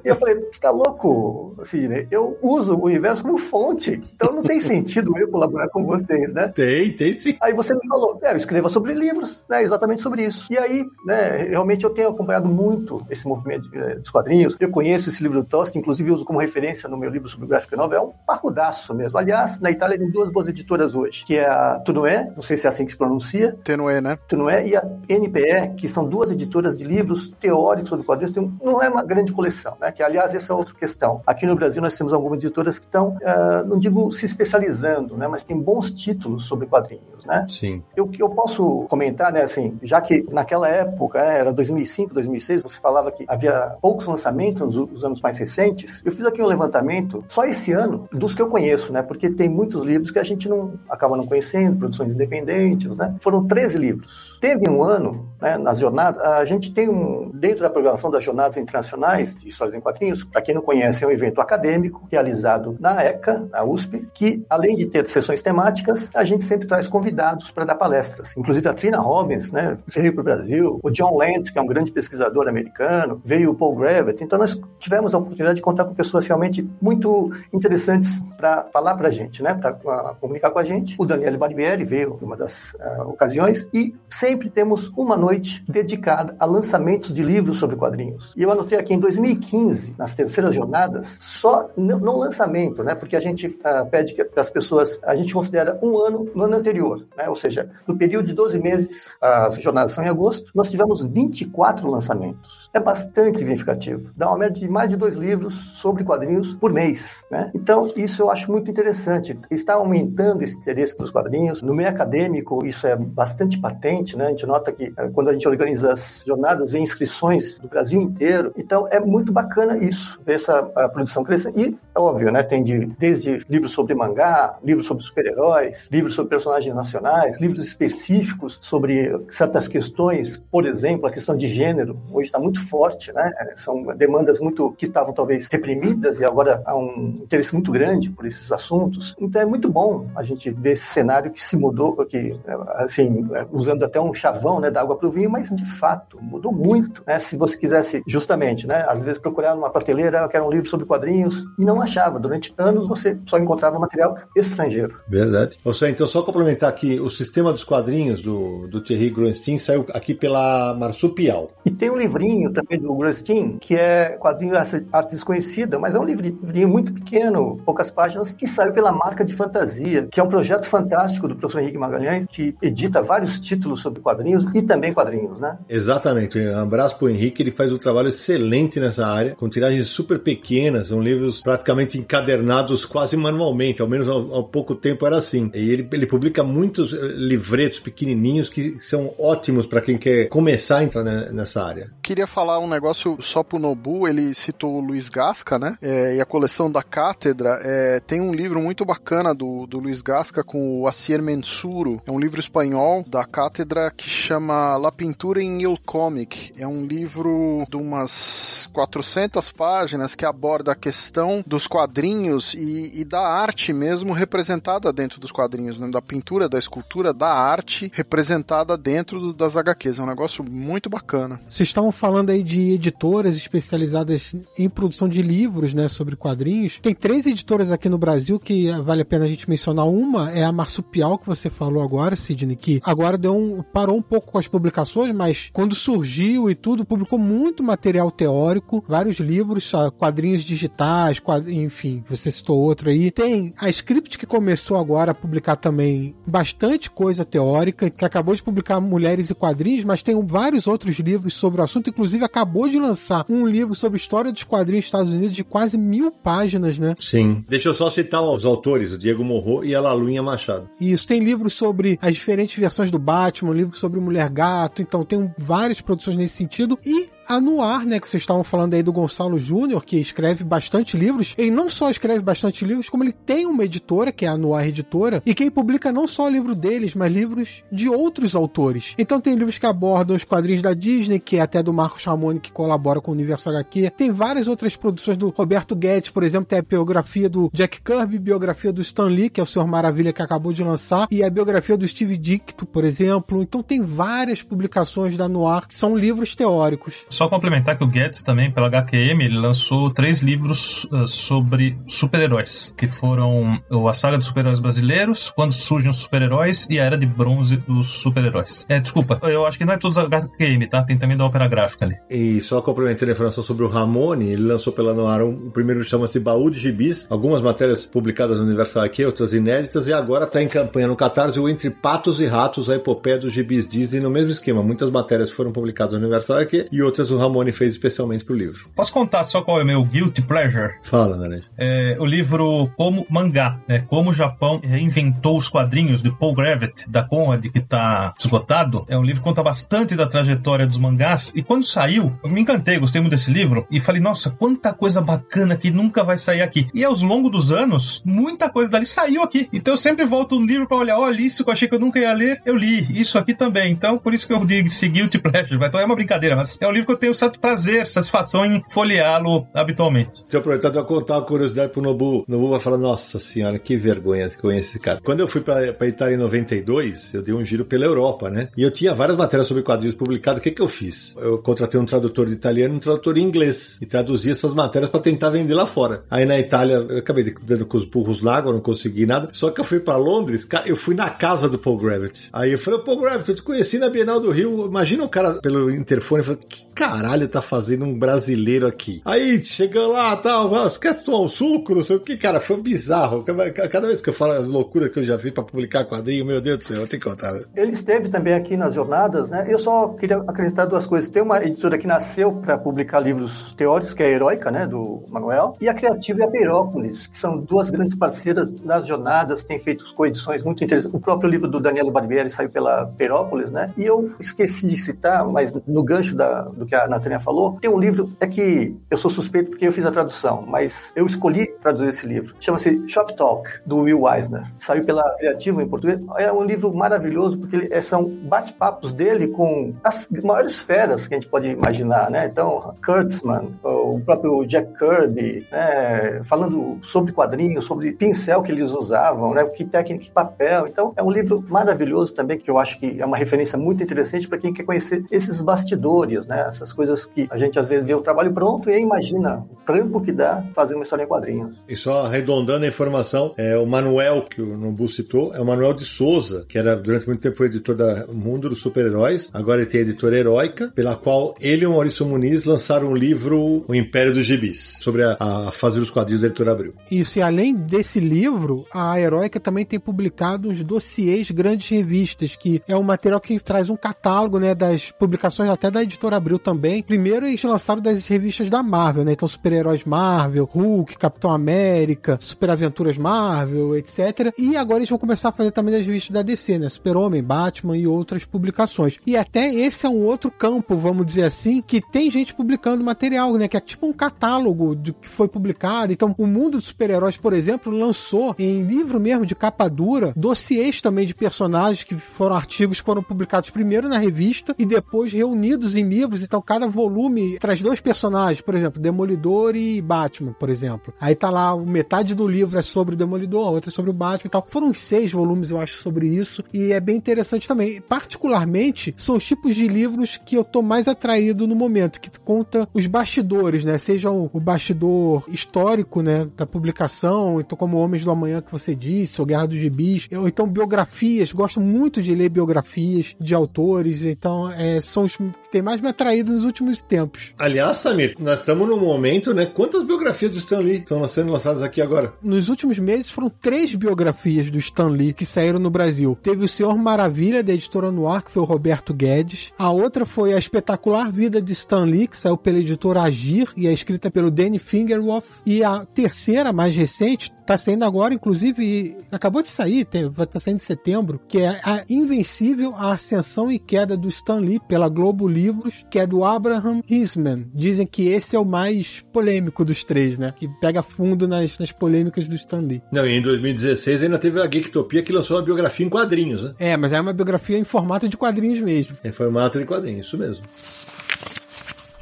[0.03, 2.07] E eu falei, você tá louco, Sidney?
[2.11, 6.49] Eu uso o Universo como fonte, então não tem sentido eu colaborar com vocês, né?
[6.49, 7.37] Tem, tem sim.
[7.41, 10.51] Aí você me falou, é, eu escreva sobre livros, né, exatamente sobre isso.
[10.51, 14.55] E aí, né, realmente eu tenho acompanhado muito esse movimento eh, dos quadrinhos.
[14.59, 17.49] Eu conheço esse livro do Toski, inclusive uso como referência no meu livro sobre o
[17.49, 17.97] graphic novel.
[17.97, 19.17] É um parrudaço mesmo.
[19.17, 22.67] Aliás, na Itália tem duas boas editoras hoje, que é a Tunué, não sei se
[22.67, 24.17] é assim que se pronuncia, Tenue, né?
[24.27, 28.33] Tunué e a NPE, que são duas editoras de livros teóricos sobre quadrinhos.
[28.33, 29.91] Tem não é uma grande coleção, né?
[29.91, 31.21] Que, aliás, essa é outra questão.
[31.25, 35.27] Aqui no Brasil nós temos algumas editoras que estão, ah, não digo se especializando, né?
[35.27, 37.45] Mas tem bons títulos sobre quadrinhos, né?
[37.49, 37.83] Sim.
[37.95, 42.79] Eu, eu posso comentar, né, assim, já que naquela época, né, era 2005, 2006, você
[42.79, 47.23] falava que havia poucos lançamentos nos nos anos mais recentes, eu fiz aqui um levantamento,
[47.27, 50.49] só esse ano, dos que eu conheço, né, porque tem muitos livros que a gente
[50.49, 54.37] não acaba não conhecendo, produções independentes, né, foram 13 livros.
[54.41, 58.57] Teve um ano, né, nas jornadas, a gente tem um, dentro da programação das jornadas
[58.57, 63.03] internacionais de histórias em quadrinhos, para quem não conhece, é um evento acadêmico realizado na
[63.03, 67.65] ECA, na USP, que além de ter sessões temáticas, a gente sempre traz convidados para
[67.65, 68.35] dar palestras.
[68.37, 71.67] Inclusive a Trina Robbins, né, veio para o Brasil, o John Lentz, que é um
[71.67, 74.23] grande pesquisador americano, veio o Paul Gravett.
[74.23, 79.09] Então nós tivemos a oportunidade de contar com pessoas realmente muito interessantes para falar para
[79.09, 79.73] a gente, né, para
[80.19, 80.95] comunicar com a gente.
[80.97, 85.96] O Daniele Barbieri veio em uma das ah, ocasiões e sempre temos uma noite dedicada
[86.39, 88.33] a lançamentos de livros sobre quadrinhos.
[88.35, 92.95] E eu anotei aqui em 2015, nas terceiras jornadas, só no lançamento, né?
[92.95, 96.57] Porque a gente uh, pede que as pessoas, a gente considera um ano no ano
[96.57, 97.29] anterior, né?
[97.29, 101.89] Ou seja, no período de 12 meses, as jornadas são em agosto, nós tivemos 24
[101.89, 102.66] lançamentos.
[102.73, 104.11] É bastante significativo.
[104.15, 107.51] Dá uma média de mais de dois livros sobre quadrinhos por mês, né?
[107.53, 109.37] Então, isso eu acho muito interessante.
[109.49, 111.61] Está aumentando esse interesse pelos quadrinhos.
[111.61, 114.27] No meio acadêmico, isso é bastante patente, né?
[114.27, 118.01] A gente nota que eh, quando a gente organiza as jornadas, vem inscrições do Brasil
[118.01, 118.51] inteiro.
[118.57, 120.63] Então, é muito bacana isso, ver essa
[120.93, 121.59] produção crescendo.
[121.59, 122.43] E, é óbvio, né?
[122.43, 128.57] Tem de, desde livros sobre mangá, livros sobre super-heróis, livros sobre personagens nacionais, livros específicos
[128.61, 133.31] sobre certas questões, por exemplo, a questão de gênero, hoje está muito forte, né?
[133.55, 138.25] São demandas muito que estavam talvez reprimidas e agora há um interesse muito grande por
[138.25, 139.15] esses assuntos.
[139.19, 142.35] Então é muito bom a gente ver esse cenário que se mudou, que
[142.75, 146.51] assim, usando até um chavão, né, da água para o vinho, mas de fato mudou
[146.51, 147.19] muito, né?
[147.19, 150.85] Se você quisesse justamente, né, às vezes procurar numa prateleira, eu quero um livro sobre
[150.85, 152.19] quadrinhos e não achava.
[152.19, 154.99] Durante anos você só encontrava material estrangeiro.
[155.07, 155.57] Verdade.
[155.63, 159.85] Ou seja, então só complementar aqui, o sistema dos quadrinhos do, do Thierry Grunstein saiu
[159.93, 161.51] aqui pela Marsupial.
[161.65, 166.03] E tem um livrinho também do Grunstein, que é quadrinho arte desconhecida, mas é um
[166.03, 170.65] livrinho muito pequeno, poucas páginas, que saiu pela marca de fantasia, que é um projeto
[170.67, 175.57] fantástico do professor Henrique Magalhães, que edita vários títulos sobre quadrinhos e também quadrinhos, né?
[175.69, 176.39] Exatamente.
[176.39, 180.87] Um abraço pro Henrique, ele faz um trabalho excelente nessa área, com tiragens super pequenas,
[180.87, 185.49] são livros praticamente encadernados quase manualmente, ao menos há, há pouco tempo era assim.
[185.53, 190.79] E ele, ele publica muitos eh, livretos pequenininhos que são ótimos para quem quer começar
[190.79, 191.91] a entrar nessa área.
[192.01, 195.75] Queria falar um negócio só pro Nobu, ele citou o Luiz Gasca, né?
[195.81, 200.03] É, e a coleção da Cátedra é, tem um livro muito bacana do, do Luiz
[200.03, 201.99] Gasca com o Acier Mensuro.
[202.05, 206.53] É um livro espanhol da Cátedra que chama La Pintura em Il Comic.
[206.59, 213.03] É um livro de umas 400 páginas que aborda a questão dos quadrinhos e, e
[213.03, 215.89] da arte mesmo representada dentro dos quadrinhos, né?
[215.89, 219.97] da pintura, da escultura, da arte representada dentro das HQs.
[219.97, 221.39] É um negócio muito bacana.
[221.49, 226.79] Vocês estavam falando aí de editoras especializadas em produção de livros, né, sobre quadrinhos.
[226.81, 229.87] Tem três editoras aqui no Brasil que vale a pena a gente mencionar.
[229.87, 234.01] Uma é a Marsupial, que você falou agora, Sidney, que agora deu um, parou um
[234.01, 239.71] pouco com as publicações, mas quando surgiu e tudo, publicou muito material teórico, vários livros,
[239.97, 241.51] quadrinhos digitais, quadr...
[241.51, 243.11] enfim, você citou outro aí.
[243.11, 248.43] Tem a Script que começou agora a publicar também bastante coisa teórica, que acabou de
[248.43, 252.79] publicar Mulheres e Quadrinhos, mas tem vários outros livros sobre o assunto, inclusive acabou de
[252.79, 256.95] lançar um livro sobre história dos quadrinhos dos Estados Unidos de quase mil páginas, né?
[256.99, 257.43] Sim.
[257.47, 260.69] Deixa eu só citar os autores, o Diego Morro e a Lalunha Machado.
[260.79, 265.31] Isso, tem livros sobre as diferentes versões do Batman, livro sobre Mulher Gato, então tem
[265.37, 269.39] várias produções nesse sentido e a Noir, né, que vocês estavam falando aí do Gonçalo
[269.39, 271.33] Júnior, que escreve bastante livros.
[271.37, 274.67] Ele não só escreve bastante livros, como ele tem uma editora, que é a Noir
[274.67, 278.93] Editora, e quem publica não só o livro deles, mas livros de outros autores.
[278.97, 282.39] Então tem livros que abordam os quadrinhos da Disney, que é até do Marcos Ramone,
[282.39, 283.91] que colabora com o Universo HQ.
[283.97, 288.19] Tem várias outras produções do Roberto Guedes, por exemplo, tem a biografia do Jack Kirby,
[288.19, 291.29] biografia do Stan Lee, que é o Senhor Maravilha que acabou de lançar, e a
[291.29, 293.41] biografia do Steve Dicto, por exemplo.
[293.41, 297.05] Então tem várias publicações da Noir que são livros teóricos.
[297.17, 302.75] Só complementar que o Guedes também, pela HQM, ele lançou três livros uh, sobre super-heróis,
[302.77, 303.59] que foram
[303.89, 307.87] a saga dos super-heróis brasileiros, quando surgem os super-heróis e a era de bronze dos
[307.87, 308.67] super-heróis.
[308.69, 310.83] É, desculpa, eu acho que não é todos HQM, tá?
[310.83, 311.95] Tem também da Ópera Gráfica ali.
[312.07, 315.83] E só complementando a informação sobre o Ramone, ele lançou pela Noir, um, o primeiro
[315.83, 320.39] chama-se Baú de Gibis, algumas matérias publicadas no Universal aqui, outras inéditas, e agora está
[320.39, 324.11] em campanha no Catarse o Entre Patos e Ratos, a epopeia dos Gibis Disney, no
[324.11, 324.61] mesmo esquema.
[324.61, 328.69] Muitas matérias foram publicadas no Universal aqui e outras o Ramone fez especialmente pro livro.
[328.75, 330.73] Posso contar só qual é o meu guilty pleasure?
[330.83, 331.45] Fala, Naranjo.
[331.57, 333.83] É, o livro Como Mangá, né?
[333.87, 338.85] Como o Japão reinventou os quadrinhos de Paul Gravett, da Conrad, que tá esgotado.
[338.87, 341.33] É um livro que conta bastante da trajetória dos mangás.
[341.35, 343.67] E quando saiu, eu me encantei, gostei muito desse livro.
[343.69, 346.67] E falei, nossa, quanta coisa bacana que nunca vai sair aqui.
[346.73, 349.49] E aos longos dos anos, muita coisa dali saiu aqui.
[349.51, 351.79] Então eu sempre volto no livro para olhar, olha, isso que eu achei que eu
[351.79, 352.87] nunca ia ler, eu li.
[352.89, 353.71] Isso aqui também.
[353.71, 355.59] Então, por isso que eu digo esse guilty pleasure.
[355.63, 359.47] Então é uma brincadeira, mas é um livro que eu tenho prazer, satisfação em folheá-lo
[359.53, 360.23] habitualmente.
[360.23, 362.25] Deixa eu aproveitar para contar uma curiosidade pro Nobu.
[362.27, 364.99] Nobu vai falar, nossa senhora, que vergonha que conhecer esse cara.
[365.03, 368.49] Quando eu fui pra Itália em 92, eu dei um giro pela Europa, né?
[368.57, 370.39] E eu tinha várias matérias sobre quadrinhos publicadas.
[370.39, 371.15] O que que eu fiz?
[371.19, 373.77] Eu contratei um tradutor de italiano e um tradutor em inglês.
[373.81, 376.03] E traduzi essas matérias para tentar vender lá fora.
[376.09, 379.29] Aí na Itália, eu acabei dando com os burros lá, eu não consegui nada.
[379.31, 382.29] Só que eu fui para Londres, eu fui na casa do Paul Gravett.
[382.33, 384.65] Aí eu falei, Paul Gravett, eu te conheci na Bienal do Rio.
[384.65, 386.39] Imagina o cara pelo interfone, falou,
[386.75, 389.01] que caralho tá fazendo um brasileiro aqui?
[389.05, 391.75] Aí chegou lá, tal, tá, tomar um suco?
[391.75, 393.23] Não sei o que, cara, foi bizarro.
[393.23, 396.41] Cada vez que eu falo as loucuras que eu já fiz para publicar quadrinho, meu
[396.41, 397.33] Deus do céu, eu tenho que contar.
[397.55, 399.45] Ele esteve também aqui nas jornadas, né?
[399.49, 401.09] Eu só queria acrescentar duas coisas.
[401.09, 405.03] Tem uma editora que nasceu para publicar livros teóricos, que é a Heroica, né, do
[405.09, 409.59] Manuel, e a Criativa e a Peirópolis, que são duas grandes parceiras nas jornadas, têm
[409.59, 410.95] feito coedições muito interessantes.
[410.95, 413.71] O próprio livro do Danielo Barbieri saiu pela Peirópolis, né?
[413.77, 417.69] E eu esqueci de citar, mas no gancho da, do que a Natânia falou, tem
[417.69, 421.47] um livro, é que eu sou suspeito porque eu fiz a tradução, mas eu escolhi
[421.61, 422.35] traduzir esse livro.
[422.39, 424.43] Chama-se Shop Talk, do Will Eisner.
[424.59, 426.03] Saiu pela Criativa em português.
[426.17, 431.17] É um livro maravilhoso porque é, são bate-papos dele com as maiores feras que a
[431.17, 432.27] gente pode imaginar, né?
[432.27, 436.21] Então, Kurtzman, o próprio Jack Kirby, né?
[436.23, 439.45] falando sobre quadrinhos, sobre pincel que eles usavam, né?
[439.45, 440.67] Que técnica, que papel.
[440.67, 444.27] Então, é um livro maravilhoso também que eu acho que é uma referência muito interessante
[444.27, 446.49] para quem quer conhecer esses bastidores, né?
[446.57, 450.01] Essas coisas que a gente às vezes vê o trabalho pronto e imagina o trampo
[450.01, 451.55] que dá fazer uma história em quadrinhos.
[451.69, 455.73] E só arredondando a informação, é o Manuel que o Nobu citou, é o Manuel
[455.73, 459.81] de Souza, que era durante muito tempo editor da Mundo dos Super-Heróis, agora ele tem
[459.81, 464.13] a editora Heróica, pela qual ele e o Maurício Muniz lançaram o livro O Império
[464.13, 466.73] dos Gibis, sobre a, a fase dos quadrinhos da editora Abril.
[466.89, 472.61] Isso, e além desse livro, a Heróica também tem publicado uns dossiês grandes revistas, que
[472.67, 476.81] é um material que traz um catálogo, né, das publicações até da editora Abril também.
[476.81, 482.51] Primeiro eles lançaram das revistas da Marvel, né, então Super-Heróis Marvel, Hulk, Capitão América, Super
[482.51, 484.33] Aventuras Marvel, etc.
[484.37, 487.77] E agora eles vão começar a fazer também das revistas da DC, né, Super-Homem, Batman
[487.77, 488.97] e outras publicações.
[489.05, 493.33] E até esse é um outro campo, vamos dizer assim, que tem gente publicando material,
[493.33, 495.91] né, que é tipo um catálogo de que foi publicado.
[495.91, 500.79] Então, o mundo dos super-heróis, por exemplo, lançou em livro mesmo de capa dura dossiês
[500.79, 505.75] também de personagens que foram artigos que foram publicados primeiro na revista e depois reunidos
[505.75, 506.23] em livros.
[506.23, 510.93] Então, cada volume traz dois personagens, por exemplo, Demolidor e Batman, por exemplo.
[510.99, 513.93] Aí tá lá, metade do livro é sobre o Demolidor, a outra é sobre o
[513.93, 514.47] Batman e tal.
[514.49, 516.43] Foram seis volumes, eu acho, sobre isso.
[516.53, 517.81] E é bem interessante também.
[517.81, 522.67] Particularmente, são os tipos de livros que eu tô mais atraído no momento, que conta
[522.73, 523.77] os bastidores, né?
[523.77, 526.27] Sejam o bastidor histórico, né?
[526.35, 530.27] Da publicação, então como Homens do Amanhã que você disse, ou Guerra dos Gibis, ou
[530.27, 531.31] então biografias.
[531.31, 535.87] Gosto muito de ler biografias de autores, então é, são os que tem mais me
[535.87, 537.33] atraído nos últimos tempos.
[537.39, 539.45] Aliás, Samir, nós estamos num momento, né?
[539.45, 542.13] Quantas biografias do Stan Lee estão sendo lançadas aqui agora?
[542.21, 546.17] Nos últimos meses foram três biografias do Stan Lee que saíram no Brasil.
[546.21, 549.51] Teve o Senhor Maravilha, da editora Noir, que foi o Roberto Guedes.
[549.57, 553.67] A outra foi A Espetacular Vida de Stan Lee, que saiu pela editora Agir e
[553.67, 555.27] é escrita pelo Danny Fingerhoff.
[555.45, 560.27] E a terceira, mais recente, tá saindo agora, inclusive, acabou de sair, tem, vai estar
[560.27, 564.59] tá saindo em setembro, que é a Invencível, a Ascensão e Queda do Stan Lee,
[564.67, 567.45] pela Globo Livros, que é do Abraham Hisman.
[567.55, 570.33] Dizem que esse é o mais polêmico dos três, né?
[570.35, 572.83] Que pega fundo nas, nas polêmicas do Stan Lee.
[572.91, 576.53] Não, e em 2016 ainda teve a Geektopia que lançou uma biografia em quadrinhos, né?
[576.59, 578.97] É, mas é uma biografia em formato de quadrinhos mesmo.
[579.03, 580.43] Em formato de quadrinhos, isso mesmo.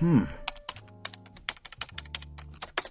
[0.01, 0.25] Hum.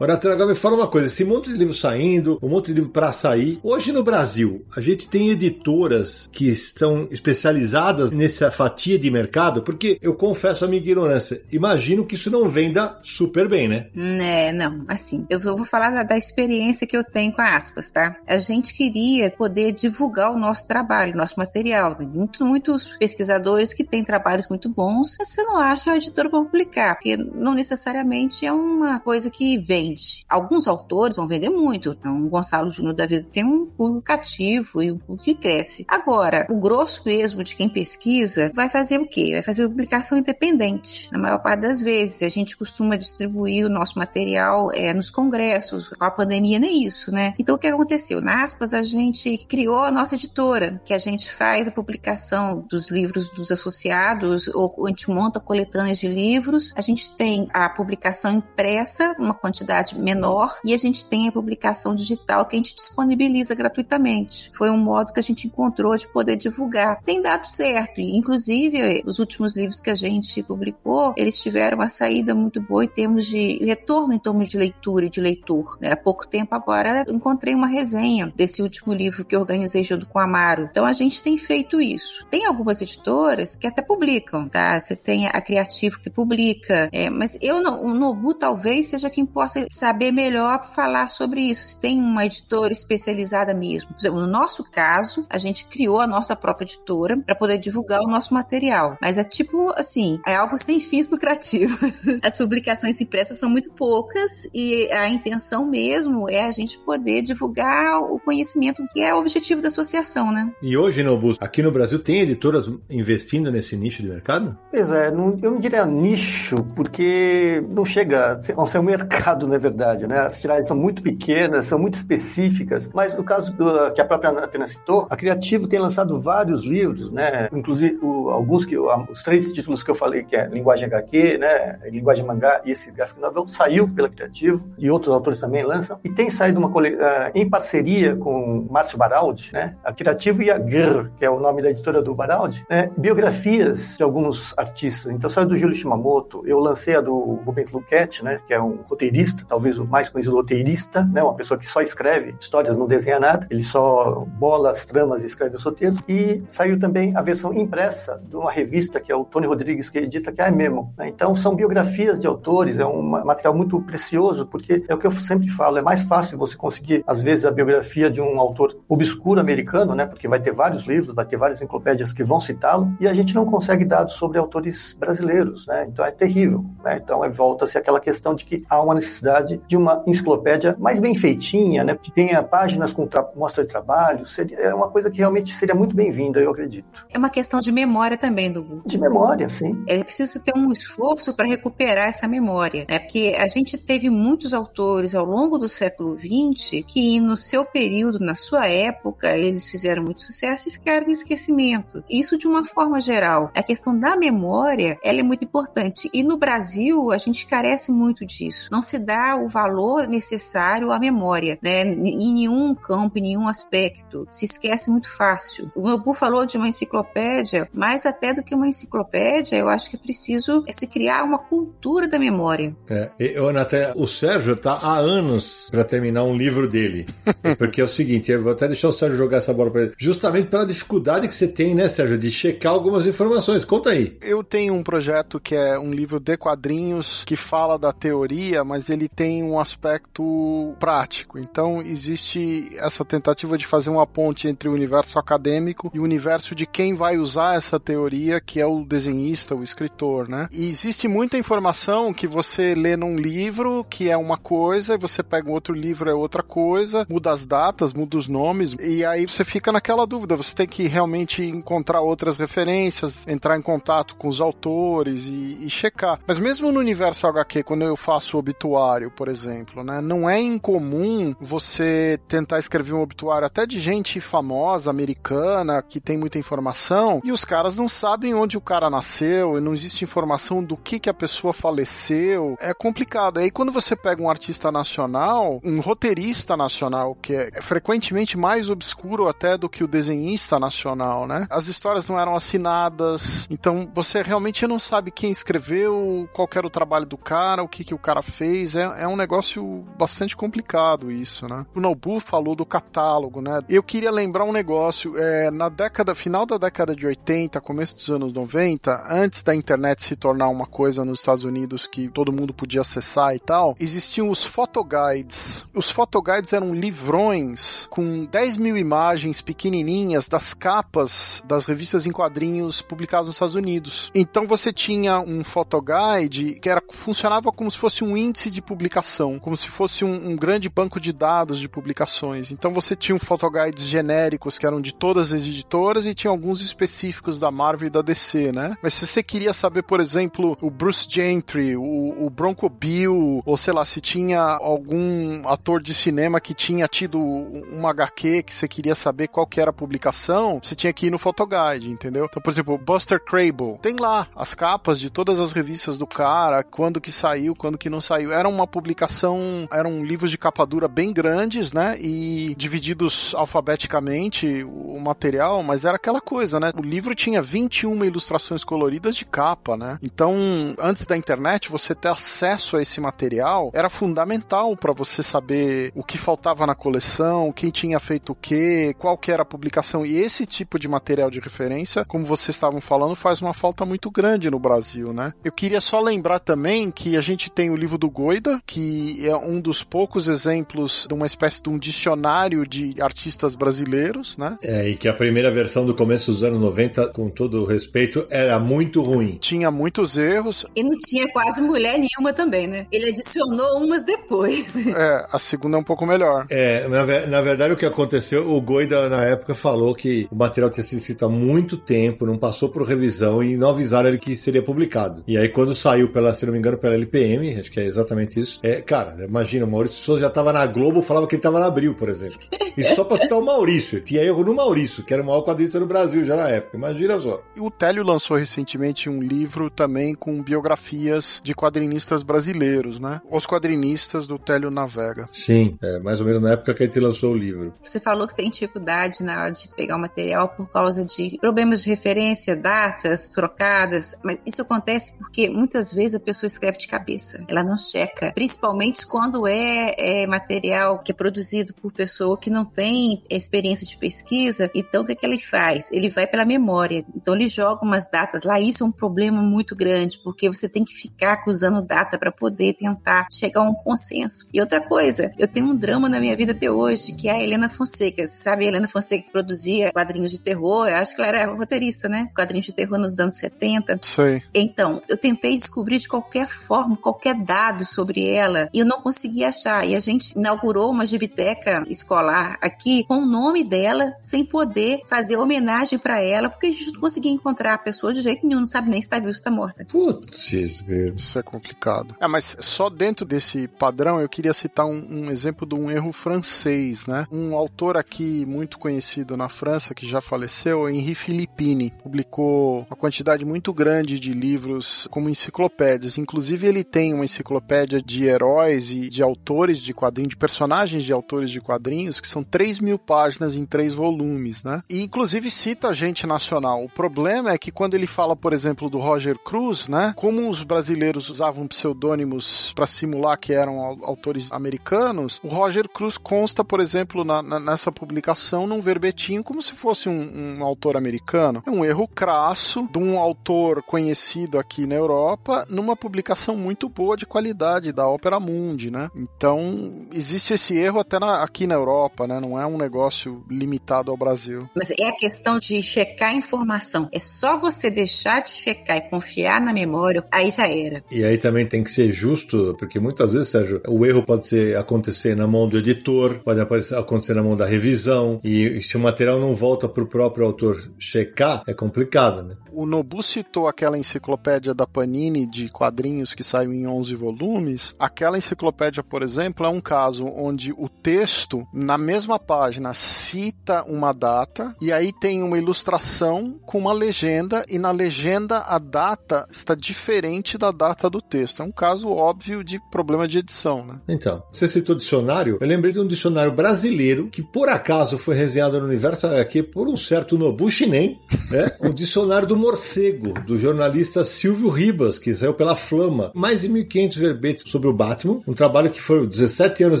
[0.00, 2.88] Agora, agora me fala uma coisa: esse monte de livro saindo, um monte de livro
[2.88, 3.60] para sair.
[3.62, 9.98] Hoje no Brasil, a gente tem editoras que estão especializadas nessa fatia de mercado, porque
[10.00, 11.42] eu confesso a minha ignorância.
[11.52, 13.88] Imagino que isso não venda super bem, né?
[13.94, 14.86] É, não.
[14.88, 18.16] Assim, eu vou falar da, da experiência que eu tenho com aspas, tá?
[18.26, 21.94] A gente queria poder divulgar o nosso trabalho, nosso material.
[22.00, 26.94] Muito, muitos pesquisadores que têm trabalhos muito bons, você não acha a editora para publicar,
[26.94, 29.89] porque não necessariamente é uma coisa que vem
[30.28, 31.96] Alguns autores vão vender muito.
[31.98, 35.84] Então, Gonçalo Júnior da Vida tem um público cativo e um público que cresce.
[35.88, 39.30] Agora, o grosso mesmo de quem pesquisa vai fazer o quê?
[39.32, 41.10] Vai fazer publicação independente.
[41.12, 45.88] Na maior parte das vezes, a gente costuma distribuir o nosso material é, nos congressos.
[45.88, 47.34] Com a pandemia, nem isso, né?
[47.38, 48.20] Então, o que aconteceu?
[48.20, 52.90] Na aspas, a gente criou a nossa editora, que a gente faz a publicação dos
[52.90, 56.72] livros dos associados, ou a gente monta coletâneas de livros.
[56.76, 61.32] A gente tem a publicação impressa, uma quantidade quantidade menor e a gente tem a
[61.32, 64.50] publicação digital que a gente disponibiliza gratuitamente.
[64.54, 67.02] Foi um modo que a gente encontrou de poder divulgar.
[67.02, 72.34] Tem dado certo, inclusive os últimos livros que a gente publicou, eles tiveram uma saída
[72.34, 75.78] muito boa em termos de retorno em termos de leitura e de leitor.
[75.80, 75.92] Né?
[75.92, 80.24] Há pouco tempo agora encontrei uma resenha desse último livro que organizei junto com a
[80.24, 80.68] Amaro.
[80.70, 82.26] Então a gente tem feito isso.
[82.30, 84.78] Tem algumas editoras que até publicam, tá?
[84.78, 89.66] Você tem a Criativo que publica, é, mas eu o Nobu talvez seja quem possa
[89.70, 91.68] saber melhor falar sobre isso.
[91.68, 93.92] Se tem uma editora especializada mesmo.
[93.92, 98.00] Por exemplo, no nosso caso, a gente criou a nossa própria editora para poder divulgar
[98.00, 98.98] o nosso material.
[99.00, 101.80] Mas é tipo assim, é algo sem fins lucrativos.
[102.22, 107.98] As publicações impressas são muito poucas e a intenção mesmo é a gente poder divulgar
[108.00, 110.50] o conhecimento que é o objetivo da associação, né?
[110.62, 114.58] E hoje, Nobu, aqui no Brasil tem editoras investindo nesse nicho de mercado?
[114.70, 119.58] Pois é, não, eu não diria nicho, porque não chega a ser um mercado, na
[119.60, 120.20] verdade, né?
[120.20, 124.30] As tiragens são muito pequenas, são muito específicas, mas no caso do, que a própria
[124.30, 127.48] Atena citou, a Criativo tem lançado vários livros, né?
[127.52, 131.78] Inclusive o, alguns que os três títulos que eu falei, que é Linguagem HQ, né?
[131.90, 135.98] Linguagem Mangá e esse gráfico novel, saiu pela Criativo e outros autores também lançam.
[136.02, 139.76] E tem saído uma uh, em parceria com Márcio Baraldi, né?
[139.84, 142.90] A Criativo e a GR, que é o nome da editora do Baraldi, né?
[142.96, 145.12] biografias de alguns artistas.
[145.12, 148.40] Então saiu do Júlio Shimamoto, eu lancei a do Rubens Luquete, né?
[148.46, 151.22] Que é um roteirista, talvez o mais conhecido roteirista, né?
[151.22, 153.46] Uma pessoa que só escreve histórias, não desenha nada.
[153.50, 155.98] Ele só bola as tramas e escreve os roteiros.
[156.08, 159.98] E saiu também a versão impressa de uma revista que é o Tony Rodrigues que
[159.98, 160.92] edita, que é a Memo.
[160.96, 161.08] Né?
[161.08, 165.10] Então são biografias de autores, é um material muito precioso, porque é o que eu
[165.10, 169.40] sempre falo, é mais fácil você conseguir, às vezes, a biografia de um autor obscuro
[169.40, 170.06] americano, né?
[170.06, 173.34] Porque vai ter vários livros, vai ter várias enciclopédias que vão citá-lo, e a gente
[173.34, 175.86] não consegue dados sobre autores brasileiros, né?
[175.88, 176.98] Então é terrível, né?
[177.02, 181.14] Então é, volta-se aquela questão de que há uma necessidade de uma enciclopédia mais bem
[181.14, 181.96] feitinha, né?
[182.00, 185.94] Que tenha páginas com mostra de trabalho, seria é uma coisa que realmente seria muito
[185.94, 187.06] bem-vinda, eu acredito.
[187.12, 189.82] É uma questão de memória também, do De memória, sim.
[189.86, 192.98] É preciso ter um esforço para recuperar essa memória, né?
[192.98, 198.18] Porque a gente teve muitos autores ao longo do século XX que, no seu período,
[198.18, 202.04] na sua época, eles fizeram muito sucesso e ficaram em esquecimento.
[202.08, 203.50] Isso de uma forma geral.
[203.54, 206.10] A questão da memória, ela é muito importante.
[206.12, 208.68] E no Brasil, a gente carece muito disso.
[208.70, 211.82] Não se dá o valor necessário à memória, né?
[211.82, 214.26] Em nenhum campo, em nenhum aspecto.
[214.30, 215.70] Se esquece muito fácil.
[215.74, 219.96] O Nobu falou de uma enciclopédia, mais até do que uma enciclopédia, eu acho que
[219.96, 222.74] é preciso se criar uma cultura da memória.
[222.88, 227.06] É, eu, até, o Sérgio tá há anos para terminar um livro dele.
[227.58, 229.92] Porque é o seguinte, eu vou até deixar o Sérgio jogar essa bola para ele.
[229.98, 233.64] Justamente pela dificuldade que você tem, né, Sérgio, de checar algumas informações.
[233.64, 234.16] Conta aí.
[234.20, 238.88] Eu tenho um projeto que é um livro de quadrinhos que fala da teoria, mas
[238.88, 241.38] ele tem um aspecto prático.
[241.38, 246.54] Então existe essa tentativa de fazer uma ponte entre o universo acadêmico e o universo
[246.54, 250.48] de quem vai usar essa teoria, que é o desenhista, o escritor, né?
[250.52, 255.22] E existe muita informação que você lê num livro que é uma coisa, e você
[255.22, 259.26] pega um outro livro é outra coisa, muda as datas, muda os nomes, e aí
[259.26, 260.36] você fica naquela dúvida.
[260.36, 265.70] Você tem que realmente encontrar outras referências, entrar em contato com os autores e, e
[265.70, 266.20] checar.
[266.26, 271.32] Mas mesmo no universo HQ, quando eu faço obituário, por exemplo, né, não é incomum
[271.40, 277.30] você tentar escrever um obituário até de gente famosa, americana, que tem muita informação, e
[277.30, 281.08] os caras não sabem onde o cara nasceu, e não existe informação do que, que
[281.08, 282.56] a pessoa faleceu.
[282.60, 283.38] É complicado.
[283.38, 289.28] Aí quando você pega um artista nacional, um roteirista nacional, que é frequentemente mais obscuro
[289.28, 291.46] até do que o desenhista nacional, né?
[291.50, 296.70] As histórias não eram assinadas, então você realmente não sabe quem escreveu, qual era o
[296.70, 298.74] trabalho do cara, o que, que o cara fez.
[298.74, 301.66] É, é um negócio bastante complicado isso, né?
[301.74, 303.60] O Nobu falou do catálogo, né?
[303.68, 308.08] Eu queria lembrar um negócio, é, na década, final da década de 80, começo dos
[308.10, 312.52] anos 90, antes da internet se tornar uma coisa nos Estados Unidos que todo mundo
[312.52, 315.64] podia acessar e tal, existiam os photoguides.
[315.74, 322.82] Os photoguides eram livrões com 10 mil imagens pequenininhas das capas das revistas em quadrinhos
[322.82, 324.10] publicadas nos Estados Unidos.
[324.14, 329.38] Então você tinha um photoguide que era, funcionava como se fosse um índice de publicação,
[329.38, 332.50] como se fosse um, um grande banco de dados de publicações.
[332.50, 336.62] Então você tinha um photoguides genéricos que eram de todas as editoras e tinha alguns
[336.62, 338.78] específicos da Marvel e da DC, né?
[338.82, 343.56] Mas se você queria saber, por exemplo, o Bruce Gentry, o, o Bronco Bill, ou
[343.58, 348.66] sei lá, se tinha algum ator de cinema que tinha tido uma HQ que você
[348.66, 352.24] queria saber qual que era a publicação, você tinha que ir no Photoguide, entendeu?
[352.24, 356.64] Então, por exemplo, Buster Crable, tem lá as capas de todas as revistas do cara,
[356.64, 358.32] quando que saiu, quando que não saiu.
[358.32, 361.96] Era uma publicação, eram livros de capa dura bem grandes, né?
[362.00, 366.72] E divididos alfabeticamente o material, mas era aquela coisa, né?
[366.76, 369.98] O livro tinha 21 ilustrações coloridas de capa, né?
[370.02, 370.34] Então,
[370.78, 376.04] antes da internet, você ter acesso a esse material era fundamental para você saber o
[376.04, 380.04] que faltava na coleção, quem tinha feito o quê, qual que era a publicação.
[380.06, 384.10] E esse tipo de material de referência, como vocês estavam falando, faz uma falta muito
[384.10, 385.32] grande no Brasil, né?
[385.44, 389.36] Eu queria só lembrar também que a gente tem o livro do Goida, que é
[389.36, 394.56] um dos poucos exemplos de uma espécie de um dicionário de artistas brasileiros, né?
[394.62, 398.26] É, e que a primeira versão do começo dos anos 90, com todo o respeito,
[398.30, 399.38] era muito ruim.
[399.40, 400.66] Tinha muitos erros.
[400.74, 402.86] E não tinha quase mulher nenhuma também, né?
[402.90, 404.70] Ele adicionou umas depois.
[405.00, 406.46] É, a segunda é um pouco melhor.
[406.50, 410.68] É, na, na verdade o que aconteceu, o Goida na época falou que o material
[410.68, 414.34] tinha sido escrito há muito tempo, não passou por revisão e não avisaram ele que
[414.36, 415.22] seria publicado.
[415.26, 418.39] E aí quando saiu pela, se não me engano, pela LPM, acho que é exatamente
[418.40, 418.60] isso.
[418.62, 421.66] É, cara, imagina, o Maurício Souza já estava na Globo, falava que ele estava na
[421.66, 422.38] Abril, por exemplo.
[422.76, 425.78] E só pra citar o Maurício, tinha erro no Maurício, que era o maior quadrinista
[425.78, 426.76] do Brasil já na época.
[426.76, 427.42] Imagina só.
[427.54, 433.20] E o Télio lançou recentemente um livro também com biografias de quadrinistas brasileiros, né?
[433.30, 435.28] Os quadrinistas do Télio Navega.
[435.32, 437.74] Sim, é mais ou menos na época que a gente lançou o livro.
[437.82, 441.82] Você falou que tem dificuldade na hora de pegar o material por causa de problemas
[441.82, 447.44] de referência, datas trocadas, mas isso acontece porque muitas vezes a pessoa escreve de cabeça,
[447.48, 452.64] ela não checa, principalmente quando é, é material que é produzido por pessoa que não
[452.64, 455.88] tem experiência de pesquisa, então o que, é que ele faz?
[455.90, 459.74] Ele vai pela memória, então ele joga umas datas lá, isso é um problema muito
[459.74, 464.48] grande, porque você tem que ficar acusando data para poder tentar chegar a um consenso.
[464.52, 467.42] E outra coisa, eu tenho um drama na minha vida até hoje, que é a
[467.42, 468.26] Helena Fonseca.
[468.26, 470.88] Você sabe a Helena Fonseca que produzia quadrinhos de terror?
[470.88, 472.28] Eu acho que ela era roteirista, né?
[472.34, 474.00] Quadrinhos de terror nos anos 70.
[474.02, 474.42] Sei.
[474.54, 479.44] Então, eu tentei descobrir de qualquer forma, qualquer dado sobre ela, e eu não consegui
[479.44, 479.86] achar.
[479.86, 485.36] E a gente inaugurou uma gibiteca escolar aqui com o nome dela, sem poder fazer
[485.36, 488.66] homenagem para ela, porque a gente não conseguia encontrar a pessoa de jeito nenhum, não
[488.66, 489.84] sabe nem se está viva ou se está morta.
[489.84, 492.14] Putz, isso é complicado.
[492.20, 496.12] É, mas só dentro desse padrão eu queria citar um, um exemplo de um erro
[496.12, 497.26] francês, né?
[497.30, 503.44] Um autor aqui muito conhecido na França que já faleceu, Henri Filippini, publicou uma quantidade
[503.44, 506.18] muito grande de livros como enciclopédias.
[506.18, 511.12] Inclusive ele tem uma enciclopédia de heróis e de autores de quadrinhos, de personagens de
[511.12, 514.82] autores de quadrinhos, que são 3 mil páginas em três volumes, né?
[514.90, 516.84] E inclusive cita gente nacional.
[516.84, 520.12] O problema é que quando ele fala, por exemplo, do Roger Cruz, né?
[520.16, 526.64] Como os brasileiros usavam pseudônimos para simular que eram autores americanos, o Roger Cruz consta,
[526.64, 531.62] por exemplo, na, na, nessa publicação num verbetinho como se fosse um, um, autor americano.
[531.64, 537.16] É um erro crasso de um autor conhecido aqui na Europa numa publicação muito boa
[537.16, 539.10] de qualidade da Opera Mundi, né?
[539.14, 542.40] Então existe esse erro até na, aqui na Europa, né?
[542.40, 544.66] Não é um negócio limitado ao Brasil.
[544.74, 547.10] Mas é a questão de checar a informação.
[547.12, 551.04] É só você deixar de checar e confiar na memória, aí já era.
[551.10, 554.78] E aí também tem que ser justo, porque muitas vezes, Sérgio, o erro pode ser,
[554.78, 559.38] acontecer na mão do editor, pode acontecer na mão da revisão, e se o material
[559.38, 562.56] não volta para o próprio autor checar, é complicado, né?
[562.72, 567.89] O Nobu citou aquela enciclopédia da Panini de quadrinhos que saiu em 11 volumes.
[567.98, 574.12] Aquela enciclopédia, por exemplo, é um caso onde o texto, na mesma página, cita uma
[574.12, 579.74] data e aí tem uma ilustração com uma legenda e na legenda a data está
[579.74, 581.62] diferente da data do texto.
[581.62, 584.00] É um caso óbvio de problema de edição, né?
[584.08, 588.80] Então, você citou dicionário, eu lembrei de um dicionário brasileiro que por acaso foi resenhado
[588.80, 591.18] no Universo aqui por um certo Nobu Shinen,
[591.50, 591.76] né?
[591.80, 596.30] o dicionário do morcego, do jornalista Silvio Ribas, que saiu pela Flama.
[596.34, 600.00] Mais de 1.500 verbetes sobre o Batman, um trabalho que foi 17 anos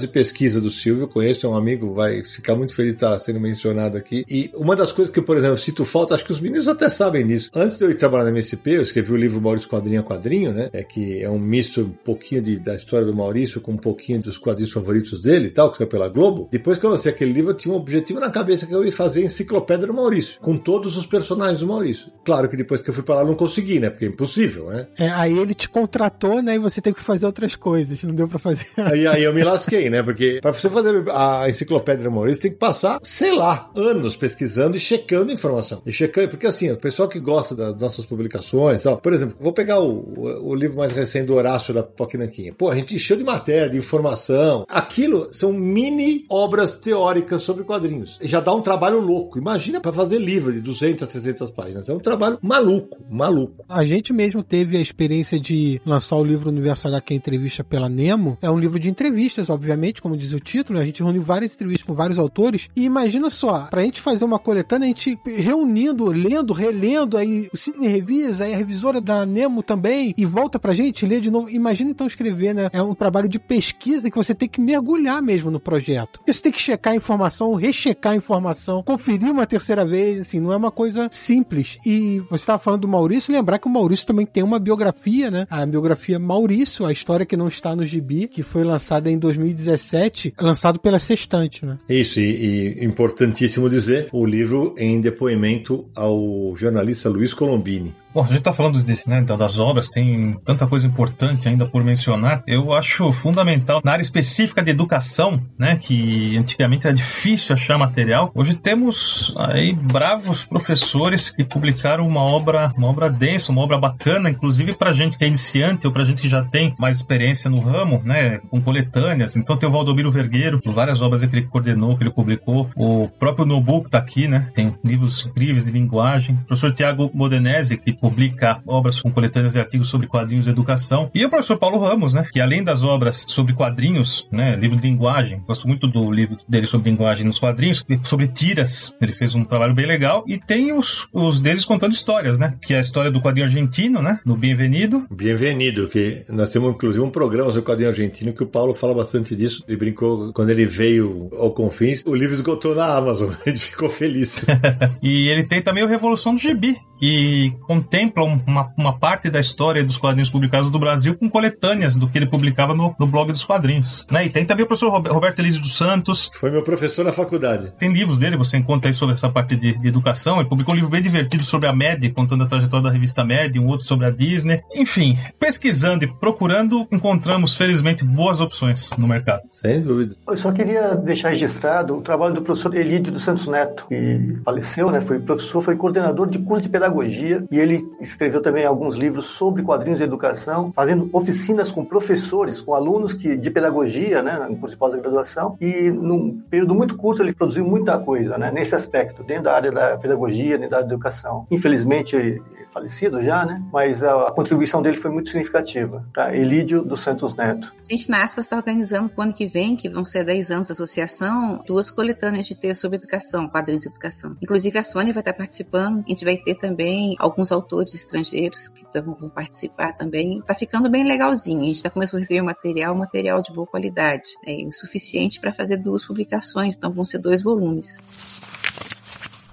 [0.00, 3.40] de pesquisa do Silvio, conheço, é um amigo, vai ficar muito feliz de estar sendo
[3.40, 4.24] mencionado aqui.
[4.28, 7.26] E uma das coisas que, por exemplo, cito falta, acho que os meninos até sabem
[7.26, 7.50] disso.
[7.54, 10.52] Antes de eu ir trabalhar na MSP, eu escrevi o livro Maurício Quadrinho a Quadrinho,
[10.52, 10.70] né?
[10.72, 14.20] É que é um misto um pouquinho de, da história do Maurício com um pouquinho
[14.20, 16.48] dos quadrinhos favoritos dele e tal, que saiu pela Globo.
[16.50, 18.92] Depois que eu lancei aquele livro, eu tinha um objetivo na cabeça que eu ia
[18.92, 22.10] fazer enciclopédia do Maurício, com todos os personagens do Maurício.
[22.24, 23.90] Claro que depois que eu fui para lá não consegui, né?
[23.90, 24.86] Porque é impossível, né?
[24.98, 26.56] É, aí ele te contratou, né?
[26.56, 27.69] E você tem que fazer outras coisas,
[28.06, 28.66] não deu para fazer.
[28.78, 30.02] Aí, aí eu me lasquei, né?
[30.02, 34.80] Porque para você fazer a enciclopédia Maurício, tem que passar, sei lá, anos pesquisando e
[34.80, 35.82] checando informação.
[35.86, 39.52] E checando, porque assim, o pessoal que gosta das nossas publicações, ó, por exemplo, vou
[39.52, 42.52] pegar o, o, o livro mais recente do Horácio da Poquinanquinha.
[42.52, 44.64] Pô, a gente encheu de matéria, de informação.
[44.68, 48.18] Aquilo são mini obras teóricas sobre quadrinhos.
[48.22, 49.38] Já dá um trabalho louco.
[49.38, 51.88] Imagina para fazer livro de 200 a 300 páginas.
[51.88, 53.64] É um trabalho maluco, maluco.
[53.68, 57.88] A gente mesmo teve a experiência de lançar o livro Universo HQ Entrevista revista pela
[57.88, 61.52] Nemo, é um livro de entrevistas, obviamente, como diz o título, a gente reuniu várias
[61.52, 66.06] entrevistas com vários autores, e imagina só, pra gente fazer uma coletânea, a gente reunindo,
[66.06, 70.72] lendo, relendo, aí o Sidney revisa, aí a revisora da Nemo também, e volta pra
[70.72, 71.50] gente, lê de novo.
[71.50, 72.68] Imagina então escrever, né?
[72.72, 76.20] É um trabalho de pesquisa que você tem que mergulhar mesmo no projeto.
[76.26, 80.52] Você tem que checar a informação, rechecar a informação, conferir uma terceira vez, assim, não
[80.52, 81.78] é uma coisa simples.
[81.84, 85.46] E você estava falando do Maurício, lembrar que o Maurício também tem uma biografia, né?
[85.50, 90.34] A biografia Maurício, a história que não está no gibi, que foi lançada em 2017,
[90.40, 91.78] lançado pela Sextante, né?
[91.88, 97.94] Isso, e, e importantíssimo dizer, o livro em depoimento ao jornalista Luiz Colombini.
[98.12, 101.84] Bom, a gente está falando desse, né, das obras, tem tanta coisa importante ainda por
[101.84, 102.40] mencionar.
[102.44, 108.32] Eu acho fundamental, na área específica de educação, né, que antigamente era difícil achar material,
[108.34, 114.28] hoje temos aí bravos professores que publicaram uma obra, uma obra densa, uma obra bacana,
[114.28, 117.60] inclusive para gente que é iniciante ou para gente que já tem mais experiência no
[117.60, 119.36] ramo, né, com coletâneas.
[119.36, 122.68] Então tem o Valdomiro Vergueiro, várias obras que ele coordenou, que ele publicou.
[122.74, 126.34] O próprio Nobuco está aqui, né, tem livros incríveis de linguagem.
[126.34, 131.10] O professor Tiago Modenese, que publica obras com coletâneas de artigos sobre quadrinhos e educação.
[131.14, 134.88] E o professor Paulo Ramos, né, que além das obras sobre quadrinhos, né, livro de
[134.88, 139.44] linguagem, gosto muito do livro dele sobre linguagem nos quadrinhos, sobre tiras, ele fez um
[139.44, 140.24] trabalho bem legal.
[140.26, 144.00] E tem os, os deles contando histórias, né, que é a história do quadrinho argentino,
[144.00, 145.06] né, no Bienvenido.
[145.10, 149.36] Bienvenido, que nós temos inclusive um programa sobre quadrinho argentino que o Paulo fala bastante
[149.36, 149.62] disso.
[149.68, 154.44] Ele brincou quando ele veio ao Confins, o livro esgotou na Amazon, ele ficou feliz.
[155.02, 157.52] e ele tem também o Revolução do Gibi, que
[157.90, 162.16] contempla uma, uma parte da história dos quadrinhos publicados do Brasil com coletâneas do que
[162.16, 164.06] ele publicava no, no blog dos quadrinhos.
[164.08, 164.26] Né?
[164.26, 166.30] E tem também o professor Roberto Elísio dos Santos.
[166.34, 167.72] Foi meu professor na faculdade.
[167.78, 170.38] Tem livros dele, você encontra aí sobre essa parte de, de educação.
[170.38, 173.58] Ele publicou um livro bem divertido sobre a MED, contando a trajetória da revista MED,
[173.58, 174.60] um outro sobre a Disney.
[174.72, 179.42] Enfim, pesquisando e procurando, encontramos, felizmente, boas opções no mercado.
[179.50, 180.14] Sem dúvida.
[180.28, 184.92] Eu só queria deixar registrado o trabalho do professor Elídio dos Santos Neto, que faleceu,
[184.92, 185.00] né?
[185.00, 189.62] Foi professor, foi coordenador de curso de pedagogia e ele escreveu também alguns livros sobre
[189.62, 194.74] quadrinhos e educação, fazendo oficinas com professores, com alunos que, de pedagogia, né, no curso
[194.74, 199.44] de pós-graduação, e num período muito curto ele produziu muita coisa, né, nesse aspecto, dentro
[199.44, 201.46] da área da pedagogia, dentro da área da educação.
[201.50, 202.40] Infelizmente,
[202.72, 206.34] falecido já, né, mas a, a contribuição dele foi muito significativa, tá?
[206.34, 207.72] Elídio dos Santos Neto.
[207.78, 210.50] A gente na Aspas está organizando para o ano que vem, que vão ser 10
[210.50, 214.36] anos da associação, duas coletâneas de texto sobre educação, quadrinhos de educação.
[214.40, 218.84] Inclusive a Sônia vai estar participando, a gente vai ter também alguns autores estrangeiros que
[219.00, 220.40] vão participar também.
[220.42, 221.62] Tá ficando bem legalzinho.
[221.62, 224.28] A gente tá começando a receber material, material de boa qualidade.
[224.44, 227.98] É o suficiente para fazer duas publicações, então vão ser dois volumes.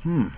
[0.06, 0.30] Hum.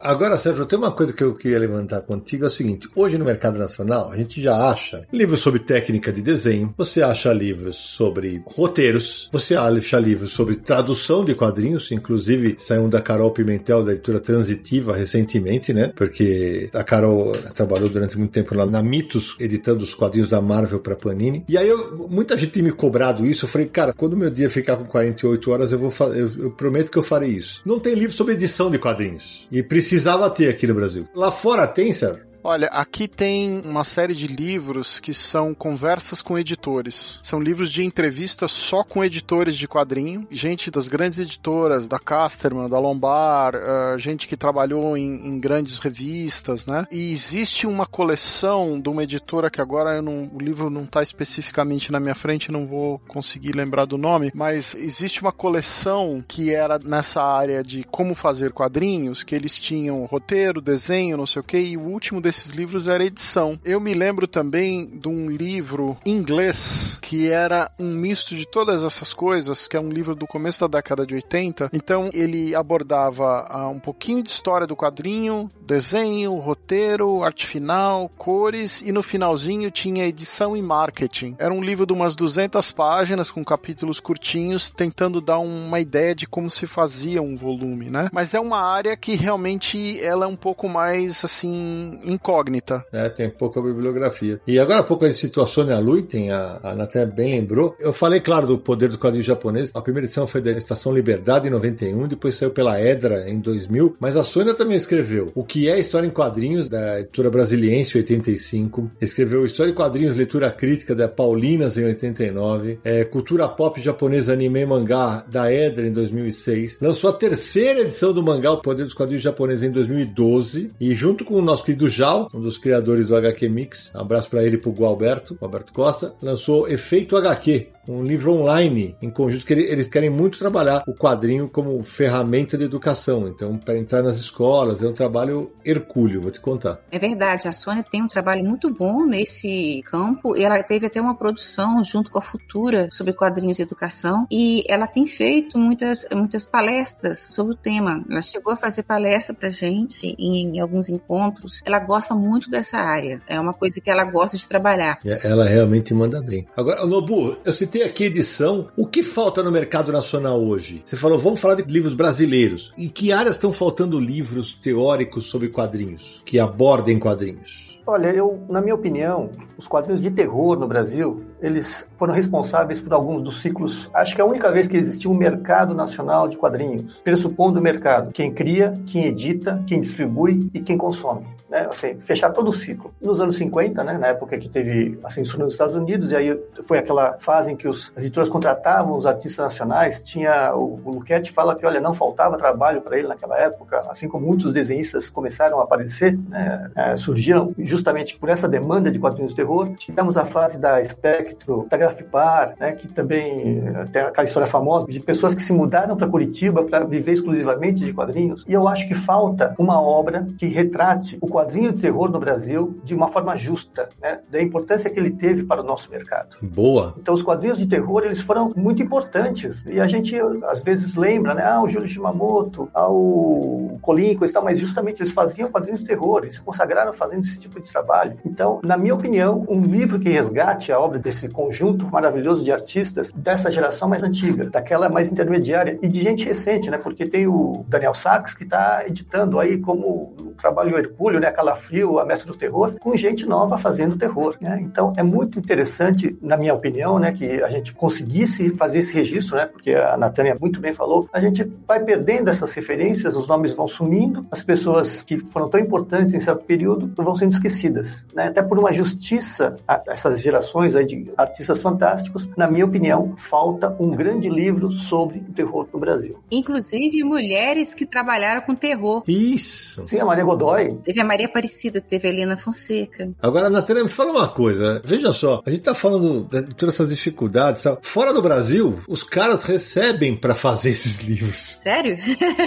[0.00, 3.24] Agora, Sérgio, tem uma coisa que eu queria levantar contigo, é o seguinte, hoje no
[3.24, 8.40] mercado nacional, a gente já acha livros sobre técnica de desenho, você acha livros sobre
[8.46, 13.92] roteiros, você acha livros sobre tradução de quadrinhos, inclusive saiu um da Carol Pimentel, da
[13.92, 15.90] editora Transitiva, recentemente, né?
[15.94, 20.78] Porque a Carol trabalhou durante muito tempo lá na Mitos, editando os quadrinhos da Marvel
[20.78, 21.44] para Panini.
[21.48, 24.48] E aí, eu, muita gente tem me cobrado isso, eu falei, cara, quando meu dia
[24.48, 27.60] ficar com 48 horas, eu vou eu, eu prometo que eu farei isso.
[27.66, 29.46] Não tem livro sobre edição de quadrinhos.
[29.50, 31.08] E precisa precisava ter aqui no Brasil.
[31.14, 32.27] Lá fora tem, Sérgio?
[32.50, 37.18] Olha, aqui tem uma série de livros que são conversas com editores.
[37.22, 42.70] São livros de entrevistas só com editores de quadrinho, gente das grandes editoras, da Casterman,
[42.70, 46.86] da Lombard, uh, gente que trabalhou em, em, grandes revistas, né?
[46.90, 51.92] E existe uma coleção de uma editora que agora não, o livro não está especificamente
[51.92, 56.78] na minha frente, não vou conseguir lembrar do nome, mas existe uma coleção que era
[56.78, 61.58] nessa área de como fazer quadrinhos, que eles tinham roteiro, desenho, não sei o que,
[61.58, 63.58] e o último desses livros era edição.
[63.64, 69.12] Eu me lembro também de um livro inglês que era um misto de todas essas
[69.12, 71.70] coisas, que é um livro do começo da década de 80.
[71.72, 78.80] Então ele abordava uh, um pouquinho de história do quadrinho, desenho, roteiro, arte final, cores
[78.82, 81.34] e no finalzinho tinha edição e marketing.
[81.38, 86.26] Era um livro de umas 200 páginas com capítulos curtinhos tentando dar uma ideia de
[86.26, 88.08] como se fazia um volume, né?
[88.12, 92.84] Mas é uma área que realmente ela é um pouco mais assim incógnita.
[92.92, 94.40] É, tem pouca bibliografia.
[94.46, 97.74] E agora há pouco a citou a Luiten, a, a Natália bem lembrou.
[97.78, 99.70] Eu falei, claro, do poder do quadrinho japonês.
[99.74, 103.96] A primeira edição foi da Estação Liberdade em 91, depois saiu pela Edra em 2000.
[104.00, 108.90] Mas a Sônia também escreveu O que é História em Quadrinhos, da editora Brasiliense, 85.
[109.00, 112.80] Escreveu História em Quadrinhos, Leitura Crítica, da Paulinas, em 89.
[112.84, 116.78] É, Cultura Pop Japonesa, Anime e Mangá, da Edra, em 2006.
[116.80, 120.70] Lançou a terceira edição do mangá, O Poder dos Quadrinhos Japoneses, em 2012.
[120.80, 124.28] E junto com o nosso querido Já Um dos criadores do HQ Mix, um abraço
[124.30, 129.46] para ele e pro Gualberto, Alberto Costa, lançou Efeito HQ, um livro online em conjunto
[129.46, 133.26] que eles querem muito trabalhar o quadrinho como ferramenta de educação.
[133.26, 136.80] Então, para entrar nas escolas, é um trabalho hercúleo, vou te contar.
[136.90, 141.00] É verdade, a Sônia tem um trabalho muito bom nesse campo e ela teve até
[141.00, 146.04] uma produção junto com a Futura sobre quadrinhos e educação e ela tem feito muitas,
[146.12, 148.04] muitas palestras sobre o tema.
[148.10, 151.62] Ela chegou a fazer palestra pra gente em, em alguns encontros.
[151.64, 153.22] Ela gosta muito dessa área.
[153.26, 154.98] É uma coisa que ela gosta de trabalhar.
[155.24, 156.46] Ela realmente manda bem.
[156.56, 158.68] Agora, Nobu, eu citei aqui edição.
[158.76, 160.82] O que falta no mercado nacional hoje?
[160.84, 162.72] Você falou, vamos falar de livros brasileiros.
[162.76, 167.78] Em que áreas estão faltando livros teóricos sobre quadrinhos, que abordem quadrinhos?
[167.86, 172.92] Olha, eu, na minha opinião, os quadrinhos de terror no Brasil, eles foram responsáveis por
[172.92, 173.88] alguns dos ciclos.
[173.94, 177.62] Acho que é a única vez que existiu um mercado nacional de quadrinhos, pressupondo o
[177.62, 182.52] mercado, quem cria, quem edita, quem distribui e quem consome né, assim, fechar todo o
[182.52, 182.92] ciclo.
[183.00, 186.40] Nos anos 50, né, na época que teve a censura nos Estados Unidos, e aí
[186.62, 190.90] foi aquela fase em que os, as editoras contratavam os artistas nacionais, tinha o, o
[190.92, 195.08] Luquete fala que, olha, não faltava trabalho para ele naquela época, assim como muitos desenhistas
[195.08, 199.74] começaram a aparecer, né, é, surgiram justamente por essa demanda de quadrinhos de terror.
[199.76, 203.62] Tivemos a fase da Spectro, da Grafipar, né, que também
[203.92, 207.92] tem aquela história famosa de pessoas que se mudaram para Curitiba para viver exclusivamente de
[207.92, 208.44] quadrinhos.
[208.46, 212.80] E eu acho que falta uma obra que retrate o quadrinho de terror no Brasil
[212.82, 214.18] de uma forma justa, né?
[214.28, 216.36] da importância que ele teve para o nosso mercado.
[216.42, 216.94] Boa.
[216.98, 220.16] Então os quadrinhos de terror eles foram muito importantes e a gente
[220.48, 221.44] às vezes lembra, né?
[221.44, 225.80] Ah, o Júlio Shimamoto, ah, o Colin, coisa e tal, mas justamente eles faziam quadrinhos
[225.80, 228.16] de terror, eles se consagraram fazendo esse tipo de trabalho.
[228.26, 233.12] Então, na minha opinião, um livro que resgate a obra desse conjunto maravilhoso de artistas
[233.12, 236.78] dessa geração mais antiga, daquela mais intermediária e de gente recente, né?
[236.78, 241.27] Porque tem o Daniel Sachs que está editando aí como um trabalho hercúleo, né?
[241.28, 244.36] A Calafrio, a Mestre do Terror, com gente nova fazendo terror.
[244.40, 244.58] Né?
[244.62, 249.36] Então é muito interessante, na minha opinião, né, que a gente conseguisse fazer esse registro,
[249.36, 253.54] né, porque a Natânia muito bem falou, a gente vai perdendo essas referências, os nomes
[253.54, 258.04] vão sumindo, as pessoas que foram tão importantes em certo período vão sendo esquecidas.
[258.14, 258.28] Né?
[258.28, 263.74] Até por uma justiça a essas gerações aí de artistas fantásticos, na minha opinião, falta
[263.78, 266.18] um grande livro sobre o terror no Brasil.
[266.30, 269.02] Inclusive mulheres que trabalharam com terror.
[269.06, 269.86] Isso.
[269.88, 270.78] Sim, a Maria Godoy.
[270.84, 273.10] Teve a Maria Aparecida, teve a Helena Fonseca.
[273.20, 274.80] Agora, Natália, me fala uma coisa.
[274.84, 277.62] Veja só, a gente tá falando de todas essas dificuldades.
[277.62, 277.78] Sabe?
[277.82, 281.58] Fora do Brasil, os caras recebem para fazer esses livros.
[281.62, 281.96] Sério?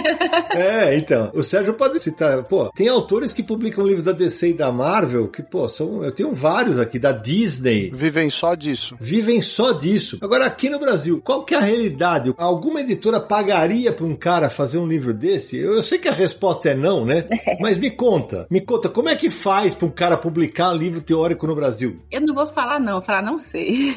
[0.50, 1.30] é, então.
[1.34, 2.44] O Sérgio pode citar.
[2.44, 6.02] Pô, tem autores que publicam livros da DC e da Marvel que, pô, são.
[6.02, 7.90] Eu tenho vários aqui, da Disney.
[7.94, 8.96] Vivem só disso.
[9.00, 10.18] Vivem só disso.
[10.20, 12.32] Agora, aqui no Brasil, qual que é a realidade?
[12.36, 15.56] Alguma editora pagaria pra um cara fazer um livro desse?
[15.56, 17.24] Eu, eu sei que a resposta é não, né?
[17.60, 18.46] Mas me conta.
[18.50, 22.00] Me conta, como é que faz para um cara publicar um livro teórico no Brasil?
[22.10, 23.94] Eu não vou falar não, vou falar não sei.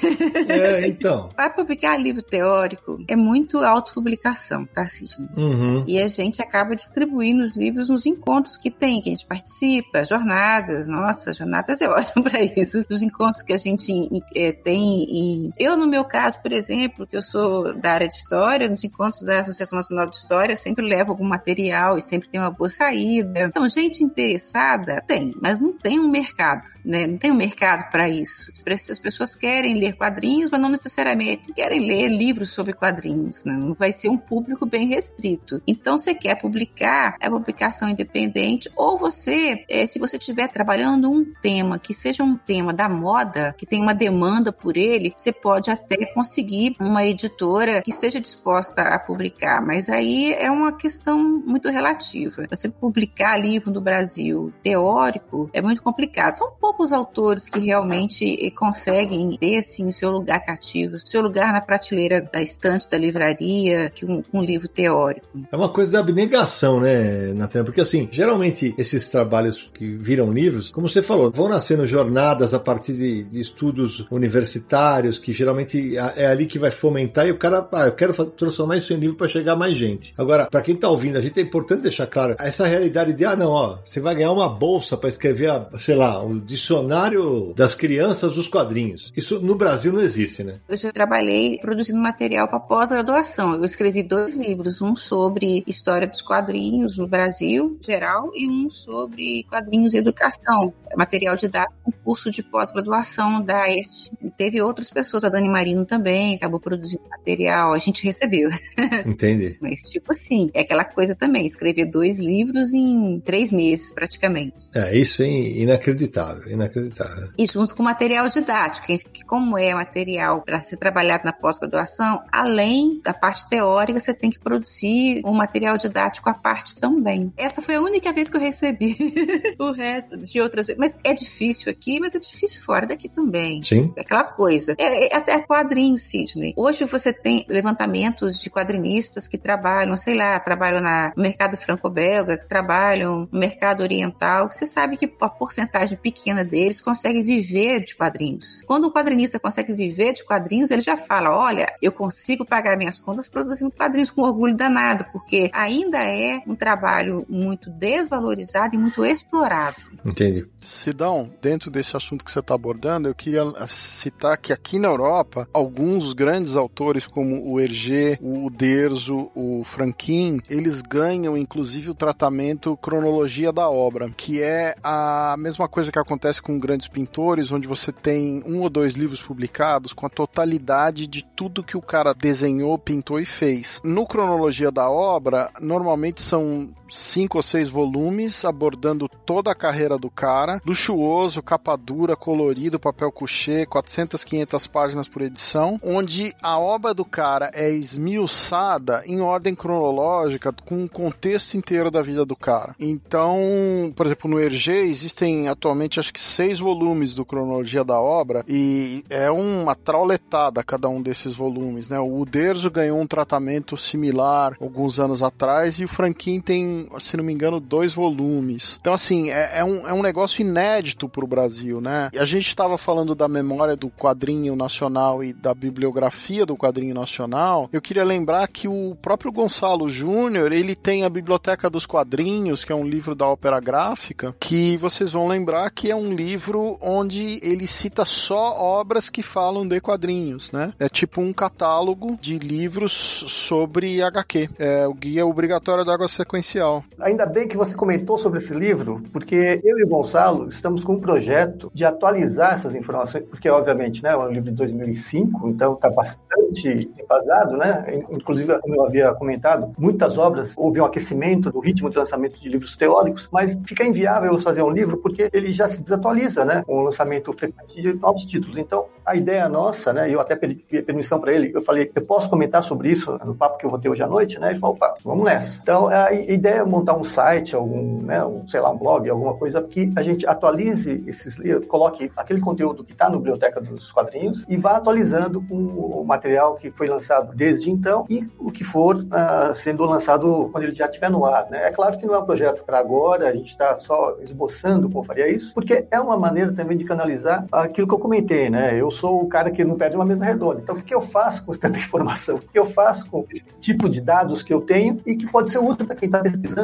[0.50, 1.30] É, então.
[1.36, 5.30] para publicar livro teórico é muito autopublicação, tá, Sidney?
[5.38, 5.84] Uhum.
[5.88, 10.04] E a gente acaba distribuindo os livros nos encontros que tem, que a gente participa,
[10.04, 12.84] jornadas, nossa, jornadas é ótimo para isso.
[12.90, 13.92] Os encontros que a gente
[14.36, 15.06] é, tem.
[15.08, 18.84] E eu, no meu caso, por exemplo, que eu sou da área de história, nos
[18.84, 22.70] encontros da Associação Nacional de História, sempre levo algum material e sempre tem uma boa
[22.70, 23.42] saída.
[23.42, 25.04] Então, gente interessada interessada?
[25.06, 27.06] Tem, mas não tem um mercado, né?
[27.06, 28.52] Não tem um mercado para isso.
[28.52, 33.54] As pessoas querem ler quadrinhos, mas não necessariamente querem ler livros sobre quadrinhos, né?
[33.54, 35.62] Não vai ser um público bem restrito.
[35.68, 41.26] Então, você quer publicar, é publicação independente, ou você, é, se você estiver trabalhando um
[41.42, 45.70] tema que seja um tema da moda, que tem uma demanda por ele, você pode
[45.70, 51.70] até conseguir uma editora que esteja disposta a publicar, mas aí é uma questão muito
[51.70, 52.46] relativa.
[52.50, 56.36] Você publicar livro no Brasil teórico é muito complicado.
[56.36, 61.52] São poucos autores que realmente conseguem ter assim o seu lugar cativo, o seu lugar
[61.52, 65.28] na prateleira da estante da livraria, que um, um livro teórico.
[65.52, 67.64] É uma coisa da abnegação, né, Natan?
[67.64, 72.60] Porque assim, geralmente esses trabalhos que viram livros, como você falou, vão nascendo jornadas a
[72.60, 77.68] partir de, de estudos universitários, que geralmente é ali que vai fomentar e o cara,
[77.72, 80.14] ah, eu quero transformar isso em livro para chegar mais gente.
[80.18, 83.36] Agora, para quem tá ouvindo, a gente é importante deixar claro essa realidade de, ah,
[83.36, 88.36] não, ó, você vai ganhar uma bolsa para escrever, sei lá, o dicionário das crianças
[88.36, 89.12] dos quadrinhos.
[89.16, 90.60] Isso no Brasil não existe, né?
[90.68, 93.56] Eu já trabalhei produzindo material para pós-graduação.
[93.56, 99.44] Eu escrevi dois livros, um sobre história dos quadrinhos no Brasil geral e um sobre
[99.50, 104.12] quadrinhos e educação, material didático, um curso de pós-graduação da este.
[104.38, 108.50] Teve outras pessoas, a Dani Marino também acabou produzindo material, a gente recebeu.
[109.06, 109.58] Entendi.
[109.62, 114.70] Mas tipo assim, é aquela coisa também, escrever dois livros em três meses praticamente praticamente.
[114.74, 117.30] É, isso é inacreditável, inacreditável.
[117.38, 123.02] E junto com material didático, que como é material para ser trabalhado na pós-graduação, além
[123.04, 127.32] da parte teórica, você tem que produzir um material didático à parte também.
[127.38, 128.96] Essa foi a única vez que eu recebi
[129.60, 130.80] o resto de outras vezes.
[130.86, 133.64] Mas é difícil aqui, mas é difícil fora daqui também.
[133.64, 133.92] Sim.
[133.96, 134.76] É aquela coisa.
[134.78, 136.54] É, é até quadrinho, Sidney.
[136.56, 142.48] Hoje você tem levantamentos de quadrinistas que trabalham, sei lá, trabalham no mercado franco-belga, que
[142.48, 144.52] trabalham no mercado oriental.
[144.52, 148.62] Você sabe que a porcentagem pequena deles consegue viver de quadrinhos.
[148.68, 153.00] Quando o quadrinista consegue viver de quadrinhos, ele já fala: olha, eu consigo pagar minhas
[153.00, 159.04] contas produzindo quadrinhos com orgulho danado, porque ainda é um trabalho muito desvalorizado e muito
[159.04, 159.78] explorado.
[160.06, 160.46] Entendi.
[160.76, 165.48] Sidão, dentro desse assunto que você está abordando, eu queria citar que aqui na Europa,
[165.54, 172.78] alguns grandes autores como o Hergé, o Derzo, o Franquin, eles ganham inclusive o tratamento
[172.78, 177.92] cronologia da obra, que é a mesma coisa que acontece com grandes pintores, onde você
[177.92, 182.78] tem um ou dois livros publicados com a totalidade de tudo que o cara desenhou,
[182.78, 183.80] pintou e fez.
[183.84, 190.10] No cronologia da obra, normalmente são cinco ou seis volumes abordando toda a carreira do
[190.10, 196.94] cara, luxuoso, capa dura, colorido, papel couché, 400, 500 páginas por edição, onde a obra
[196.94, 202.76] do cara é esmiuçada em ordem cronológica com o contexto inteiro da vida do cara.
[202.80, 208.44] Então, por exemplo, no Hergé existem atualmente acho que seis volumes do cronologia da obra
[208.48, 212.00] e é uma trauletada cada um desses volumes, né?
[212.00, 217.24] O Uderzo ganhou um tratamento similar alguns anos atrás e o Franquin tem, se não
[217.24, 218.78] me engano, dois volumes.
[218.80, 222.10] Então, assim, é, é um, é um negócio inédito para o Brasil, né?
[222.18, 227.70] A gente estava falando da memória do quadrinho nacional e da bibliografia do quadrinho nacional.
[227.72, 232.72] Eu queria lembrar que o próprio Gonçalo Júnior, ele tem a Biblioteca dos Quadrinhos, que
[232.72, 237.40] é um livro da ópera gráfica, que vocês vão lembrar que é um livro onde
[237.42, 240.74] ele cita só obras que falam de quadrinhos, né?
[240.80, 244.50] É tipo um catálogo de livros sobre HQ.
[244.58, 246.65] É o guia obrigatório da água sequencial.
[247.00, 250.94] Ainda bem que você comentou sobre esse livro, porque eu e o Gonçalo estamos com
[250.94, 255.74] um projeto de atualizar essas informações, porque obviamente, né, é um livro de 2005, então
[255.74, 258.04] está bastante enfasado, né?
[258.10, 262.50] Inclusive, como eu havia comentado, muitas obras houve um aquecimento do ritmo de lançamento de
[262.50, 266.64] livros teóricos, mas fica inviável fazer um livro porque ele já se desatualiza, né?
[266.66, 268.58] Com o lançamento frequente de novos títulos.
[268.58, 270.10] Então, a ideia nossa, né?
[270.10, 273.58] Eu até pedi permissão para ele, eu falei, eu posso comentar sobre isso no papo
[273.58, 274.52] que eu vou ter hoje à noite, né?
[274.52, 275.60] Ele falou, opa, vamos nessa.
[275.62, 278.24] Então, a ideia montar um site, algum, né?
[278.24, 282.40] Um, sei lá, um blog, alguma coisa que a gente atualize esses livros, coloque aquele
[282.40, 286.88] conteúdo que está na biblioteca dos quadrinhos e vá atualizando com o material que foi
[286.88, 291.26] lançado desde então e o que for uh, sendo lançado quando ele já estiver no
[291.26, 291.68] ar, né?
[291.68, 295.04] É claro que não é um projeto para agora, a gente está só esboçando como
[295.04, 298.80] faria isso, porque é uma maneira também de canalizar aquilo que eu comentei, né?
[298.80, 300.62] Eu sou o cara que não perde uma mesa redonda.
[300.62, 302.36] Então, o que eu faço com tanta informação?
[302.36, 305.52] O que eu faço com esse tipo de dados que eu tenho e que pode
[305.52, 306.22] ser útil para quem está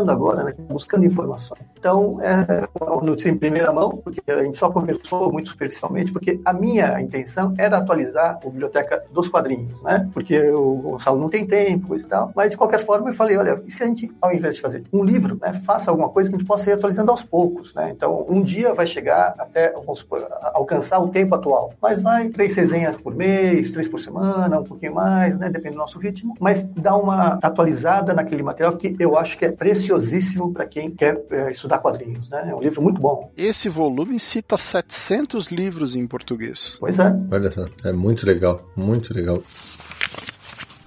[0.09, 0.53] agora, né?
[0.69, 1.61] buscando informações.
[1.77, 2.67] Então, é
[3.01, 7.53] notícia em primeira mão, porque a gente só conversou muito superficialmente, porque a minha intenção
[7.57, 10.09] era atualizar a biblioteca dos quadrinhos, né?
[10.13, 12.31] Porque o Gonçalo não tem tempo e tal.
[12.35, 14.83] Mas, de qualquer forma, eu falei, olha, e se a gente, ao invés de fazer
[14.91, 17.91] um livro, né, faça alguma coisa que a gente possa ir atualizando aos poucos, né?
[17.95, 21.73] Então, um dia vai chegar até, vamos supor, alcançar o tempo atual.
[21.81, 25.49] Mas vai três resenhas por mês, três por semana, um pouquinho mais, né?
[25.49, 26.35] Depende do nosso ritmo.
[26.39, 31.23] Mas dá uma atualizada naquele material que eu acho que é preciosíssimo para quem quer
[31.31, 32.49] é, estudar quadrinhos, né?
[32.49, 33.31] É um livro muito bom.
[33.37, 36.77] Esse volume cita 700 livros em português.
[36.79, 37.13] Pois é.
[37.31, 39.41] Olha só, é muito legal, muito legal.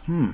[0.08, 0.32] Hum.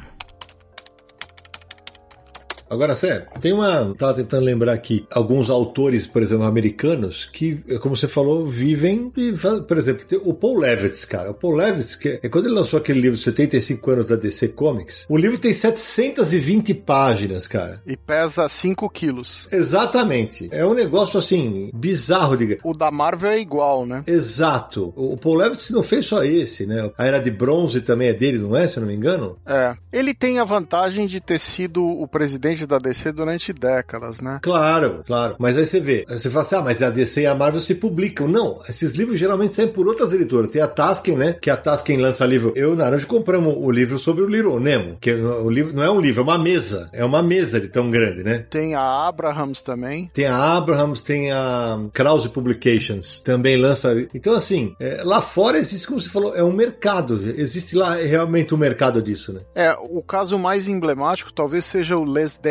[2.71, 3.93] Agora, sério, tem uma.
[3.99, 9.13] Tava tentando lembrar aqui alguns autores, por exemplo, americanos, que, como você falou, vivem.
[9.17, 9.33] E,
[9.67, 11.33] por exemplo, o Paul Levitz, cara.
[11.33, 15.05] O Paul Levitz, que é quando ele lançou aquele livro 75 anos da DC Comics,
[15.09, 17.83] o livro tem 720 páginas, cara.
[17.85, 19.49] E pesa 5 quilos.
[19.51, 20.49] Exatamente.
[20.53, 22.59] É um negócio assim, bizarro, diga.
[22.63, 24.05] O da Marvel é igual, né?
[24.07, 24.93] Exato.
[24.95, 26.89] O Paul Levitz não fez só esse, né?
[26.97, 28.69] A Era de Bronze também é dele, não é?
[28.69, 29.37] Se eu não me engano.
[29.45, 29.75] É.
[29.93, 34.41] Ele tem a vantagem de ter sido o presidente da DC durante décadas, né?
[34.43, 35.37] Claro, claro.
[35.39, 37.75] Mas aí você vê, você fala assim, ah, mas a DC e a Marvel se
[37.75, 38.29] publicam.
[38.29, 40.51] Não, esses livros geralmente saem por outras editoras.
[40.51, 41.33] Tem a Tasken, né?
[41.41, 42.53] Que a Tasken lança livro.
[42.57, 45.83] Eu e o Naranjo compramos o livro sobre o Little Nemo, que o livro não
[45.83, 46.89] é um livro, é uma mesa.
[46.93, 48.47] É uma mesa de tão grande, né?
[48.51, 50.11] Tem a Abrahams também.
[50.13, 53.95] Tem a Abrahams, tem a Krause Publications, também lança.
[54.15, 57.35] Então, assim, é, lá fora existe, como você falou, é um mercado.
[57.37, 59.41] Existe lá realmente um mercado disso, né?
[59.55, 62.50] É, o caso mais emblemático talvez seja o Les Daniels,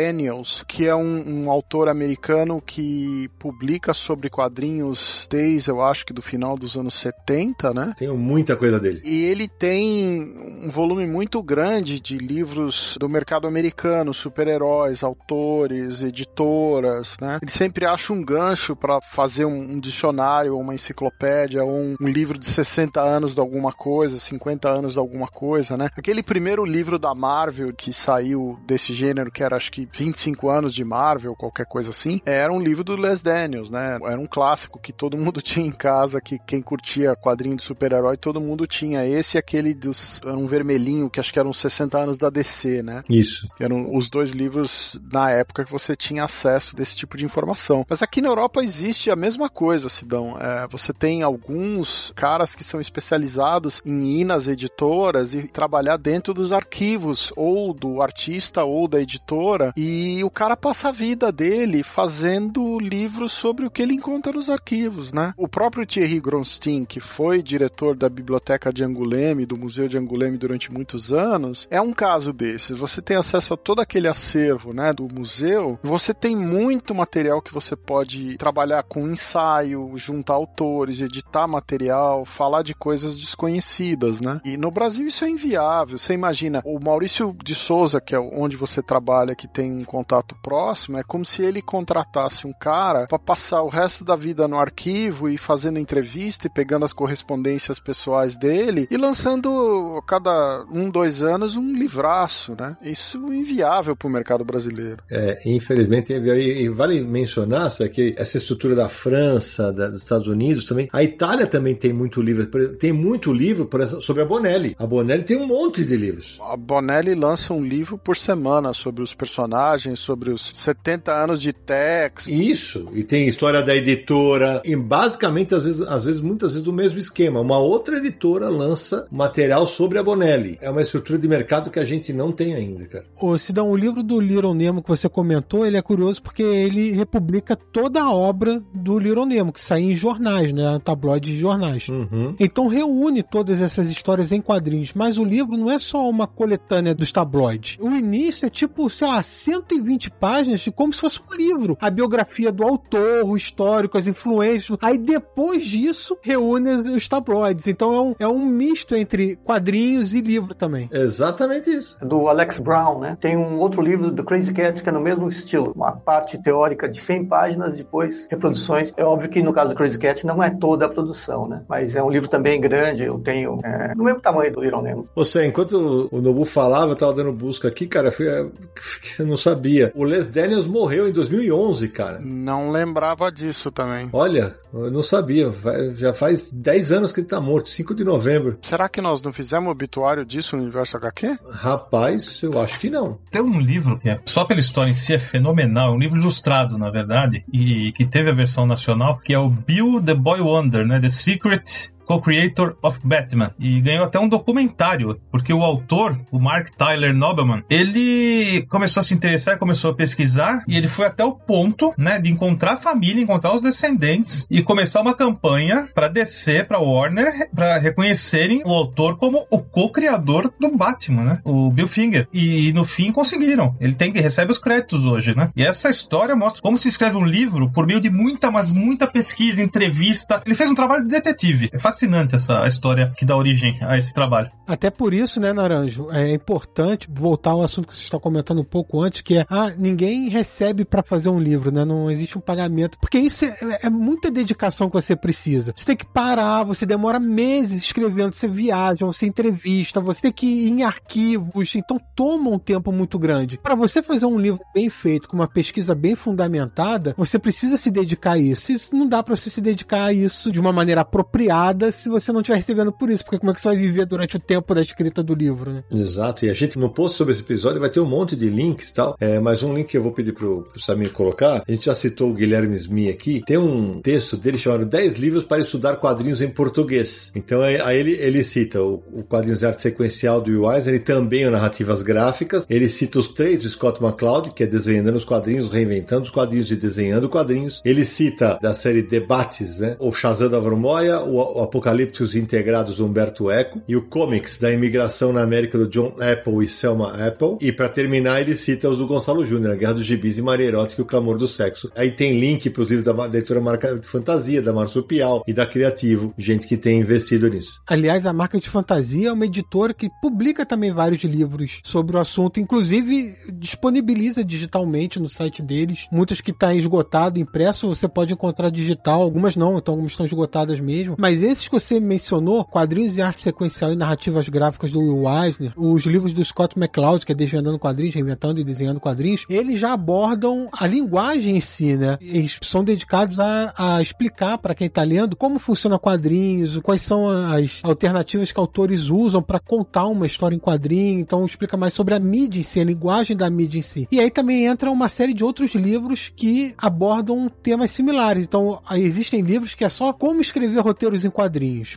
[0.66, 6.22] que é um, um autor americano que publica sobre quadrinhos desde, eu acho que do
[6.22, 7.94] final dos anos 70, né?
[7.96, 9.00] Tenho muita coisa dele.
[9.04, 10.20] E ele tem
[10.64, 17.38] um volume muito grande de livros do mercado americano, super-heróis, autores, editoras, né?
[17.42, 22.08] Ele sempre acha um gancho para fazer um, um, dicionário, uma enciclopédia, ou um, um,
[22.08, 25.88] livro de 60 anos de alguma coisa, 50 anos de alguma coisa, né?
[25.96, 30.74] Aquele primeiro livro da Marvel que saiu desse gênero, que era acho que 25 anos
[30.74, 33.98] de Marvel, qualquer coisa assim, era um livro do Les Daniels, né?
[34.04, 38.16] Era um clássico que todo mundo tinha em casa, que quem curtia quadrinho de super-herói,
[38.16, 39.06] todo mundo tinha.
[39.06, 43.02] Esse e aquele dos um vermelhinho, que acho que eram 60 anos da DC, né?
[43.08, 43.48] Isso.
[43.58, 47.84] Eram os dois livros na época que você tinha acesso desse tipo de informação.
[47.88, 50.36] Mas aqui na Europa existe a mesma coisa, Sidão.
[50.38, 56.32] É, você tem alguns caras que são especializados em ir nas editoras e trabalhar dentro
[56.32, 61.82] dos arquivos, ou do artista ou da editora, e o cara passa a vida dele
[61.82, 65.32] fazendo livros sobre o que ele encontra nos arquivos, né?
[65.38, 70.36] O próprio Thierry Gronstein, que foi diretor da biblioteca de Angoulême, do Museu de Angoulême
[70.36, 72.76] durante muitos anos, é um caso desses.
[72.76, 77.54] Você tem acesso a todo aquele acervo, né, do museu, você tem muito material que
[77.54, 84.42] você pode trabalhar com ensaio, juntar autores, editar material, falar de coisas desconhecidas, né?
[84.44, 85.96] E no Brasil isso é inviável.
[85.96, 90.36] Você imagina, o Maurício de Souza, que é onde você trabalha, que tem um contato
[90.42, 94.58] próximo, é como se ele contratasse um cara para passar o resto da vida no
[94.58, 100.90] arquivo e fazendo entrevista e pegando as correspondências pessoais dele e lançando a cada um,
[100.90, 102.76] dois anos um livraço, né?
[102.82, 105.02] Isso é inviável para o mercado brasileiro.
[105.10, 110.88] É, infelizmente, e vale mencionar que essa estrutura da França, da, dos Estados Unidos também,
[110.92, 112.46] a Itália também tem muito livro,
[112.76, 113.68] tem muito livro
[114.00, 114.74] sobre a Bonelli.
[114.78, 116.38] A Bonelli tem um monte de livros.
[116.42, 119.49] A Bonelli lança um livro por semana sobre os personagens,
[119.96, 122.26] sobre os 70 anos de Tex.
[122.26, 126.72] Isso, e tem história da editora, e basicamente, às vezes, às vezes, muitas vezes, o
[126.72, 127.40] mesmo esquema.
[127.40, 130.58] Uma outra editora lança material sobre a Bonelli.
[130.60, 133.04] É uma estrutura de mercado que a gente não tem ainda, cara.
[133.20, 136.92] Ô, Sidão, o livro do Little Nemo que você comentou, ele é curioso porque ele
[136.92, 140.78] republica toda a obra do Little Nemo, que sai em jornais, né?
[140.84, 141.88] Tabloides de jornais.
[141.88, 142.34] Uhum.
[142.38, 144.92] Então reúne todas essas histórias em quadrinhos.
[144.94, 147.76] Mas o livro não é só uma coletânea dos tabloides.
[147.80, 151.76] O início é tipo, sei lá, 120 páginas de como se fosse um livro.
[151.80, 154.78] A biografia do autor, o histórico, as influências.
[154.82, 157.66] Aí depois disso, reúne os tabloides.
[157.66, 160.88] Então é um, é um misto entre quadrinhos e livro também.
[160.92, 161.98] Exatamente isso.
[162.04, 163.16] Do Alex Brown, né?
[163.20, 165.72] Tem um outro livro do Crazy Cats que é no mesmo estilo.
[165.74, 168.92] Uma parte teórica de 100 páginas, depois reproduções.
[168.96, 171.62] É óbvio que no caso do Crazy Cat não é toda a produção, né?
[171.68, 173.04] Mas é um livro também grande.
[173.04, 175.08] Eu tenho é, no mesmo tamanho do Little Nemo.
[175.14, 178.52] Você, enquanto o Nobu falava, eu tava dando busca aqui, cara, eu
[179.30, 179.92] não sabia.
[179.94, 182.20] O Les Daniels morreu em 2011, cara.
[182.20, 184.10] Não lembrava disso também.
[184.12, 185.50] Olha, eu não sabia.
[185.94, 188.58] Já faz 10 anos que ele tá morto, 5 de novembro.
[188.62, 191.38] Será que nós não fizemos obituário disso no universo HQ?
[191.50, 193.18] Rapaz, eu acho que não.
[193.30, 196.18] Tem um livro que é, só pela história em si é fenomenal, é um livro
[196.18, 200.40] ilustrado, na verdade, e que teve a versão nacional, que é o Bill the Boy
[200.40, 200.98] Wonder, né?
[201.00, 203.52] The Secret co-creator of Batman.
[203.56, 209.04] E ganhou até um documentário, porque o autor, o Mark Tyler Nobelman, ele começou a
[209.04, 212.76] se interessar, começou a pesquisar e ele foi até o ponto, né, de encontrar a
[212.76, 218.72] família, encontrar os descendentes e começar uma campanha para descer para Warner para reconhecerem o
[218.72, 221.40] autor como o co-criador do Batman, né?
[221.44, 222.26] O Bill Finger.
[222.32, 223.76] E no fim conseguiram.
[223.80, 225.50] Ele tem que recebe os créditos hoje, né?
[225.54, 229.06] E essa história mostra como se escreve um livro por meio de muita, mas muita
[229.06, 230.42] pesquisa, entrevista.
[230.44, 231.68] Ele fez um trabalho de detetive.
[231.72, 234.50] É fácil fascinante essa história que dá origem a esse trabalho.
[234.66, 238.64] Até por isso, né, Naranjo, é importante voltar ao assunto que você está comentando um
[238.64, 241.84] pouco antes, que é, ah, ninguém recebe para fazer um livro, né?
[241.84, 242.96] Não existe um pagamento.
[242.98, 243.52] Porque isso é,
[243.82, 245.74] é, muita dedicação que você precisa.
[245.76, 250.46] Você tem que parar, você demora meses escrevendo, você viaja, você entrevista, você tem que
[250.46, 253.58] ir em arquivos, então toma um tempo muito grande.
[253.58, 257.90] Para você fazer um livro bem feito, com uma pesquisa bem fundamentada, você precisa se
[257.90, 258.72] dedicar a isso.
[258.72, 262.32] Isso não dá para você se dedicar a isso de uma maneira apropriada se você
[262.32, 264.74] não estiver recebendo por isso, porque como é que você vai viver durante o tempo
[264.74, 265.84] da escrita do livro, né?
[265.90, 268.88] Exato, e a gente no post sobre esse episódio vai ter um monte de links
[268.88, 271.70] e tal, é, mas um link que eu vou pedir pro, pro Samir colocar, a
[271.70, 275.60] gente já citou o Guilherme Smith aqui, tem um texto dele chamado 10 livros para
[275.60, 277.32] estudar quadrinhos em português.
[277.34, 281.00] Então aí ele, ele cita o, o quadrinhos de arte sequencial do Will Eisner e
[281.00, 285.24] também o Narrativas Gráficas, ele cita os três do Scott McCloud, que é Desenhando os
[285.24, 289.96] Quadrinhos, Reinventando os Quadrinhos e Desenhando Quadrinhos, ele cita da série Debates, né?
[289.98, 294.72] O Shazam da Vermoia, o, o Apocalípticos Integrados do Humberto Eco e o Comics da
[294.72, 297.58] Imigração na América do John Apple e Selma Apple.
[297.60, 300.66] E para terminar, ele cita os do Gonçalo Júnior, A Guerra dos Gibis e Maria
[300.66, 301.90] Erótica e o Clamor do Sexo.
[301.94, 305.64] Aí tem link para os livros da editora Marca de Fantasia, da Marsupial e da
[305.64, 307.80] Criativo, gente que tem investido nisso.
[307.86, 312.20] Aliás, a Marca de Fantasia é uma editora que publica também vários livros sobre o
[312.20, 316.08] assunto, inclusive disponibiliza digitalmente no site deles.
[316.10, 320.80] Muitas que está esgotado, impresso, você pode encontrar digital, algumas não, então algumas estão esgotadas
[320.80, 321.14] mesmo.
[321.16, 325.72] Mas esses que você mencionou, quadrinhos e arte sequencial e narrativas gráficas do Will Eisner,
[325.76, 329.92] os livros do Scott McCloud, que é Desvendando Quadrinhos, Reinventando e Desenhando Quadrinhos, eles já
[329.92, 332.16] abordam a linguagem em si, né?
[332.20, 337.28] Eles são dedicados a, a explicar para quem está lendo como funciona quadrinhos, quais são
[337.28, 342.14] as alternativas que autores usam para contar uma história em quadrinho, então explica mais sobre
[342.14, 344.08] a mídia em si, a linguagem da mídia em si.
[344.10, 348.44] E aí também entra uma série de outros livros que abordam temas similares.
[348.44, 351.49] Então, existem livros que é só como escrever roteiros em quadrinhos,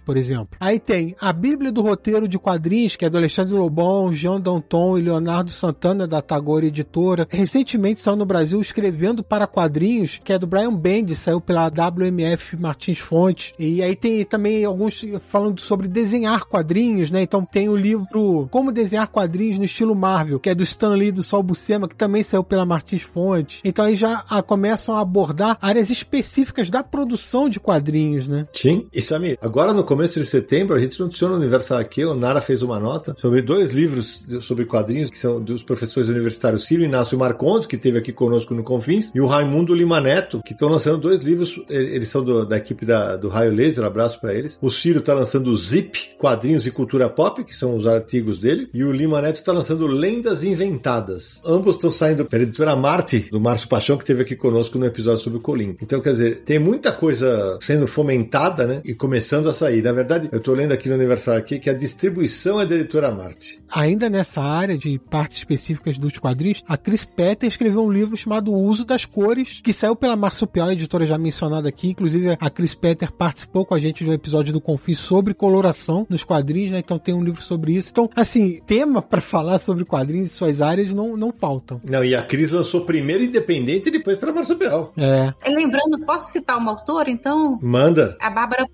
[0.05, 0.57] por exemplo.
[0.59, 4.97] Aí tem a Bíblia do Roteiro de Quadrinhos, que é do Alexandre Lobão, Jean Danton
[4.97, 7.27] e Leonardo Santana, da Tagore Editora.
[7.30, 12.57] Recentemente saiu no Brasil Escrevendo para Quadrinhos, que é do Brian Bendis, saiu pela WMF
[12.57, 13.53] Martins Fontes.
[13.59, 17.21] E aí tem também alguns falando sobre desenhar quadrinhos, né?
[17.21, 21.11] Então tem o livro Como Desenhar Quadrinhos no Estilo Marvel, que é do Stan Lee
[21.11, 23.61] do Sol Buscema, que também saiu pela Martins Fontes.
[23.63, 28.47] Então aí já a, começam a abordar áreas específicas da produção de quadrinhos, né?
[28.53, 28.88] Sim.
[28.93, 32.41] E Samir, agora no começo de setembro, a gente noticiou no Universal aqui, o Nara
[32.41, 37.17] fez uma nota sobre dois livros sobre quadrinhos que são dos professores universitários Ciro Inácio
[37.17, 40.97] Marcondes, que esteve aqui conosco no Confins, e o Raimundo Lima Neto, que estão lançando
[40.97, 44.57] dois livros, eles são do, da equipe da, do Raio Laser, abraço para eles.
[44.61, 48.69] O Ciro está lançando o Zip, Quadrinhos e Cultura Pop, que são os artigos dele,
[48.73, 51.41] e o Lima Neto está lançando Lendas Inventadas.
[51.45, 55.21] Ambos estão saindo pela editora Marte, do Márcio Paixão, que esteve aqui conosco no episódio
[55.21, 55.75] sobre o Colim.
[55.81, 58.81] Então, quer dizer, tem muita coisa sendo fomentada, né?
[58.85, 59.81] E começando a sair.
[59.81, 63.11] Na verdade, eu estou lendo aqui no Universal aqui que a distribuição é da editora
[63.11, 63.61] Marte.
[63.72, 68.51] Ainda nessa área de partes específicas dos quadrinhos, a Chris Petter escreveu um livro chamado
[68.51, 71.89] O Uso das Cores, que saiu pela Marsupial, editora já mencionada aqui.
[71.89, 76.05] Inclusive, a Chris Petter participou com a gente de um episódio do Confis sobre coloração
[76.10, 76.80] nos quadrinhos, né?
[76.80, 77.89] Então tem um livro sobre isso.
[77.91, 81.81] Então, assim, tema para falar sobre quadrinhos e suas áreas não, não faltam.
[81.89, 84.91] Não, e a Cris lançou primeiro independente e depois pela Marsupial.
[84.97, 85.34] É.
[85.49, 87.57] Lembrando, posso citar uma autora, então?
[87.61, 88.18] Manda.
[88.19, 88.68] A Bárbara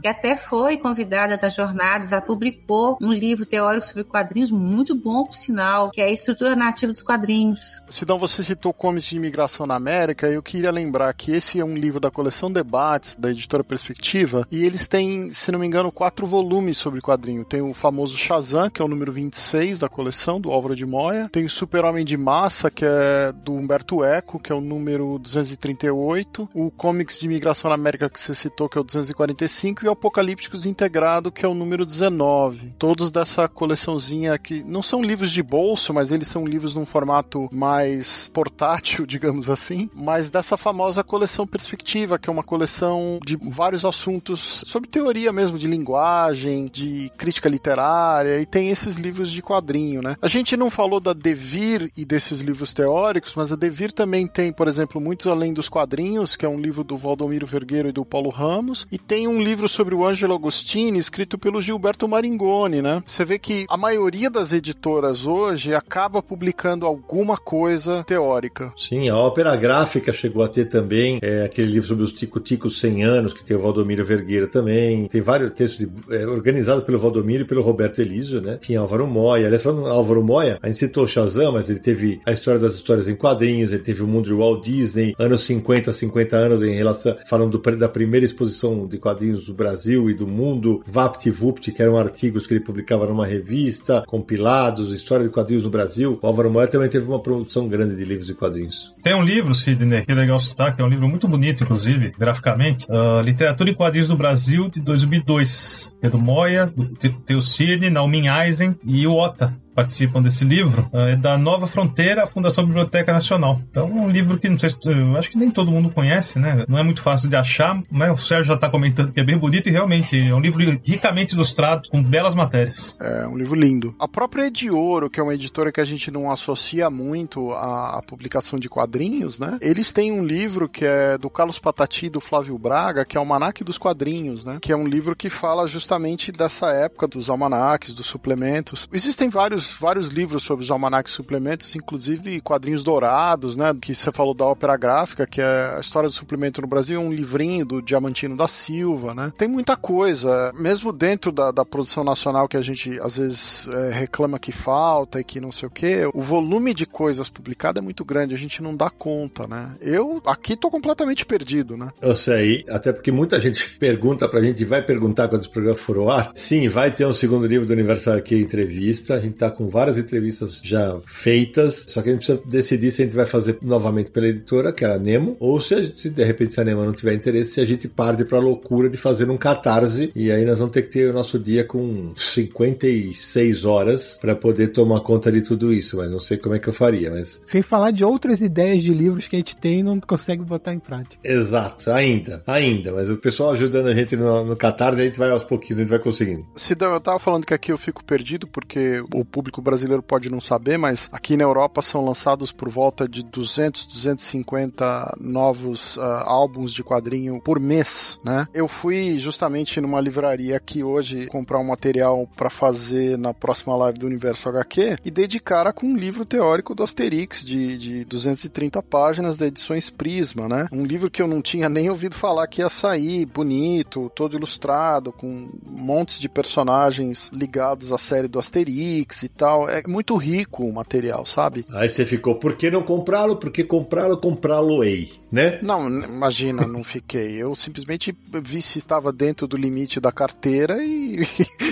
[0.00, 5.24] Que até foi convidada das jornadas, ela publicou um livro teórico sobre quadrinhos muito bom,
[5.24, 7.82] por sinal, que é a estrutura nativa dos quadrinhos.
[7.90, 11.74] Sidão, você citou Comics de Imigração na América, eu queria lembrar que esse é um
[11.74, 16.26] livro da coleção Debates, da editora Perspectiva, e eles têm, se não me engano, quatro
[16.26, 17.44] volumes sobre quadrinho.
[17.44, 21.28] Tem o famoso Shazam, que é o número 26 da coleção, do Álvaro de Moya.
[21.30, 26.48] Tem o Super-Homem de Massa, que é do Humberto Eco, que é o número 238.
[26.54, 29.55] O Comics de Imigração na América, que você citou, que é o 245.
[29.64, 32.74] E o Apocalípticos Integrado, que é o número 19.
[32.78, 37.48] Todos dessa coleçãozinha que não são livros de bolso, mas eles são livros num formato
[37.50, 39.88] mais portátil, digamos assim.
[39.94, 45.58] Mas dessa famosa coleção Perspectiva, que é uma coleção de vários assuntos sobre teoria mesmo,
[45.58, 50.16] de linguagem, de crítica literária, e tem esses livros de quadrinho, né?
[50.20, 54.52] A gente não falou da Devir e desses livros teóricos, mas a Devir também tem,
[54.52, 58.04] por exemplo, Muitos Além dos Quadrinhos, que é um livro do Valdomiro Vergueiro e do
[58.04, 63.02] Paulo Ramos, e tem um livro sobre o Ângelo Agostini, escrito pelo Gilberto Maringoni, né?
[63.06, 68.72] Você vê que a maioria das editoras hoje acaba publicando alguma coisa teórica.
[68.76, 73.04] Sim, a ópera gráfica chegou a ter também é, aquele livro sobre os Tico-Ticos 100
[73.04, 75.06] anos, que tem o Valdomiro Vergueira também.
[75.08, 78.58] Tem vários textos é, organizados pelo Valdomiro e pelo Roberto Elísio, né?
[78.60, 79.46] Tinha Álvaro Moya.
[79.46, 82.74] Aliás, falando Álvaro Moya, a gente citou o Shazam, mas ele teve a história das
[82.74, 86.74] histórias em quadrinhos, ele teve o mundo de Walt Disney, anos 50, 50 anos em
[86.74, 91.72] relação, falando do, da primeira exposição de quadrinhos do Brasil e do mundo, Vapt Vupt,
[91.72, 96.18] que eram artigos que ele publicava numa revista, compilados, história de quadrinhos no Brasil.
[96.20, 98.94] O Álvaro Moya também teve uma produção grande de livros de quadrinhos.
[99.02, 102.12] Tem um livro, Sidney, que é legal citar, que é um livro muito bonito, inclusive,
[102.18, 106.86] graficamente, uh, Literatura e Quadrinhos do Brasil, de 2002, que é do Moya, do
[107.24, 112.26] Teu Sidney, Naumin Eisen e o Ota participam desse livro é da Nova Fronteira, a
[112.26, 113.60] Fundação Biblioteca Nacional.
[113.70, 114.78] Então, um livro que não sei se,
[115.18, 116.64] acho que nem todo mundo conhece, né?
[116.66, 119.36] Não é muito fácil de achar, mas o Sérgio já está comentando que é bem
[119.36, 122.96] bonito e realmente é um livro ricamente ilustrado, com belas matérias.
[122.98, 123.94] É um livro lindo.
[123.98, 128.02] A própria Edioro, que é uma editora que a gente não associa muito à, à
[128.02, 129.58] publicação de quadrinhos, né?
[129.60, 133.20] Eles têm um livro que é do Carlos Patati e do Flávio Braga, que é
[133.20, 134.58] o Almanac dos Quadrinhos, né?
[134.60, 138.88] Que é um livro que fala justamente dessa época dos almanacs, dos suplementos.
[138.92, 143.74] Existem vários vários, livros sobre os almanacs suplementos, inclusive quadrinhos dourados, né?
[143.80, 147.12] Que você falou da ópera gráfica, que é a história do suplemento no Brasil, um
[147.12, 149.32] livrinho do Diamantino da Silva, né?
[149.36, 153.90] Tem muita coisa, mesmo dentro da, da produção nacional que a gente às vezes é,
[153.90, 157.84] reclama que falta e que não sei o que, o volume de coisas publicadas é
[157.84, 159.72] muito grande, a gente não dá conta, né?
[159.80, 161.88] Eu aqui tô completamente perdido, né?
[162.00, 166.02] Eu sei, até porque muita gente pergunta pra gente, vai perguntar quando os programas foram
[166.02, 166.32] ao ar.
[166.34, 169.14] Sim, vai ter um segundo livro do Universal aqui, entrevista.
[169.14, 173.02] A gente tá com várias entrevistas já feitas, só que a gente precisa decidir se
[173.02, 176.00] a gente vai fazer novamente pela editora, que era a Nemo, ou se, a gente,
[176.00, 178.88] se de repente se a Nemo não tiver interesse, se a gente parte pra loucura
[178.88, 182.12] de fazer um catarse, e aí nós vamos ter que ter o nosso dia com
[182.16, 186.68] 56 horas para poder tomar conta de tudo isso, mas não sei como é que
[186.68, 187.40] eu faria, mas...
[187.44, 190.72] Sem falar de outras ideias de livros que a gente tem e não consegue botar
[190.72, 191.16] em prática.
[191.24, 195.30] Exato, ainda, ainda, mas o pessoal ajudando a gente no, no catarse, a gente vai
[195.30, 196.46] aos pouquinhos, a gente vai conseguindo.
[196.56, 200.40] Sidão, eu tava falando que aqui eu fico perdido porque o público brasileiro pode não
[200.40, 206.72] saber, mas aqui na Europa são lançados por volta de 200, 250 novos uh, álbuns
[206.72, 208.46] de quadrinho por mês, né?
[208.54, 213.98] Eu fui justamente numa livraria aqui hoje comprar um material para fazer na próxima live
[213.98, 218.04] do Universo HQ e dei de cara com um livro teórico do Asterix de, de
[218.04, 220.68] 230 páginas da Edições Prisma, né?
[220.72, 225.12] Um livro que eu não tinha nem ouvido falar que ia sair, bonito, todo ilustrado,
[225.12, 229.68] com montes de personagens ligados à série do Asterix e tal.
[229.68, 231.64] É muito rico o material, sabe?
[231.72, 233.36] Aí você ficou, por que não comprá-lo?
[233.36, 235.58] Porque comprá-lo, comprá-lo-ei, né?
[235.62, 237.36] Não, imagina, não fiquei.
[237.36, 241.20] Eu simplesmente vi se estava dentro do limite da carteira e,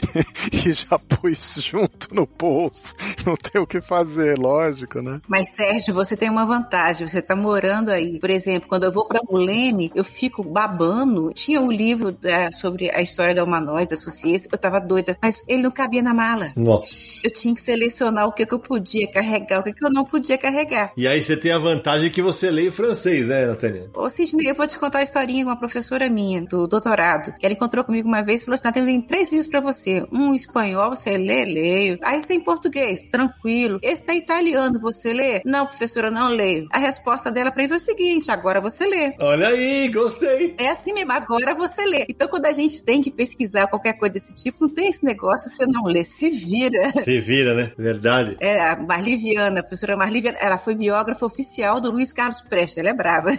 [0.53, 2.95] e já pus junto no bolso.
[3.25, 5.21] Não tem o que fazer, lógico, né?
[5.29, 7.07] Mas, Sérgio, você tem uma vantagem.
[7.07, 8.19] Você tá morando aí.
[8.19, 11.33] Por exemplo, quando eu vou pra Muleme, eu fico babando.
[11.33, 14.49] Tinha um livro é, sobre a história da Humanoides, Associates.
[14.51, 16.53] Eu tava doida, mas ele não cabia na mala.
[16.57, 17.21] Nossa.
[17.23, 20.05] Eu tinha que selecionar o que, que eu podia carregar, o que, que eu não
[20.05, 20.93] podia carregar.
[20.97, 23.91] E aí você tem a vantagem que você lê em francês, né, Natânia?
[23.95, 27.45] Ô, Sidney, eu vou te contar a historinha com uma professora minha, do doutorado, que
[27.45, 30.07] ela encontrou comigo uma vez e falou assim: Natânia, tem três livros pra você.
[30.13, 31.99] Um em espanhol, você lê, leio.
[32.03, 33.79] Aí você em português, tranquilo.
[33.83, 35.43] Esse tá italiano, você lê?
[35.45, 36.67] Não, professora, não leio.
[36.73, 39.15] A resposta dela pra mim foi o seguinte: agora você lê.
[39.21, 40.55] Olha aí, gostei.
[40.59, 42.07] É assim mesmo, agora você lê.
[42.09, 45.51] Então, quando a gente tem que pesquisar qualquer coisa desse tipo, não tem esse negócio,
[45.51, 46.93] você não lê, se vira.
[47.03, 47.73] Se vira, né?
[47.77, 48.37] Verdade.
[48.41, 52.91] É, a Marliviana, a professora Marliviana, ela foi biógrafa oficial do Luiz Carlos Prestes, ela
[52.91, 53.31] é brava.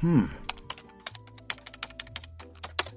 [0.00, 0.30] Hum.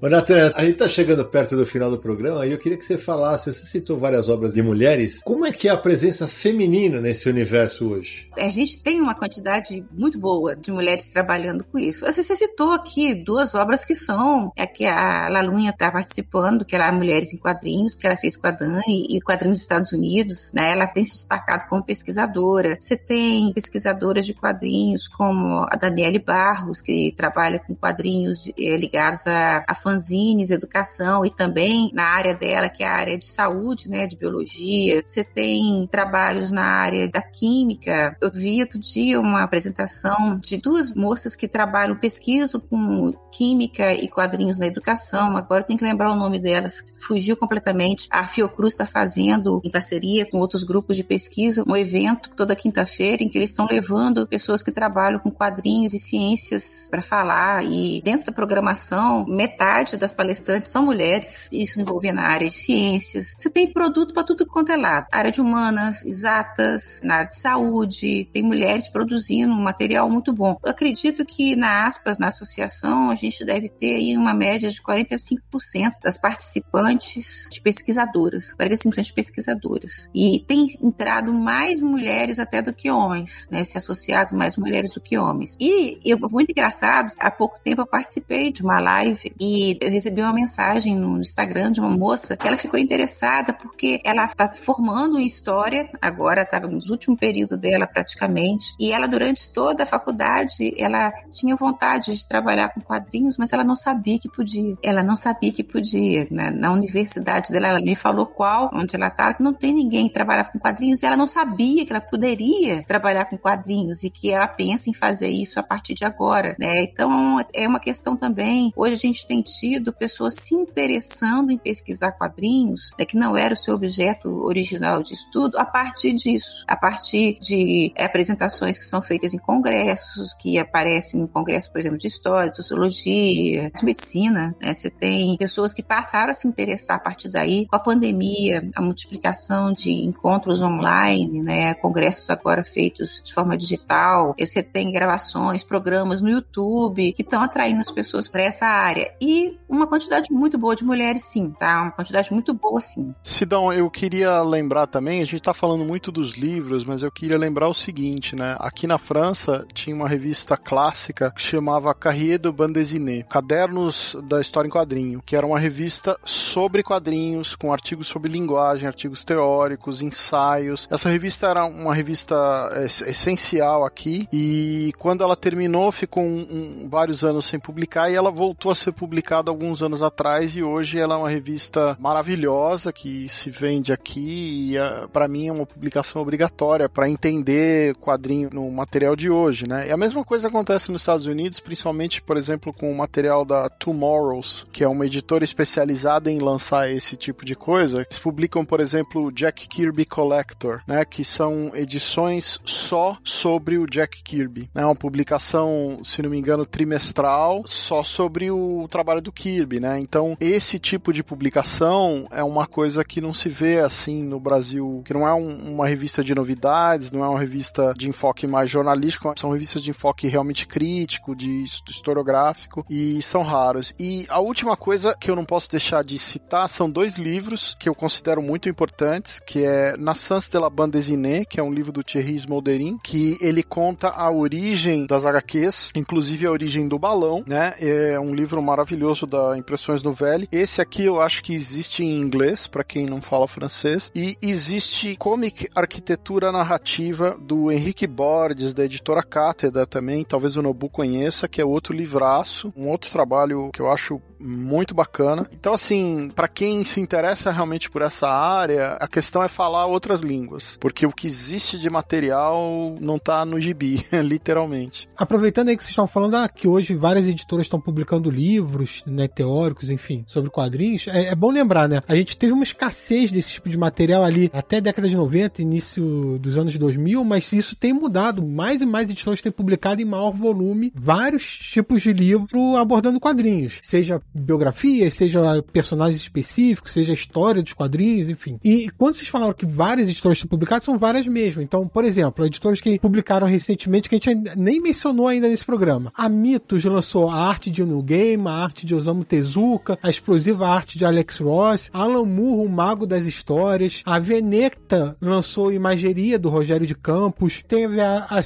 [0.10, 2.98] Natan, a gente tá chegando perto do final do programa e eu queria que você
[2.98, 7.30] falasse, você citou várias obras de mulheres, como é que é a presença feminina nesse
[7.30, 8.30] universo hoje?
[8.38, 12.06] A gente tem uma quantidade muito boa de mulheres trabalhando com isso.
[12.06, 16.92] Você, citou aqui duas obras que são, é que a Lalunha está participando, que é
[16.92, 20.72] Mulheres em Quadrinhos, que ela fez com a Dani, e Quadrinhos dos Estados Unidos, né?
[20.72, 22.78] Ela tem se destacado como pesquisadora.
[22.80, 29.26] Você tem pesquisadoras de quadrinhos como a Daniele Barros, que trabalha com quadrinhos eh, ligados
[29.28, 33.90] a, a fanzines, educação e também na área dela, que é a área de saúde,
[33.90, 35.03] né, de biologia.
[35.06, 38.18] Você tem trabalhos na área da química.
[38.22, 44.07] Eu vi outro dia uma apresentação de duas moças que trabalham, pesquisam com química e
[44.07, 45.36] quadrinhos na educação.
[45.38, 46.84] Agora tem que lembrar o nome delas.
[46.95, 48.07] Fugiu completamente.
[48.10, 53.24] A Fiocruz está fazendo, em parceria com outros grupos de pesquisa, um evento toda quinta-feira
[53.24, 57.64] em que eles estão levando pessoas que trabalham com quadrinhos e ciências para falar.
[57.65, 63.34] E dentro da programação, metade das palestrantes são mulheres, isso envolvendo na área de ciências.
[63.38, 65.08] Você tem produto para tudo quanto é lado.
[65.12, 70.58] Área de humanas, exatas, na área de saúde, tem mulheres produzindo um material muito bom.
[70.64, 74.82] Eu acredito que na aspas, na associação, a gente deve ter aí uma média de
[74.82, 80.10] 45% das participantes de pesquisadoras, 45% de pesquisadoras.
[80.14, 83.64] E tem entrado mais mulheres até do que homens, né?
[83.64, 85.56] Se associado mais mulheres do que homens.
[85.60, 90.22] E eu, muito engraçado, há pouco tempo eu participei de uma live e eu recebi
[90.22, 95.19] uma mensagem no Instagram de uma moça que ela ficou interessada porque ela está formando
[95.19, 100.73] em história, agora estava no último período dela praticamente, e ela durante toda a faculdade,
[100.77, 104.76] ela tinha vontade de trabalhar com quadrinhos, mas ela não sabia que podia.
[104.84, 106.27] Ela não sabia que podia.
[106.30, 106.49] Né?
[106.49, 110.14] Na universidade dela, ela me falou qual, onde ela estava, que não tem ninguém que
[110.14, 114.31] trabalhava com quadrinhos, e ela não sabia que ela poderia trabalhar com quadrinhos e que
[114.31, 116.84] ela pensa em fazer isso a partir de agora, né?
[116.84, 122.12] Então, é uma questão também, hoje a gente tem tido pessoas se interessando em pesquisar
[122.14, 126.76] quadrinhos, né, que não era o seu objeto original de estudo, a partir disso, a
[126.76, 131.98] partir de é, apresentações que são feitas em congressos, que aparecem em congressos, por exemplo,
[131.98, 134.56] de história, de sociologia, de medicina.
[134.62, 134.74] Né?
[134.74, 138.82] Você tem pessoas que passaram a se interessar a partir daí, com a pandemia, a
[138.82, 141.74] multiplicação de encontros online, né?
[141.76, 144.36] congressos agora feitos de forma digital.
[144.40, 149.14] Você tem gravações, programas no YouTube que estão atraindo as pessoas para essa área.
[149.20, 151.84] E uma quantidade muito boa de mulheres, sim, tá?
[151.84, 153.14] Uma quantidade muito boa, sim.
[153.24, 157.38] Sidão, eu queria lembrar também, a gente está falando muito dos livros, mas eu queria
[157.38, 158.56] lembrar o seguinte, né?
[158.60, 164.40] Aqui na França tinha uma revista clássica que chamava Carrier de Bande Dessinée, Cadernos da
[164.40, 170.02] História em Quadrinho, que era uma revista sobre quadrinhos, com artigos sobre linguagem, artigos teóricos,
[170.02, 170.88] ensaios.
[170.90, 172.36] Essa revista era uma revista
[172.74, 178.15] é, essencial aqui e quando ela terminou ficou um, um, vários anos sem publicar e
[178.15, 182.92] ela voltou a ser publicada alguns anos atrás e hoje ela é uma revista maravilhosa
[182.92, 188.50] que se vende aqui e é, para mim é uma publicação obrigatória para entender quadrinho
[188.52, 189.88] no material de hoje, né?
[189.88, 193.70] E a mesma coisa acontece nos Estados Unidos, principalmente, por exemplo, com o material da
[193.70, 198.02] Tomorrows, que é uma editora especializada em lançar esse tipo de coisa.
[198.02, 201.04] Eles publicam, por exemplo, Jack Kirby Collector, né?
[201.06, 204.70] Que são edições só sobre o Jack Kirby.
[204.76, 210.00] É uma publicação, se não me engano, trimestral, só sobre o trabalho do Kirby, né?
[210.00, 215.02] Então, esse tipo de publicação é uma coisa que não se vê assim no Brasil,
[215.06, 218.70] que não é um, uma revista de novidades, não é uma revista de enfoque mais
[218.70, 223.94] jornalístico, são revistas de enfoque realmente crítico, de historiográfico, e são raros.
[224.00, 227.88] E a última coisa que eu não posso deixar de citar são dois livros que
[227.88, 231.91] eu considero muito importantes, que é Naissance de la Bande Dessinée, que é um livro
[231.91, 237.44] do Thierry Smolderin, que ele conta a origem das HQs, inclusive a origem do balão,
[237.48, 237.74] né?
[237.80, 240.48] É um livro maravilhoso da Impressões Nouvelle.
[240.52, 245.15] Esse aqui eu acho que existe em inglês, para quem não fala francês, e existe
[245.15, 251.61] Comic Arquitetura Narrativa do Henrique Borges, da editora Cátedra também, talvez o Nobu conheça, que
[251.61, 255.48] é outro livraço, um outro trabalho que eu acho muito bacana.
[255.52, 260.22] Então, assim, para quem se interessa realmente por essa área, a questão é falar outras
[260.22, 265.07] línguas, porque o que existe de material não tá no gibi, literalmente.
[265.15, 269.28] Aproveitando aí que vocês estão falando ah, que hoje várias editoras estão publicando livros, né,
[269.28, 272.02] teóricos, enfim, sobre quadrinhos, é, é, bom lembrar, né?
[272.08, 275.62] A gente teve uma escassez desse tipo de material ali até a década de 90,
[275.62, 278.46] início dos anos 2000, mas isso tem mudado.
[278.46, 283.80] Mais e mais editoras têm publicado em maior volume vários tipos de livro abordando quadrinhos,
[283.82, 288.60] seja biografias, seja personagens específicos, seja história dos quadrinhos, enfim.
[288.64, 291.62] E quando vocês falaram que várias editoras estão publicadas, são várias mesmo.
[291.62, 296.12] Então, por exemplo, editoras que publicaram recentemente, que a gente nem mencionou ainda nesse programa.
[296.16, 300.68] A Mitos lançou a arte de New Game, a arte de Osamu Tezuka, a explosiva
[300.68, 306.49] arte de Alex Ross, Alan Moore, o mago das histórias, a Veneta lançou Imageria do
[306.49, 308.41] Rogério de Campos, teve a, a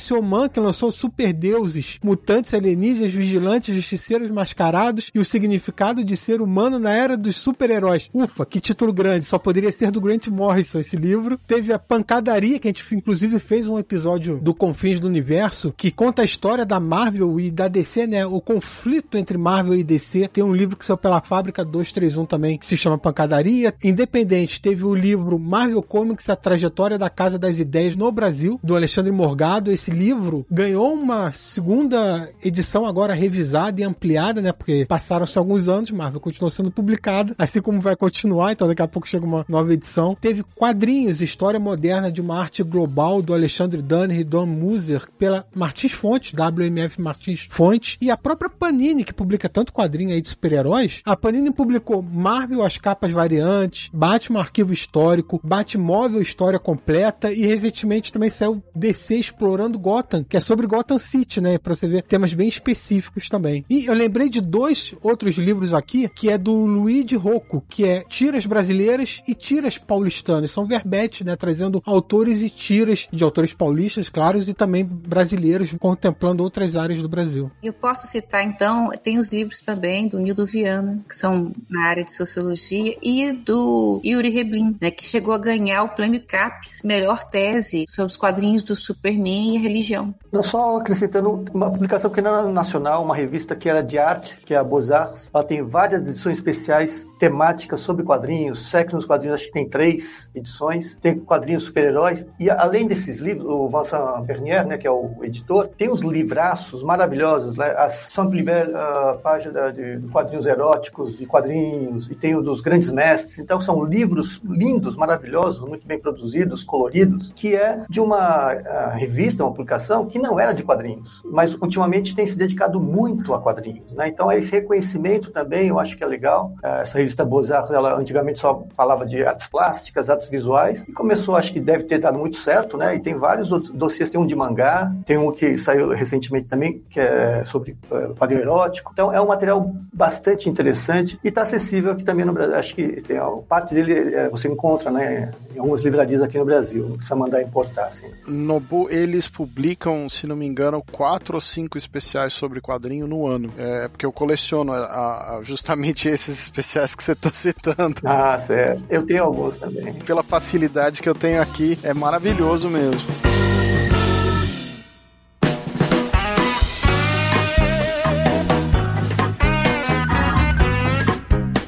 [0.49, 6.79] que lançou Super Deuses, Mutantes Alienígenas, Vigilantes, Justiceiros Mascarados e o significado de ser humano
[6.79, 8.09] na era dos super-heróis.
[8.13, 9.25] Ufa, que título grande.
[9.25, 11.39] Só poderia ser do Grant Morrison esse livro.
[11.45, 15.91] Teve a Pancadaria, que a gente inclusive fez um episódio do Confins do Universo, que
[15.91, 18.25] conta a história da Marvel e da DC, né?
[18.25, 20.26] O conflito entre Marvel e DC.
[20.27, 23.73] Tem um livro que saiu pela Fábrica 231 também, que se chama Pancadaria.
[23.83, 28.75] Independente, teve o livro Marvel Comics, a trajetória da Casa das Ideias no Brasil, do
[28.75, 29.71] Alexandre Morgado.
[29.71, 34.51] Esse livro ganhou uma segunda edição agora revisada e ampliada, né?
[34.51, 38.87] Porque passaram-se alguns anos, Marvel continuou sendo publicada, assim como vai continuar, então daqui a
[38.87, 40.15] pouco chega uma nova edição.
[40.19, 45.45] Teve quadrinhos, História Moderna de uma Arte Global, do Alexandre Danner e Don Muser, pela
[45.55, 50.29] Martins Fontes, WMF Martins Fontes, e a própria Panini, que publica tanto quadrinho aí de
[50.29, 51.01] super-heróis.
[51.05, 58.11] A Panini publicou Marvel, as capas variantes, Batman Arquivo Histórico, Batmóvel História Completa, e recentemente
[58.11, 62.33] também saiu DC Explorando Gotham, que é sobre Gotham City, né, pra você ver temas
[62.33, 63.65] bem específicos também.
[63.69, 67.85] E eu lembrei de dois outros livros livros aqui, que é do Luigi Rocco, que
[67.85, 70.51] é tiras brasileiras e tiras paulistanas.
[70.51, 71.35] São verbetes, né?
[71.35, 77.09] Trazendo autores e tiras de autores paulistas, claros, e também brasileiros, contemplando outras áreas do
[77.09, 77.51] Brasil.
[77.61, 82.03] Eu posso citar, então, tem os livros também do Nildo Viana, que são na área
[82.03, 84.91] de sociologia, e do Yuri Reblin, né?
[84.91, 89.57] Que chegou a ganhar o Prêmio CAPES, melhor tese sobre os quadrinhos do Superman e
[89.57, 90.13] a religião.
[90.31, 94.53] Não só acrescentando uma publicação que era nacional, uma revista que era de arte, que
[94.53, 95.29] é a Beaux-Arts.
[95.33, 98.69] Ela tem várias edições especiais temáticas sobre quadrinhos.
[98.69, 100.95] Sexo nos quadrinhos, acho que tem três edições.
[101.01, 102.27] Tem quadrinhos super-heróis.
[102.39, 106.83] E além desses livros, o Vincent Bernier, né, que é o editor, tem uns livraços
[106.83, 107.55] maravilhosos.
[107.55, 107.65] Né?
[107.77, 113.39] A Saint-Primer, a página de, quadrinhos eróticos, de quadrinhos, e tem o dos grandes mestres.
[113.39, 118.53] Então são livros lindos, maravilhosos, muito bem produzidos, coloridos, que é de uma
[118.93, 123.41] revista, uma publicação que não era de quadrinhos, mas ultimamente tem se dedicado muito a
[123.41, 123.91] quadrinhos.
[123.91, 124.07] Né?
[124.07, 126.53] Então esse reconhecimento também eu acho que é legal.
[126.63, 131.51] Essa revista Beaux-Arts, ela antigamente só falava de artes plásticas, artes visuais, e começou, acho
[131.53, 132.95] que deve ter dado muito certo, né?
[132.95, 136.83] E tem vários outros dossiês, tem um de mangá, tem um que saiu recentemente também,
[136.89, 138.91] que é sobre uh, quadrinho erótico.
[138.93, 142.55] Então é um material bastante interessante e está acessível aqui também no Brasil.
[142.55, 143.17] Acho que tem,
[143.47, 147.41] parte dele é, você encontra, né, em algumas livrarias aqui no Brasil, não precisa mandar
[147.41, 148.07] importar, assim.
[148.27, 153.51] Nobu, eles publicam, se não me engano, quatro ou cinco especiais sobre quadrinho no ano.
[153.57, 158.01] É porque eu coleciono a, a, justamente esses especiais que você está citando.
[158.03, 158.83] Ah, certo.
[158.89, 159.93] Eu tenho alguns também.
[159.93, 163.26] Pela facilidade que eu tenho aqui, é maravilhoso mesmo.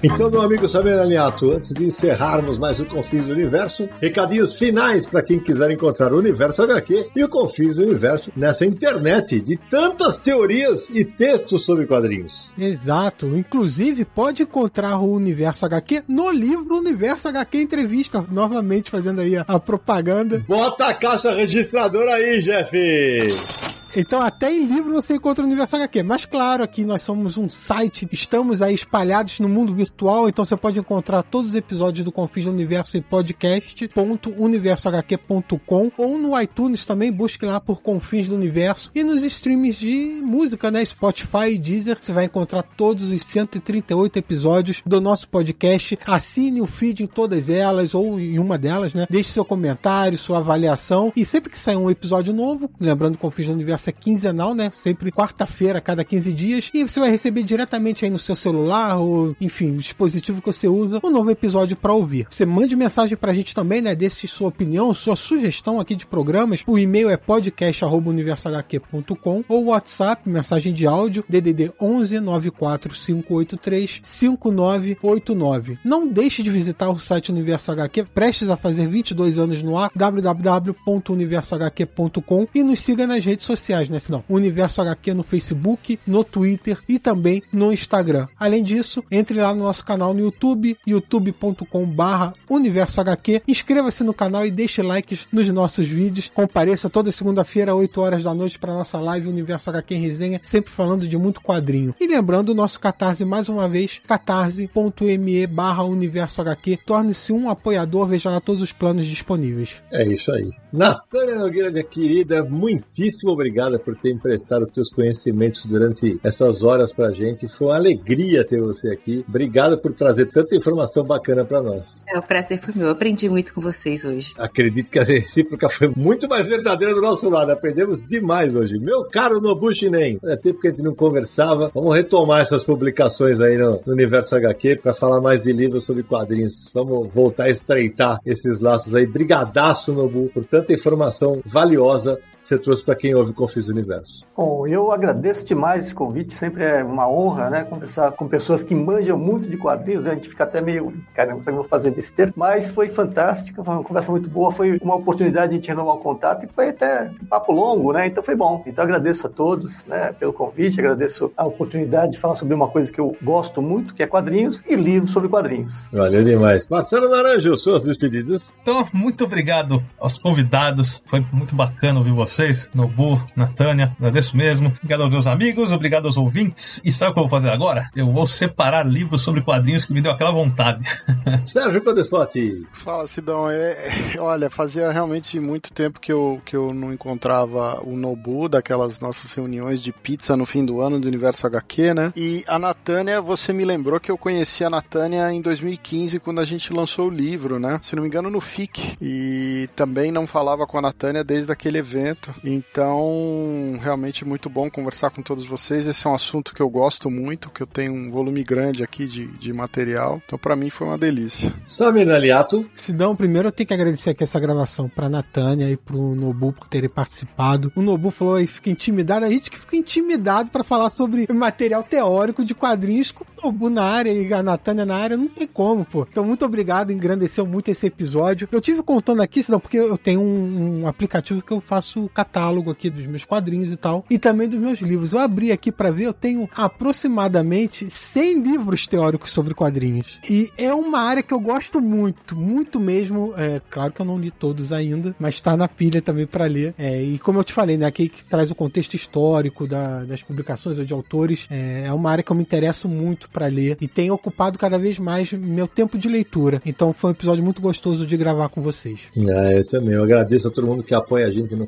[0.02, 5.06] Então, meu amigo Saber Aliato, antes de encerrarmos mais o Confins do Universo, recadinhos finais
[5.06, 9.58] para quem quiser encontrar o Universo HQ e o Confins do Universo nessa internet de
[9.70, 12.50] tantas teorias e textos sobre quadrinhos.
[12.58, 13.28] Exato.
[13.28, 19.42] Inclusive, pode encontrar o Universo HQ no livro Universo HQ Entrevista, novamente fazendo aí a,
[19.46, 20.42] a propaganda.
[20.48, 23.69] Bota a caixa registradora aí, Jeff!
[23.96, 26.04] Então, até em livro você encontra o Universo HQ.
[26.04, 30.56] Mas, claro, aqui nós somos um site, estamos aí espalhados no mundo virtual, então você
[30.56, 37.12] pode encontrar todos os episódios do Confins do Universo em podcast.universohq.com ou no iTunes também,
[37.12, 40.86] busque lá por Confins do Universo e nos streams de música, né?
[40.86, 45.98] Spotify e Deezer, você vai encontrar todos os 138 episódios do nosso podcast.
[46.06, 49.08] Assine o feed em todas elas ou em uma delas, né?
[49.10, 53.54] Deixe seu comentário, sua avaliação e sempre que sair um episódio novo, lembrando Confins do
[53.54, 54.72] Universo é quinzenal, né?
[54.74, 56.72] Sempre quarta-feira, cada 15 dias.
[56.74, 61.00] E você vai receber diretamente aí no seu celular ou, enfim, dispositivo que você usa,
[61.04, 62.28] um novo episódio para ouvir.
[62.30, 63.96] Você mande mensagem pra gente também, né?
[63.96, 66.62] Desse sua opinião, sua sugestão aqui de programas.
[66.68, 75.80] O e-mail é podcast.universohq.com ou WhatsApp, mensagem de áudio, DDD 11 94583 5989.
[75.86, 79.90] Não deixe de visitar o site Universo HQ, prestes a fazer 22 anos no ar,
[79.96, 84.00] www.universohq.com e nos siga nas redes sociais sociais, né?
[84.00, 88.28] Senão, Universo HQ no Facebook, no Twitter e também no Instagram.
[88.38, 93.44] Além disso, entre lá no nosso canal no YouTube, youtube.com barra Universo HQ.
[93.48, 96.32] Inscreva-se no canal e deixe likes nos nossos vídeos.
[96.34, 100.72] Compareça toda segunda-feira, 8 horas da noite, para nossa live Universo HQ em resenha, sempre
[100.72, 101.94] falando de muito quadrinho.
[102.00, 106.80] E lembrando o nosso Catarse mais uma vez, catarse.me barra Universo HQ.
[106.86, 109.82] Torne-se um apoiador, veja lá todos os planos disponíveis.
[109.92, 110.50] É isso aí.
[110.72, 116.64] Natânia Nogueira, minha querida, muitíssimo obrigado obrigada por ter emprestado os seus conhecimentos durante essas
[116.64, 117.48] horas pra gente.
[117.48, 119.26] Foi uma alegria ter você aqui.
[119.28, 122.04] Obrigado por trazer tanta informação bacana para nós.
[122.08, 122.88] É, o prazer foi meu.
[122.88, 124.34] Eu aprendi muito com vocês hoje.
[124.38, 127.52] Acredito que a recíproca foi muito mais verdadeira do nosso lado.
[127.52, 128.80] Aprendemos demais hoje.
[128.80, 131.70] Meu caro Nobu Shinen, é tempo que a gente não conversava.
[131.74, 136.04] Vamos retomar essas publicações aí no, no Universo HQ para falar mais de livros sobre
[136.04, 136.70] quadrinhos.
[136.74, 139.06] Vamos voltar a estreitar esses laços aí.
[139.06, 142.20] Brigadaço, Nobu, por tanta informação valiosa
[142.50, 144.26] você trouxe para quem ouve Confis Universo.
[144.36, 148.74] Bom, eu agradeço demais esse convite, sempre é uma honra, né, conversar com pessoas que
[148.74, 152.70] manjam muito de quadrinhos, a gente fica até meio, caramba, eu vou fazer besteira, mas
[152.72, 156.00] foi fantástico, foi uma conversa muito boa, foi uma oportunidade de a gente renovar o
[156.00, 158.64] contato e foi até um papo longo, né, então foi bom.
[158.66, 162.92] Então agradeço a todos, né, pelo convite, agradeço a oportunidade de falar sobre uma coisa
[162.92, 165.88] que eu gosto muito, que é quadrinhos e livros sobre quadrinhos.
[165.92, 166.68] Valeu demais.
[166.68, 168.58] Marcelo Naranjo, suas despedidas.
[168.62, 174.70] Então, muito obrigado aos convidados, foi muito bacana ouvir vocês vocês, Nobu, Natânia, agradeço mesmo.
[174.70, 176.82] Obrigado aos meus amigos, obrigado aos ouvintes.
[176.86, 177.90] E sabe o que eu vou fazer agora?
[177.94, 180.86] Eu vou separar livros sobre quadrinhos que me deu aquela vontade.
[181.44, 182.66] Sérgio Codespot.
[182.72, 183.50] Fala, Sidão.
[183.50, 188.48] É, é, olha, fazia realmente muito tempo que eu, que eu não encontrava o Nobu,
[188.48, 192.14] daquelas nossas reuniões de pizza no fim do ano do Universo HQ, né?
[192.16, 196.46] E a Natânia, você me lembrou que eu conheci a Natânia em 2015, quando a
[196.46, 197.82] gente lançou o livro, né?
[197.84, 198.98] Se não me engano, no FIC.
[199.02, 202.40] E também não falava com a Natânia desde aquele evento certo?
[202.44, 205.88] Então, realmente muito bom conversar com todos vocês.
[205.88, 209.08] Esse é um assunto que eu gosto muito, que eu tenho um volume grande aqui
[209.08, 210.22] de, de material.
[210.26, 211.54] Então, para mim foi uma delícia.
[211.68, 212.70] Samir Naliato.
[212.74, 216.68] Sidão, primeiro eu tenho que agradecer aqui essa gravação pra Natânia e pro Nobu por
[216.68, 217.72] terem participado.
[217.76, 219.26] O Nobu falou aí, fica intimidado.
[219.26, 223.70] A gente que fica intimidado para falar sobre material teórico de quadrinhos com o Nobu
[223.70, 225.18] na área e a Natânia na área.
[225.18, 226.06] Não tem como, pô.
[226.10, 228.48] Então, muito obrigado, engrandeceu muito esse episódio.
[228.52, 232.70] Eu tive contando aqui, Sidão, porque eu tenho um, um aplicativo que eu faço catálogo
[232.70, 235.14] aqui dos meus quadrinhos e tal, e também dos meus livros.
[235.14, 240.20] Eu abri aqui para ver, eu tenho aproximadamente 100 livros teóricos sobre quadrinhos.
[240.30, 243.34] E é uma área que eu gosto muito, muito mesmo.
[243.38, 246.74] É, claro que eu não li todos ainda, mas tá na pilha também para ler.
[246.78, 250.22] É, e como eu te falei, né, aqui que traz o contexto histórico da, das
[250.22, 253.78] publicações ou de autores, é, é uma área que eu me interesso muito para ler
[253.80, 256.62] e tem ocupado cada vez mais meu tempo de leitura.
[256.66, 259.00] Então foi um episódio muito gostoso de gravar com vocês.
[259.16, 259.94] É, eu também.
[259.94, 261.68] Eu agradeço a todo mundo que apoia a gente no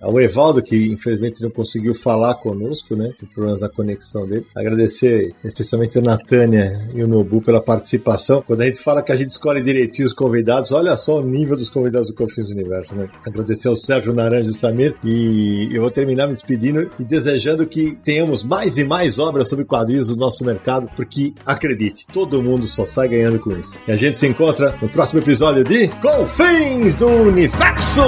[0.00, 3.12] Ao Evaldo, que infelizmente não conseguiu falar conosco, né?
[3.18, 4.46] Por problemas da conexão dele.
[4.54, 8.42] Agradecer especialmente a Natânia e o Nobu pela participação.
[8.46, 11.56] Quando a gente fala que a gente escolhe direitinho os convidados, olha só o nível
[11.56, 13.08] dos convidados do Confins do Universo, né?
[13.26, 14.94] Agradecer ao Sérgio Naranja e Samir.
[15.04, 19.64] E eu vou terminar me despedindo e desejando que tenhamos mais e mais obras sobre
[19.64, 23.78] quadrinhos no nosso mercado, porque acredite, todo mundo só sai ganhando com isso.
[23.86, 28.02] E a gente se encontra no próximo episódio de Confins do Universo!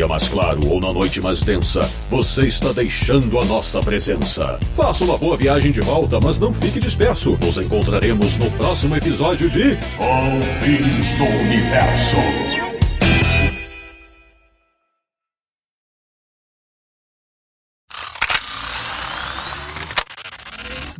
[0.00, 4.58] Dia mais claro ou na noite mais densa, você está deixando a nossa presença.
[4.74, 7.36] Faça uma boa viagem de volta, mas não fique disperso.
[7.38, 12.69] Nos encontraremos no próximo episódio de Confins do Universo.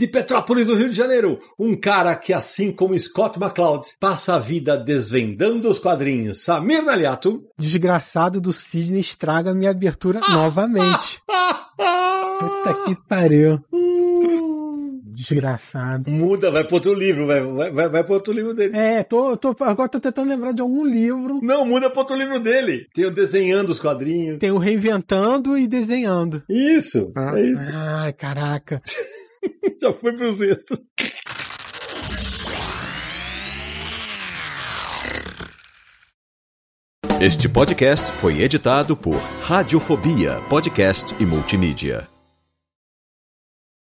[0.01, 4.39] De Petrópolis, no Rio de Janeiro, um cara que, assim como Scott McCloud, passa a
[4.39, 6.41] vida desvendando os quadrinhos.
[6.43, 7.45] Samir Naliato.
[7.59, 11.21] Desgraçado do Sidney estraga minha abertura novamente.
[11.27, 13.61] Puta que pariu.
[15.05, 16.11] Desgraçado.
[16.11, 18.75] Muda, vai pro outro livro, vai, vai, vai, vai pro outro livro dele.
[18.75, 21.41] É, tô, tô, agora tô tentando lembrar de algum livro.
[21.43, 22.87] Não, muda pro outro livro dele.
[22.95, 24.39] Tem o desenhando os quadrinhos.
[24.39, 26.43] Tem o reinventando e desenhando.
[26.49, 27.39] Isso, Ah.
[27.39, 27.63] é isso.
[27.71, 28.81] Ai, caraca.
[29.81, 30.81] Já foi pros extras.
[37.21, 42.09] Este podcast foi editado por Radiofobia, podcast e multimídia.